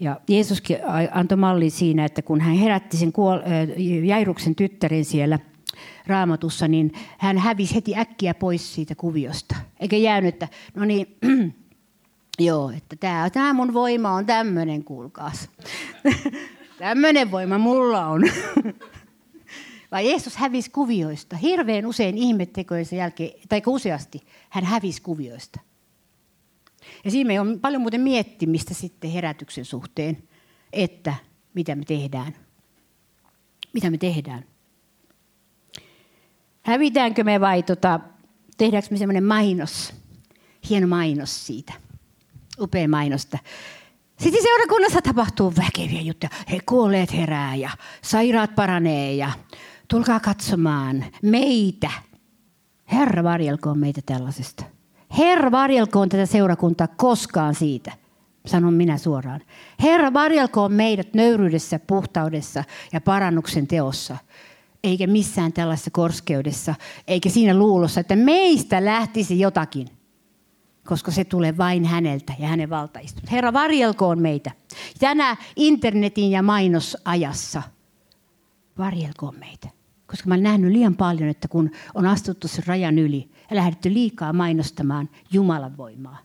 Ja 0.00 0.20
Jeesuskin 0.28 0.76
antoi 1.12 1.36
malli 1.36 1.70
siinä, 1.70 2.04
että 2.04 2.22
kun 2.22 2.40
hän 2.40 2.54
herätti 2.54 2.96
sen 2.96 3.12
kuol- 3.12 3.42
Jairuksen 4.04 4.54
tyttären 4.54 5.04
siellä– 5.04 5.38
raamatussa, 6.06 6.68
niin 6.68 6.92
hän 7.18 7.38
hävisi 7.38 7.74
heti 7.74 7.96
äkkiä 7.96 8.34
pois 8.34 8.74
siitä 8.74 8.94
kuviosta. 8.94 9.56
Eikä 9.80 9.96
jäänyt, 9.96 10.34
että 10.34 10.48
no 10.74 10.84
niin, 10.84 11.16
joo, 12.38 12.70
että 12.70 12.96
tämä, 12.96 13.30
tämä 13.30 13.52
mun 13.52 13.74
voima 13.74 14.10
on 14.10 14.26
tämmöinen, 14.26 14.84
kuulkaas. 14.84 15.48
tämmöinen 16.78 17.30
voima 17.30 17.58
mulla 17.58 18.06
on. 18.06 18.22
Vai 19.92 20.08
Jeesus 20.08 20.36
hävisi 20.36 20.70
kuvioista. 20.70 21.36
Hirveän 21.36 21.86
usein 21.86 22.18
ihmettekojensa 22.18 22.94
jälkeen, 22.94 23.30
tai 23.48 23.62
useasti, 23.66 24.20
hän 24.48 24.64
hävisi 24.64 25.02
kuvioista. 25.02 25.60
Ja 27.04 27.10
siinä 27.10 27.40
on 27.40 27.60
paljon 27.60 27.82
muuten 27.82 28.00
miettimistä 28.00 28.74
sitten 28.74 29.10
herätyksen 29.10 29.64
suhteen, 29.64 30.22
että 30.72 31.14
mitä 31.54 31.74
me 31.74 31.84
tehdään. 31.84 32.36
Mitä 33.72 33.90
me 33.90 33.98
tehdään. 33.98 34.44
Hävitäänkö 36.62 37.24
me 37.24 37.40
vai 37.40 37.62
tota, 37.62 38.00
tehdäänkö 38.56 38.88
me 38.90 38.96
semmoinen 38.96 39.24
mainos, 39.24 39.94
hieno 40.70 40.86
mainos 40.86 41.46
siitä, 41.46 41.72
upea 42.60 42.88
mainosta. 42.88 43.38
Sitten 44.18 44.42
seurakunnassa 44.42 45.02
tapahtuu 45.02 45.52
väkeviä 45.56 46.00
juttuja. 46.00 46.30
He 46.50 46.58
kuolleet 46.66 47.12
herää 47.12 47.54
ja 47.54 47.70
sairaat 48.02 48.54
paranee 48.54 49.14
ja 49.14 49.30
tulkaa 49.88 50.20
katsomaan 50.20 51.04
meitä. 51.22 51.90
Herra 52.92 53.24
varjelkoon 53.24 53.78
meitä 53.78 54.00
tällaisesta. 54.06 54.64
Herra 55.18 55.50
varjelkoon 55.50 56.08
tätä 56.08 56.26
seurakuntaa 56.26 56.88
koskaan 56.96 57.54
siitä. 57.54 57.92
Sanon 58.46 58.74
minä 58.74 58.98
suoraan. 58.98 59.40
Herra 59.82 60.12
varjelkoon 60.12 60.72
meidät 60.72 61.14
nöyryydessä, 61.14 61.78
puhtaudessa 61.78 62.64
ja 62.92 63.00
parannuksen 63.00 63.66
teossa. 63.66 64.16
Eikä 64.84 65.06
missään 65.06 65.52
tällaisessa 65.52 65.90
korskeudessa, 65.90 66.74
eikä 67.06 67.28
siinä 67.28 67.54
luulossa, 67.54 68.00
että 68.00 68.16
meistä 68.16 68.84
lähtisi 68.84 69.40
jotakin– 69.40 69.88
koska 70.90 71.10
se 71.10 71.24
tulee 71.24 71.56
vain 71.56 71.84
häneltä 71.84 72.34
ja 72.38 72.48
hänen 72.48 72.70
valtaistunut. 72.70 73.30
Herra, 73.30 73.52
varjelkoon 73.52 74.18
meitä. 74.18 74.50
Tänä 74.98 75.36
internetin 75.56 76.30
ja 76.30 76.42
mainosajassa 76.42 77.62
varjelkoon 78.78 79.38
meitä. 79.38 79.68
Koska 80.06 80.28
mä 80.28 80.34
olen 80.34 80.42
nähnyt 80.42 80.72
liian 80.72 80.96
paljon, 80.96 81.28
että 81.28 81.48
kun 81.48 81.70
on 81.94 82.06
astuttu 82.06 82.48
sen 82.48 82.66
rajan 82.66 82.98
yli 82.98 83.30
ja 83.50 83.56
lähdetty 83.56 83.92
liikaa 83.92 84.32
mainostamaan 84.32 85.08
Jumalan 85.32 85.76
voimaa, 85.76 86.18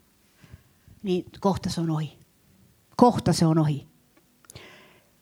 niin 1.04 1.26
kohta 1.40 1.70
se 1.70 1.82
on 1.82 1.90
ohi. 1.90 2.20
Kohta 2.96 3.34
se 3.34 3.46
on 3.46 3.60
ohi. 3.60 3.88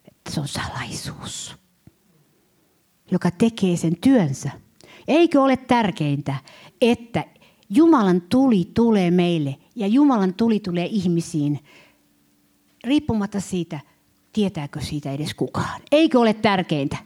Että 0.08 0.32
se 0.32 0.40
on 0.40 0.48
salaisuus, 0.48 1.56
joka 3.12 3.32
tekee 3.32 3.78
sen 3.78 3.98
työnsä. 4.02 4.52
Eikö 5.08 5.42
ole 5.42 5.58
tärkeintä, 5.58 6.36
että 6.82 7.26
Jumalan 7.70 8.22
tuli 8.22 8.72
tulee 8.74 9.12
meille 9.12 9.56
ja 9.76 9.88
Jumalan 9.88 10.34
tuli 10.34 10.60
tulee 10.60 10.86
ihmisiin 10.86 11.60
riippumatta 12.84 13.40
siitä, 13.40 13.80
tietääkö 14.34 14.82
siitä 14.82 15.12
edes 15.12 15.34
kukaan. 15.34 15.82
Eikö 15.92 16.20
ole 16.20 16.34
tärkeintä? 16.34 16.98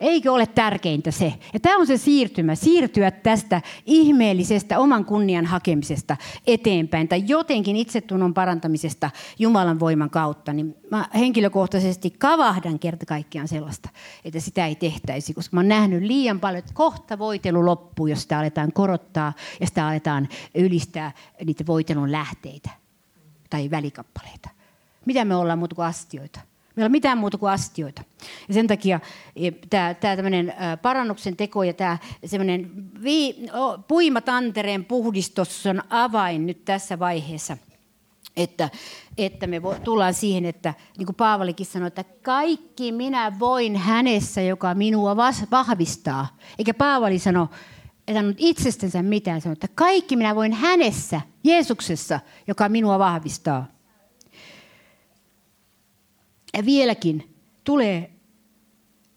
Eikö 0.00 0.32
ole 0.32 0.46
tärkeintä 0.46 1.10
se? 1.10 1.34
Ja 1.52 1.60
tämä 1.60 1.76
on 1.76 1.86
se 1.86 1.96
siirtymä, 1.96 2.54
siirtyä 2.54 3.10
tästä 3.10 3.62
ihmeellisestä 3.86 4.78
oman 4.78 5.04
kunnian 5.04 5.46
hakemisesta 5.46 6.16
eteenpäin 6.46 7.08
tai 7.08 7.22
jotenkin 7.26 7.76
itsetunnon 7.76 8.34
parantamisesta 8.34 9.10
Jumalan 9.38 9.80
voiman 9.80 10.10
kautta. 10.10 10.52
Niin 10.52 10.76
mä 10.90 11.08
henkilökohtaisesti 11.14 12.10
kavahdan 12.10 12.78
kerta 12.78 13.06
kaikkiaan 13.06 13.48
sellaista, 13.48 13.88
että 14.24 14.40
sitä 14.40 14.66
ei 14.66 14.74
tehtäisi, 14.74 15.34
koska 15.34 15.56
mä 15.56 15.60
oon 15.60 15.68
nähnyt 15.68 16.02
liian 16.02 16.40
paljon, 16.40 16.58
että 16.58 16.74
kohta 16.74 17.18
voitelu 17.18 17.66
loppuu, 17.66 18.06
jos 18.06 18.22
sitä 18.22 18.38
aletaan 18.38 18.72
korottaa 18.72 19.32
ja 19.60 19.66
sitä 19.66 19.88
aletaan 19.88 20.28
ylistää 20.54 21.12
niitä 21.44 21.66
voitelun 21.66 22.12
lähteitä 22.12 22.70
tai 23.50 23.70
välikappaleita. 23.70 24.48
Mitä 25.06 25.24
me 25.24 25.36
ollaan 25.36 25.58
muuta 25.58 25.74
kuin 25.74 25.86
astioita? 25.86 26.40
Meillä 26.76 26.86
on 26.86 26.92
mitään 26.92 27.18
muuta 27.18 27.38
kuin 27.38 27.52
astioita. 27.52 28.02
Ja 28.48 28.54
sen 28.54 28.66
takia 28.66 29.00
e, 29.36 29.50
tämä, 29.50 29.94
tämä 29.94 30.16
tämmöinen 30.16 30.54
parannuksen 30.82 31.36
teko 31.36 31.62
ja 31.62 31.72
tämä 31.72 31.98
semmoinen 32.26 32.70
vii, 33.02 33.46
puimatantereen 33.88 34.84
puhdistus 34.84 35.66
on 35.66 35.82
avain 35.90 36.46
nyt 36.46 36.64
tässä 36.64 36.98
vaiheessa. 36.98 37.56
Että, 38.36 38.70
että 39.18 39.46
me 39.46 39.60
tullaan 39.84 40.14
siihen, 40.14 40.44
että 40.44 40.74
niin 40.98 41.06
kuin 41.06 41.16
Paavalikin 41.16 41.66
sanoi, 41.66 41.88
että 41.88 42.04
kaikki 42.22 42.92
minä 42.92 43.38
voin 43.38 43.76
hänessä, 43.76 44.40
joka 44.40 44.74
minua 44.74 45.16
vahvistaa. 45.50 46.36
Eikä 46.58 46.74
Paavali 46.74 47.18
sano, 47.18 47.48
että 48.08 48.22
hän 48.22 48.34
itsestänsä 48.38 49.02
mitään, 49.02 49.40
sanoi, 49.40 49.52
että 49.52 49.68
kaikki 49.74 50.16
minä 50.16 50.34
voin 50.34 50.52
hänessä, 50.52 51.20
Jeesuksessa, 51.44 52.20
joka 52.46 52.68
minua 52.68 52.98
vahvistaa. 52.98 53.73
Ja 56.56 56.64
vieläkin 56.64 57.36
tulee 57.64 58.10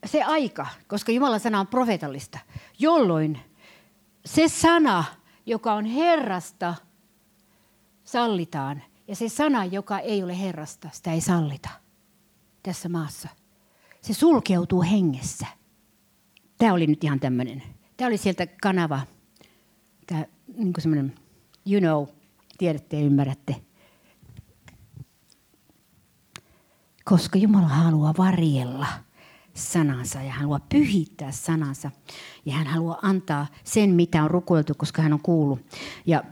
se 0.06 0.24
aika, 0.24 0.68
koska 0.88 1.12
Jumalan 1.12 1.40
sana 1.40 1.60
on 1.60 1.68
profetallista, 1.68 2.40
jolloin 2.80 3.40
se 4.26 4.48
sana, 4.48 5.04
joka 5.46 5.74
on 5.74 5.86
Herrasta, 5.86 6.76
sallitaan. 8.04 8.84
Ja 9.08 9.16
se 9.16 9.30
sana, 9.30 9.66
joka 9.66 10.00
ei 10.00 10.24
ole 10.24 10.40
Herrasta, 10.40 10.90
sitä 10.94 11.14
ei 11.14 11.22
sallita 11.22 11.70
tässä 12.64 12.90
maassa. 12.90 13.30
Se 14.02 14.14
sulkeutuu 14.14 14.82
hengessä. 14.82 15.48
Tämä 16.58 16.74
oli 16.74 16.88
nyt 16.88 17.04
ihan 17.04 17.20
tämmöinen. 17.20 17.64
Tämä 17.98 18.08
oli 18.08 18.18
sieltä 18.18 18.48
kanava. 18.62 19.02
Tämä 20.08 20.26
niin 20.58 20.74
semmoinen, 20.80 21.16
you 21.66 21.82
know, 21.82 22.16
tiedätte 22.58 22.98
ja 22.98 23.06
ymmärrätte. 23.06 23.67
Koska 27.10 27.40
Jumala 27.40 27.68
haluaa 27.68 28.14
varjella 28.18 28.88
sanansa 29.54 30.22
ja 30.22 30.32
hän 30.32 30.42
haluaa 30.42 30.60
pyhittää 30.70 31.32
sanansa. 31.32 31.92
Ja 32.46 32.54
hän 32.54 32.68
haluaa 32.68 33.00
antaa 33.02 33.48
sen, 33.64 33.90
mitä 33.90 34.24
on 34.24 34.32
rukoiltu, 34.32 34.74
koska 34.78 35.02
hän 35.02 35.14
on 35.14 35.22
kuullut. 35.22 35.60
Ja, 36.06 36.24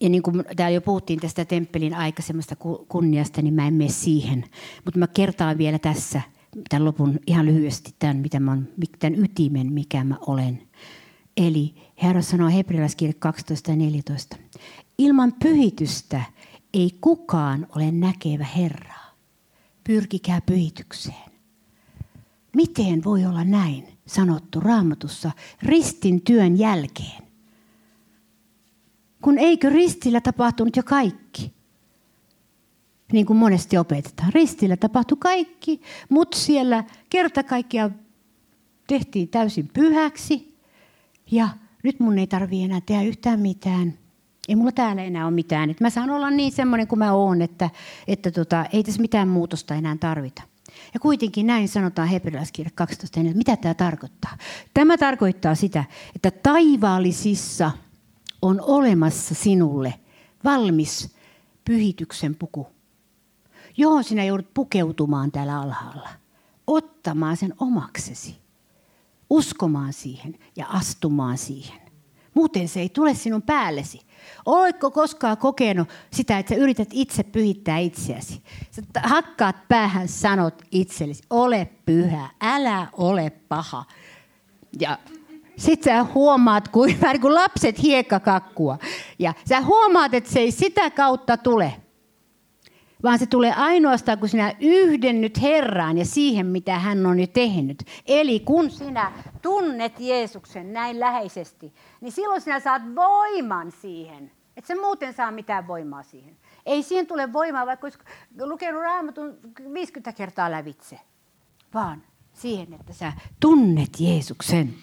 ja 0.00 0.08
niin 0.08 0.22
kuin 0.22 0.44
täällä 0.56 0.74
jo 0.74 0.80
puhuttiin 0.80 1.20
tästä 1.20 1.44
temppelin 1.44 1.94
aikaisemmasta 1.94 2.56
kunniasta, 2.88 3.42
niin 3.42 3.54
mä 3.54 3.66
en 3.66 3.74
mene 3.74 3.90
siihen. 3.90 4.44
Mutta 4.84 4.98
mä 4.98 5.06
kertaan 5.06 5.58
vielä 5.58 5.78
tässä 5.78 6.20
tämän 6.68 6.84
lopun 6.84 7.18
ihan 7.26 7.46
lyhyesti 7.46 7.94
tämän, 7.98 8.16
mitä 8.16 8.40
mä 8.40 8.58
tämän 8.98 9.24
ytimen, 9.24 9.72
mikä 9.72 10.04
mä 10.04 10.16
olen. 10.26 10.62
Eli 11.36 11.74
Herra 12.02 12.22
sanoo 12.22 12.48
hebrealaiskirja 12.48 13.14
12 13.18 13.70
ja 13.70 13.76
14. 13.76 14.36
Ilman 14.98 15.32
pyhitystä 15.42 16.22
ei 16.74 16.98
kukaan 17.00 17.66
ole 17.74 17.90
näkevä 17.90 18.44
Herraa 18.44 19.05
pyrkikää 19.86 20.40
pyhitykseen. 20.40 21.30
Miten 22.56 23.04
voi 23.04 23.24
olla 23.24 23.44
näin 23.44 23.88
sanottu 24.06 24.60
raamatussa 24.60 25.30
ristin 25.62 26.22
työn 26.22 26.58
jälkeen? 26.58 27.22
Kun 29.22 29.38
eikö 29.38 29.70
ristillä 29.70 30.20
tapahtunut 30.20 30.76
jo 30.76 30.82
kaikki? 30.82 31.52
Niin 33.12 33.26
kuin 33.26 33.36
monesti 33.36 33.78
opetetaan. 33.78 34.32
Ristillä 34.32 34.76
tapahtui 34.76 35.18
kaikki, 35.20 35.80
mutta 36.08 36.38
siellä 36.38 36.84
kerta 37.10 37.42
kaikkiaan 37.42 37.94
tehtiin 38.86 39.28
täysin 39.28 39.68
pyhäksi. 39.74 40.58
Ja 41.30 41.48
nyt 41.82 42.00
mun 42.00 42.18
ei 42.18 42.26
tarvitse 42.26 42.64
enää 42.64 42.80
tehdä 42.80 43.02
yhtään 43.02 43.40
mitään 43.40 43.98
ei 44.48 44.56
mulla 44.56 44.72
täällä 44.72 45.02
enää 45.02 45.26
ole 45.26 45.34
mitään. 45.34 45.70
Et 45.70 45.80
mä 45.80 45.90
saan 45.90 46.10
olla 46.10 46.30
niin 46.30 46.52
semmoinen 46.52 46.86
kuin 46.86 46.98
mä 46.98 47.12
oon, 47.12 47.42
että, 47.42 47.70
että 48.08 48.30
tota, 48.30 48.64
ei 48.72 48.82
tässä 48.82 49.00
mitään 49.00 49.28
muutosta 49.28 49.74
enää 49.74 49.96
tarvita. 50.00 50.42
Ja 50.94 51.00
kuitenkin 51.00 51.46
näin 51.46 51.68
sanotaan 51.68 52.08
hebrealaiskirja 52.08 52.70
12. 52.74 53.20
Mitä 53.34 53.56
tämä 53.56 53.74
tarkoittaa? 53.74 54.36
Tämä 54.74 54.98
tarkoittaa 54.98 55.54
sitä, 55.54 55.84
että 56.14 56.30
taivaallisissa 56.30 57.70
on 58.42 58.60
olemassa 58.60 59.34
sinulle 59.34 59.94
valmis 60.44 61.16
pyhityksen 61.64 62.34
puku, 62.34 62.66
johon 63.76 64.04
sinä 64.04 64.24
joudut 64.24 64.54
pukeutumaan 64.54 65.32
täällä 65.32 65.60
alhaalla. 65.60 66.08
Ottamaan 66.66 67.36
sen 67.36 67.54
omaksesi, 67.58 68.36
uskomaan 69.30 69.92
siihen 69.92 70.38
ja 70.56 70.66
astumaan 70.66 71.38
siihen. 71.38 71.80
Muuten 72.34 72.68
se 72.68 72.80
ei 72.80 72.88
tule 72.88 73.14
sinun 73.14 73.42
päällesi. 73.42 74.00
Oletko 74.46 74.90
koskaan 74.90 75.38
kokenut 75.38 75.88
sitä, 76.12 76.38
että 76.38 76.54
sä 76.54 76.60
yrität 76.60 76.88
itse 76.92 77.22
pyhittää 77.22 77.78
itseäsi? 77.78 78.42
Sä 78.70 78.82
hakkaat 79.02 79.56
päähän, 79.68 80.08
sanot 80.08 80.62
itsellesi, 80.70 81.22
ole 81.30 81.68
pyhä, 81.86 82.28
älä 82.40 82.86
ole 82.92 83.30
paha. 83.48 83.84
Ja 84.80 84.98
sitten 85.56 85.96
sä 85.96 86.04
huomaat, 86.14 86.68
kuin, 86.68 86.98
kuin 87.00 87.10
niin 87.12 87.34
lapset 87.34 87.82
hiekkakakkua. 87.82 88.78
Ja 89.18 89.34
sä 89.48 89.60
huomaat, 89.60 90.14
että 90.14 90.30
se 90.30 90.40
ei 90.40 90.50
sitä 90.50 90.90
kautta 90.90 91.36
tule 91.36 91.74
vaan 93.06 93.18
se 93.18 93.26
tulee 93.26 93.52
ainoastaan, 93.52 94.18
kun 94.18 94.28
sinä 94.28 94.54
yhdennyt 94.60 95.42
Herraan 95.42 95.98
ja 95.98 96.04
siihen, 96.04 96.46
mitä 96.46 96.78
hän 96.78 97.06
on 97.06 97.20
jo 97.20 97.26
tehnyt. 97.26 97.82
Eli 98.06 98.40
kun 98.40 98.70
sinä 98.70 99.12
tunnet 99.42 100.00
Jeesuksen 100.00 100.72
näin 100.72 101.00
läheisesti, 101.00 101.72
niin 102.00 102.12
silloin 102.12 102.40
sinä 102.40 102.60
saat 102.60 102.82
voiman 102.94 103.72
siihen. 103.72 104.30
Et 104.56 104.64
se 104.64 104.74
muuten 104.74 105.14
saa 105.14 105.30
mitään 105.30 105.66
voimaa 105.66 106.02
siihen. 106.02 106.36
Ei 106.66 106.82
siihen 106.82 107.06
tule 107.06 107.32
voimaa, 107.32 107.66
vaikka 107.66 107.86
olisi 107.86 107.98
lukenut 108.40 108.82
raamatun 108.82 109.38
50 109.74 110.12
kertaa 110.12 110.50
lävitse, 110.50 111.00
vaan 111.74 112.02
siihen, 112.32 112.72
että 112.72 112.92
sä 112.92 113.12
tunnet 113.40 114.00
Jeesuksen. 114.00 114.74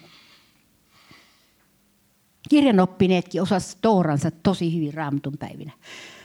Kirjanoppineetkin 2.48 3.42
osasivat 3.42 3.80
tooransa 3.82 4.30
tosi 4.30 4.76
hyvin 4.76 4.94
raamatun 4.94 5.38
päivinä. 5.38 5.72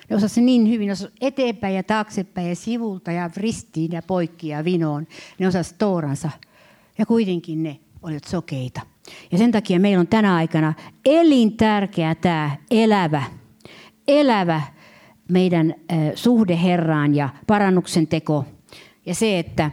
Ne 0.09 0.15
osasi 0.15 0.41
niin 0.41 0.69
hyvin, 0.69 0.91
osasi 0.91 1.13
eteenpäin 1.21 1.75
ja 1.75 1.83
taaksepäin 1.83 2.49
ja 2.49 2.55
sivulta 2.55 3.11
ja 3.11 3.29
ristiin 3.37 3.91
ja 3.91 4.01
poikki 4.01 4.47
ja 4.47 4.65
vinoon. 4.65 5.07
Ne 5.39 5.47
osasi 5.47 5.75
tooransa. 5.77 6.29
Ja 6.97 7.05
kuitenkin 7.05 7.63
ne 7.63 7.79
olivat 8.03 8.23
sokeita. 8.23 8.81
Ja 9.31 9.37
sen 9.37 9.51
takia 9.51 9.79
meillä 9.79 9.99
on 9.99 10.07
tänä 10.07 10.35
aikana 10.35 10.73
elintärkeä 11.05 12.15
tämä 12.15 12.57
elävä, 12.71 13.23
elävä 14.07 14.61
meidän 15.29 15.75
suhde 16.15 16.59
Herraan 16.63 17.15
ja 17.15 17.29
parannuksen 17.47 18.07
teko 18.07 18.45
ja 19.05 19.15
se, 19.15 19.39
että, 19.39 19.71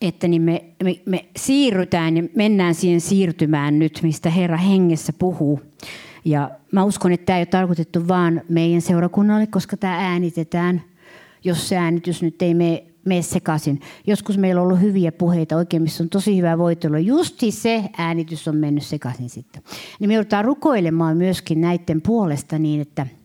että 0.00 0.28
niin 0.28 0.42
me, 0.42 0.64
me, 0.84 1.00
me 1.06 1.24
siirrytään 1.36 2.16
ja 2.16 2.22
mennään 2.36 2.74
siihen 2.74 3.00
siirtymään 3.00 3.78
nyt, 3.78 4.00
mistä 4.02 4.30
Herra 4.30 4.56
hengessä 4.56 5.12
puhuu. 5.18 5.60
Ja 6.24 6.50
mä 6.72 6.84
uskon, 6.84 7.12
että 7.12 7.26
tämä 7.26 7.36
ei 7.36 7.40
ole 7.40 7.46
tarkoitettu 7.46 8.08
vaan 8.08 8.42
meidän 8.48 8.80
seurakunnalle, 8.80 9.46
koska 9.46 9.76
tämä 9.76 9.96
äänitetään, 9.96 10.82
jos 11.44 11.68
se 11.68 11.76
äänitys 11.76 12.22
nyt 12.22 12.42
ei 12.42 12.54
mene, 12.54 12.84
mene 13.04 13.22
sekaisin. 13.22 13.80
Joskus 14.06 14.38
meillä 14.38 14.60
on 14.60 14.66
ollut 14.66 14.80
hyviä 14.80 15.12
puheita 15.12 15.56
oikein, 15.56 15.82
missä 15.82 16.02
on 16.04 16.08
tosi 16.08 16.36
hyvää 16.36 16.58
voitelua. 16.58 16.98
Just 16.98 17.40
se 17.50 17.84
äänitys 17.98 18.48
on 18.48 18.56
mennyt 18.56 18.84
sekaisin 18.84 19.30
sitten. 19.30 19.62
Niin 20.00 20.10
me 20.10 20.14
joudutaan 20.14 20.44
rukoilemaan 20.44 21.16
myöskin 21.16 21.60
näiden 21.60 22.02
puolesta 22.02 22.58
niin, 22.58 22.80
että– 22.80 23.06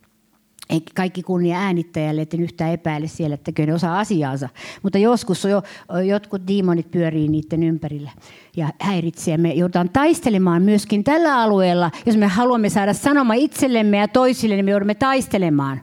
kaikki 0.96 1.24
kunnia 1.24 1.60
äänittäjälle, 1.60 2.22
että 2.22 2.38
yhtään 2.38 2.72
epäile 2.72 3.08
siellä, 3.08 3.34
että 3.34 3.66
ne 3.66 3.74
osaa 3.74 4.00
asiaansa. 4.00 4.50
Mutta 4.84 4.98
joskus 4.98 5.44
jo, 5.44 5.62
jotkut 6.08 6.42
demonit 6.48 6.92
pyörii 6.92 7.28
niiden 7.28 7.64
ympärillä 7.64 8.12
ja 8.58 8.70
häiritsee. 8.80 9.38
Me 9.38 9.54
joudutaan 9.54 9.90
taistelemaan 9.90 10.62
myöskin 10.62 11.04
tällä 11.04 11.42
alueella. 11.42 11.92
Jos 12.06 12.18
me 12.18 12.28
haluamme 12.28 12.70
saada 12.70 12.94
sanoma 12.94 13.34
itsellemme 13.34 13.98
ja 13.98 14.08
toisille, 14.08 14.56
niin 14.56 14.66
me 14.66 14.72
joudumme 14.72 14.96
taistelemaan. 14.96 15.82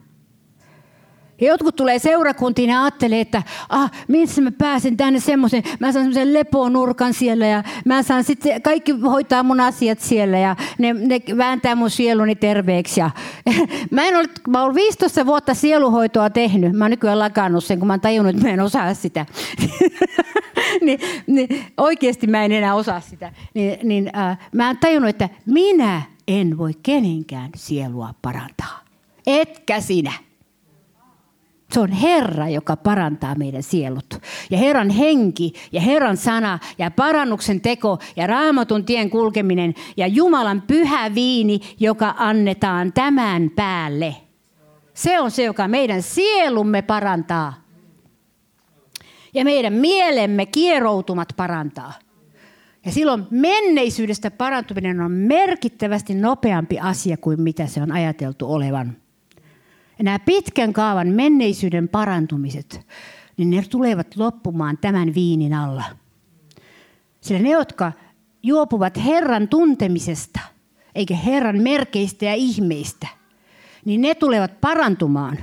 Ja 1.41 1.47
jotkut 1.47 1.77
tulee 1.77 1.99
seurakuntiin 1.99 2.71
ja 2.71 2.83
ajattelee, 2.83 3.21
että 3.21 3.43
ah, 3.69 3.91
missä 4.09 4.43
mä 4.43 4.51
pääsen 4.51 4.97
tänne 4.97 5.21
semmoisen, 5.21 5.63
mä 5.81 5.93
saan 5.93 6.05
semmoisen 6.05 6.35
leponurkan 6.35 7.15
siellä 7.15 7.47
ja 7.47 7.63
mä 7.85 8.03
saan 8.03 8.25
sitten, 8.25 8.63
kaikki 8.63 8.93
hoitaa 8.93 9.43
mun 9.43 9.61
asiat 9.61 10.01
siellä 10.01 10.39
ja 10.39 10.57
ne, 10.79 10.93
ne 10.93 11.21
vääntää 11.37 11.75
mun 11.75 11.91
sieluni 11.91 12.35
terveeksi. 12.35 13.01
Ja, 13.01 13.11
mä, 13.91 14.05
en 14.05 14.17
ole, 14.17 14.29
mä 14.49 14.63
olen 14.63 14.75
15 14.75 15.27
vuotta 15.27 15.55
sieluhoitoa 15.55 16.31
tehnyt, 16.31 16.73
mä 16.73 16.85
oon 16.85 16.91
nykyään 16.91 17.19
lakannut 17.19 17.65
sen, 17.65 17.79
kun 17.79 17.87
mä 17.87 17.93
oon 17.93 18.01
tajunnut, 18.01 18.35
että 18.35 18.47
mä 18.49 18.55
en 18.55 18.61
osaa 18.61 18.95
sitä. 18.95 19.27
niin, 20.85 21.01
niin, 21.27 21.65
oikeasti 21.77 22.27
mä 22.27 22.45
en 22.45 22.53
enää 22.53 22.75
osaa 22.75 23.01
sitä. 23.01 23.33
Niin, 23.55 23.79
niin 23.83 24.11
äh, 24.17 24.39
mä 24.53 24.67
oon 24.67 24.79
tajunnut, 24.79 25.11
että 25.11 25.29
minä 25.47 26.03
en 26.29 26.59
voi 26.59 26.73
kenenkään 26.83 27.51
sielua 27.57 28.15
parantaa. 28.23 28.81
Etkä 29.27 29.81
sinä. 29.81 30.26
Se 31.77 31.81
on 31.81 31.93
Herra, 31.93 32.49
joka 32.49 32.77
parantaa 32.77 33.35
meidän 33.35 33.63
sielut. 33.63 34.15
Ja 34.51 34.59
Herran 34.59 34.91
henki 34.91 35.53
ja 35.73 35.81
Herran 35.81 36.17
sana 36.17 36.59
ja 36.79 36.91
parannuksen 36.91 37.61
teko 37.61 37.99
ja 38.17 38.27
raamatun 38.27 38.85
tien 38.85 39.11
kulkeminen 39.11 39.75
ja 39.97 40.07
Jumalan 40.07 40.63
pyhä 40.63 41.15
viini, 41.15 41.61
joka 41.81 42.15
annetaan 42.19 42.93
tämän 42.93 43.51
päälle. 43.57 44.17
Se 44.95 45.21
on 45.21 45.31
se, 45.31 45.45
joka 45.45 45.69
meidän 45.69 46.03
sielumme 46.03 46.83
parantaa. 46.83 47.55
Ja 49.35 49.45
meidän 49.45 49.73
mielemme 49.73 50.47
kieroutumat 50.47 51.29
parantaa. 51.37 51.93
Ja 52.85 52.93
silloin 52.93 53.27
menneisyydestä 53.31 54.31
parantuminen 54.31 55.01
on 55.01 55.13
merkittävästi 55.13 56.15
nopeampi 56.15 56.79
asia 56.79 57.17
kuin 57.17 57.41
mitä 57.41 57.67
se 57.67 57.83
on 57.83 57.93
ajateltu 57.93 58.53
olevan. 58.53 58.97
Nämä 60.03 60.19
pitkän 60.19 60.73
kaavan 60.73 61.09
menneisyyden 61.09 61.89
parantumiset, 61.89 62.87
niin 63.37 63.51
ne 63.51 63.63
tulevat 63.63 64.17
loppumaan 64.17 64.79
tämän 64.79 65.15
viinin 65.15 65.55
alla. 65.55 65.85
Sillä 67.21 67.41
ne, 67.41 67.51
jotka 67.51 67.93
juopuvat 68.43 69.05
Herran 69.05 69.49
tuntemisesta, 69.49 70.41
eikä 70.95 71.17
Herran 71.17 71.59
merkeistä 71.59 72.25
ja 72.25 72.35
ihmeistä, 72.35 73.09
niin 73.85 74.01
ne 74.01 74.15
tulevat 74.15 74.61
parantumaan. 74.61 75.39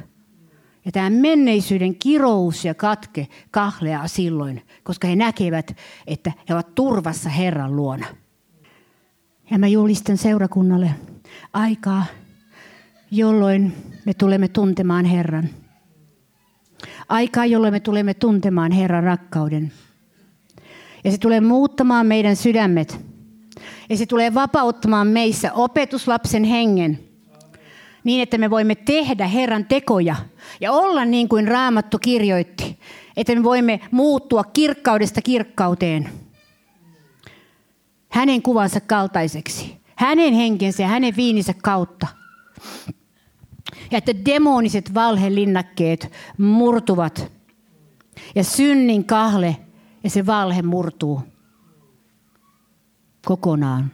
Ja 0.85 0.91
tämä 0.91 1.09
menneisyyden 1.09 1.95
kirous 1.95 2.65
ja 2.65 2.73
katke 2.73 3.27
kahleaa 3.51 4.07
silloin, 4.07 4.61
koska 4.83 5.07
he 5.07 5.15
näkevät, 5.15 5.77
että 6.07 6.31
he 6.49 6.53
ovat 6.53 6.75
turvassa 6.75 7.29
Herran 7.29 7.75
luona. 7.75 8.05
Ja 9.51 9.59
mä 9.59 9.67
julistan 9.67 10.17
seurakunnalle 10.17 10.91
aikaa, 11.53 12.05
jolloin 13.13 13.73
me 14.05 14.13
tulemme 14.13 14.47
tuntemaan 14.47 15.05
Herran. 15.05 15.49
Aikaa, 17.09 17.45
jolloin 17.45 17.73
me 17.73 17.79
tulemme 17.79 18.13
tuntemaan 18.13 18.71
Herran 18.71 19.03
rakkauden. 19.03 19.71
Ja 21.03 21.11
se 21.11 21.17
tulee 21.17 21.41
muuttamaan 21.41 22.07
meidän 22.07 22.35
sydämet. 22.35 22.99
Ja 23.89 23.97
se 23.97 24.05
tulee 24.05 24.33
vapauttamaan 24.33 25.07
meissä 25.07 25.53
opetuslapsen 25.53 26.43
hengen. 26.43 26.99
Niin, 28.03 28.21
että 28.21 28.37
me 28.37 28.49
voimme 28.49 28.75
tehdä 28.75 29.27
Herran 29.27 29.65
tekoja 29.65 30.15
ja 30.61 30.71
olla 30.71 31.05
niin 31.05 31.29
kuin 31.29 31.47
Raamattu 31.47 31.99
kirjoitti. 31.99 32.79
Että 33.17 33.35
me 33.35 33.43
voimme 33.43 33.79
muuttua 33.91 34.43
kirkkaudesta 34.43 35.21
kirkkauteen. 35.21 36.09
Hänen 38.09 38.41
kuvansa 38.41 38.81
kaltaiseksi. 38.81 39.77
Hänen 39.95 40.33
henkensä 40.33 40.83
ja 40.83 40.89
hänen 40.89 41.15
viininsä 41.15 41.53
kautta 41.63 42.07
ja 43.93 43.97
että 43.97 44.25
demoniset 44.25 44.93
valhelinnakkeet 44.93 46.11
murtuvat. 46.37 47.31
Ja 48.35 48.43
synnin 48.43 49.05
kahle 49.05 49.57
ja 50.03 50.09
se 50.09 50.25
valhe 50.25 50.61
murtuu 50.61 51.21
kokonaan. 53.25 53.91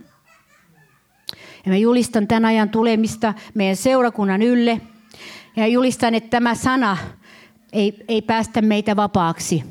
Ja 1.65 1.71
mä 1.71 1.77
julistan 1.77 2.27
tämän 2.27 2.45
ajan 2.45 2.69
tulemista 2.69 3.33
meidän 3.53 3.75
seurakunnan 3.75 4.41
ylle. 4.41 4.81
Ja 5.55 5.67
julistan, 5.67 6.15
että 6.15 6.29
tämä 6.29 6.55
sana 6.55 6.97
ei, 7.73 8.03
ei 8.07 8.21
päästä 8.21 8.61
meitä 8.61 8.95
vapaaksi, 8.95 9.63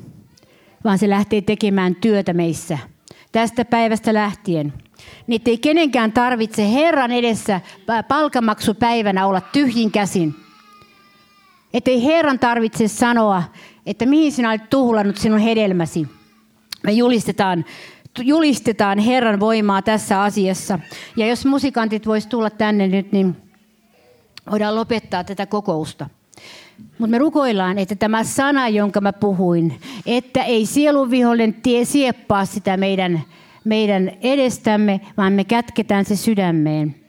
vaan 0.85 0.99
se 0.99 1.09
lähtee 1.09 1.41
tekemään 1.41 1.95
työtä 1.95 2.33
meissä. 2.33 2.79
Tästä 3.33 3.64
päivästä 3.64 4.14
lähtien– 4.14 4.72
niin 5.26 5.42
ei 5.46 5.59
kenenkään 5.59 6.12
tarvitse 6.12 6.72
Herran 6.72 7.12
edessä 7.12 7.61
palkamaksupäivänä 8.09 9.26
olla 9.26 9.40
tyhjin 9.40 9.90
käsin. 9.90 10.34
Että 11.74 11.90
ei 11.90 12.05
Herran 12.05 12.38
tarvitse 12.38 12.88
sanoa, 12.88 13.42
että 13.86 14.07
mihin 14.07 14.32
sinä 14.32 14.51
olet 14.51 14.70
tuhlannut 14.70 15.16
sinun 15.16 15.38
hedelmäsi. 15.38 16.07
Me 16.82 16.92
julistetaan, 16.92 17.64
julistetaan 18.20 18.99
Herran 18.99 19.40
voimaa 19.40 19.82
tässä 19.82 20.22
asiassa. 20.22 20.78
Ja 21.16 21.26
jos 21.26 21.46
musikantit 21.46 22.07
vois 22.07 22.26
tulla 22.26 22.51
tänne 22.51 22.88
nyt, 22.88 23.12
niin 23.12 23.36
voidaan 24.51 24.76
lopettaa 24.76 25.24
tätä 25.24 25.46
kokousta. 25.46 26.11
Mutta 26.99 27.11
me 27.11 27.18
rukoillaan, 27.18 27.78
että 27.78 27.94
tämä 27.94 28.24
sana, 28.24 28.68
jonka 28.68 29.01
mä 29.01 29.12
puhuin, 29.12 29.80
että 30.07 30.44
ei 30.44 30.66
sielunvihollinen 30.66 31.55
tie 31.55 31.84
sieppaa 31.84 32.44
sitä 32.44 32.76
meidän 32.76 33.22
meidän 33.65 34.11
edestämme, 34.21 35.01
vaan 35.17 35.33
me 35.33 35.45
kätketään 35.45 36.05
se 36.05 36.17
sydämeen. 36.17 37.08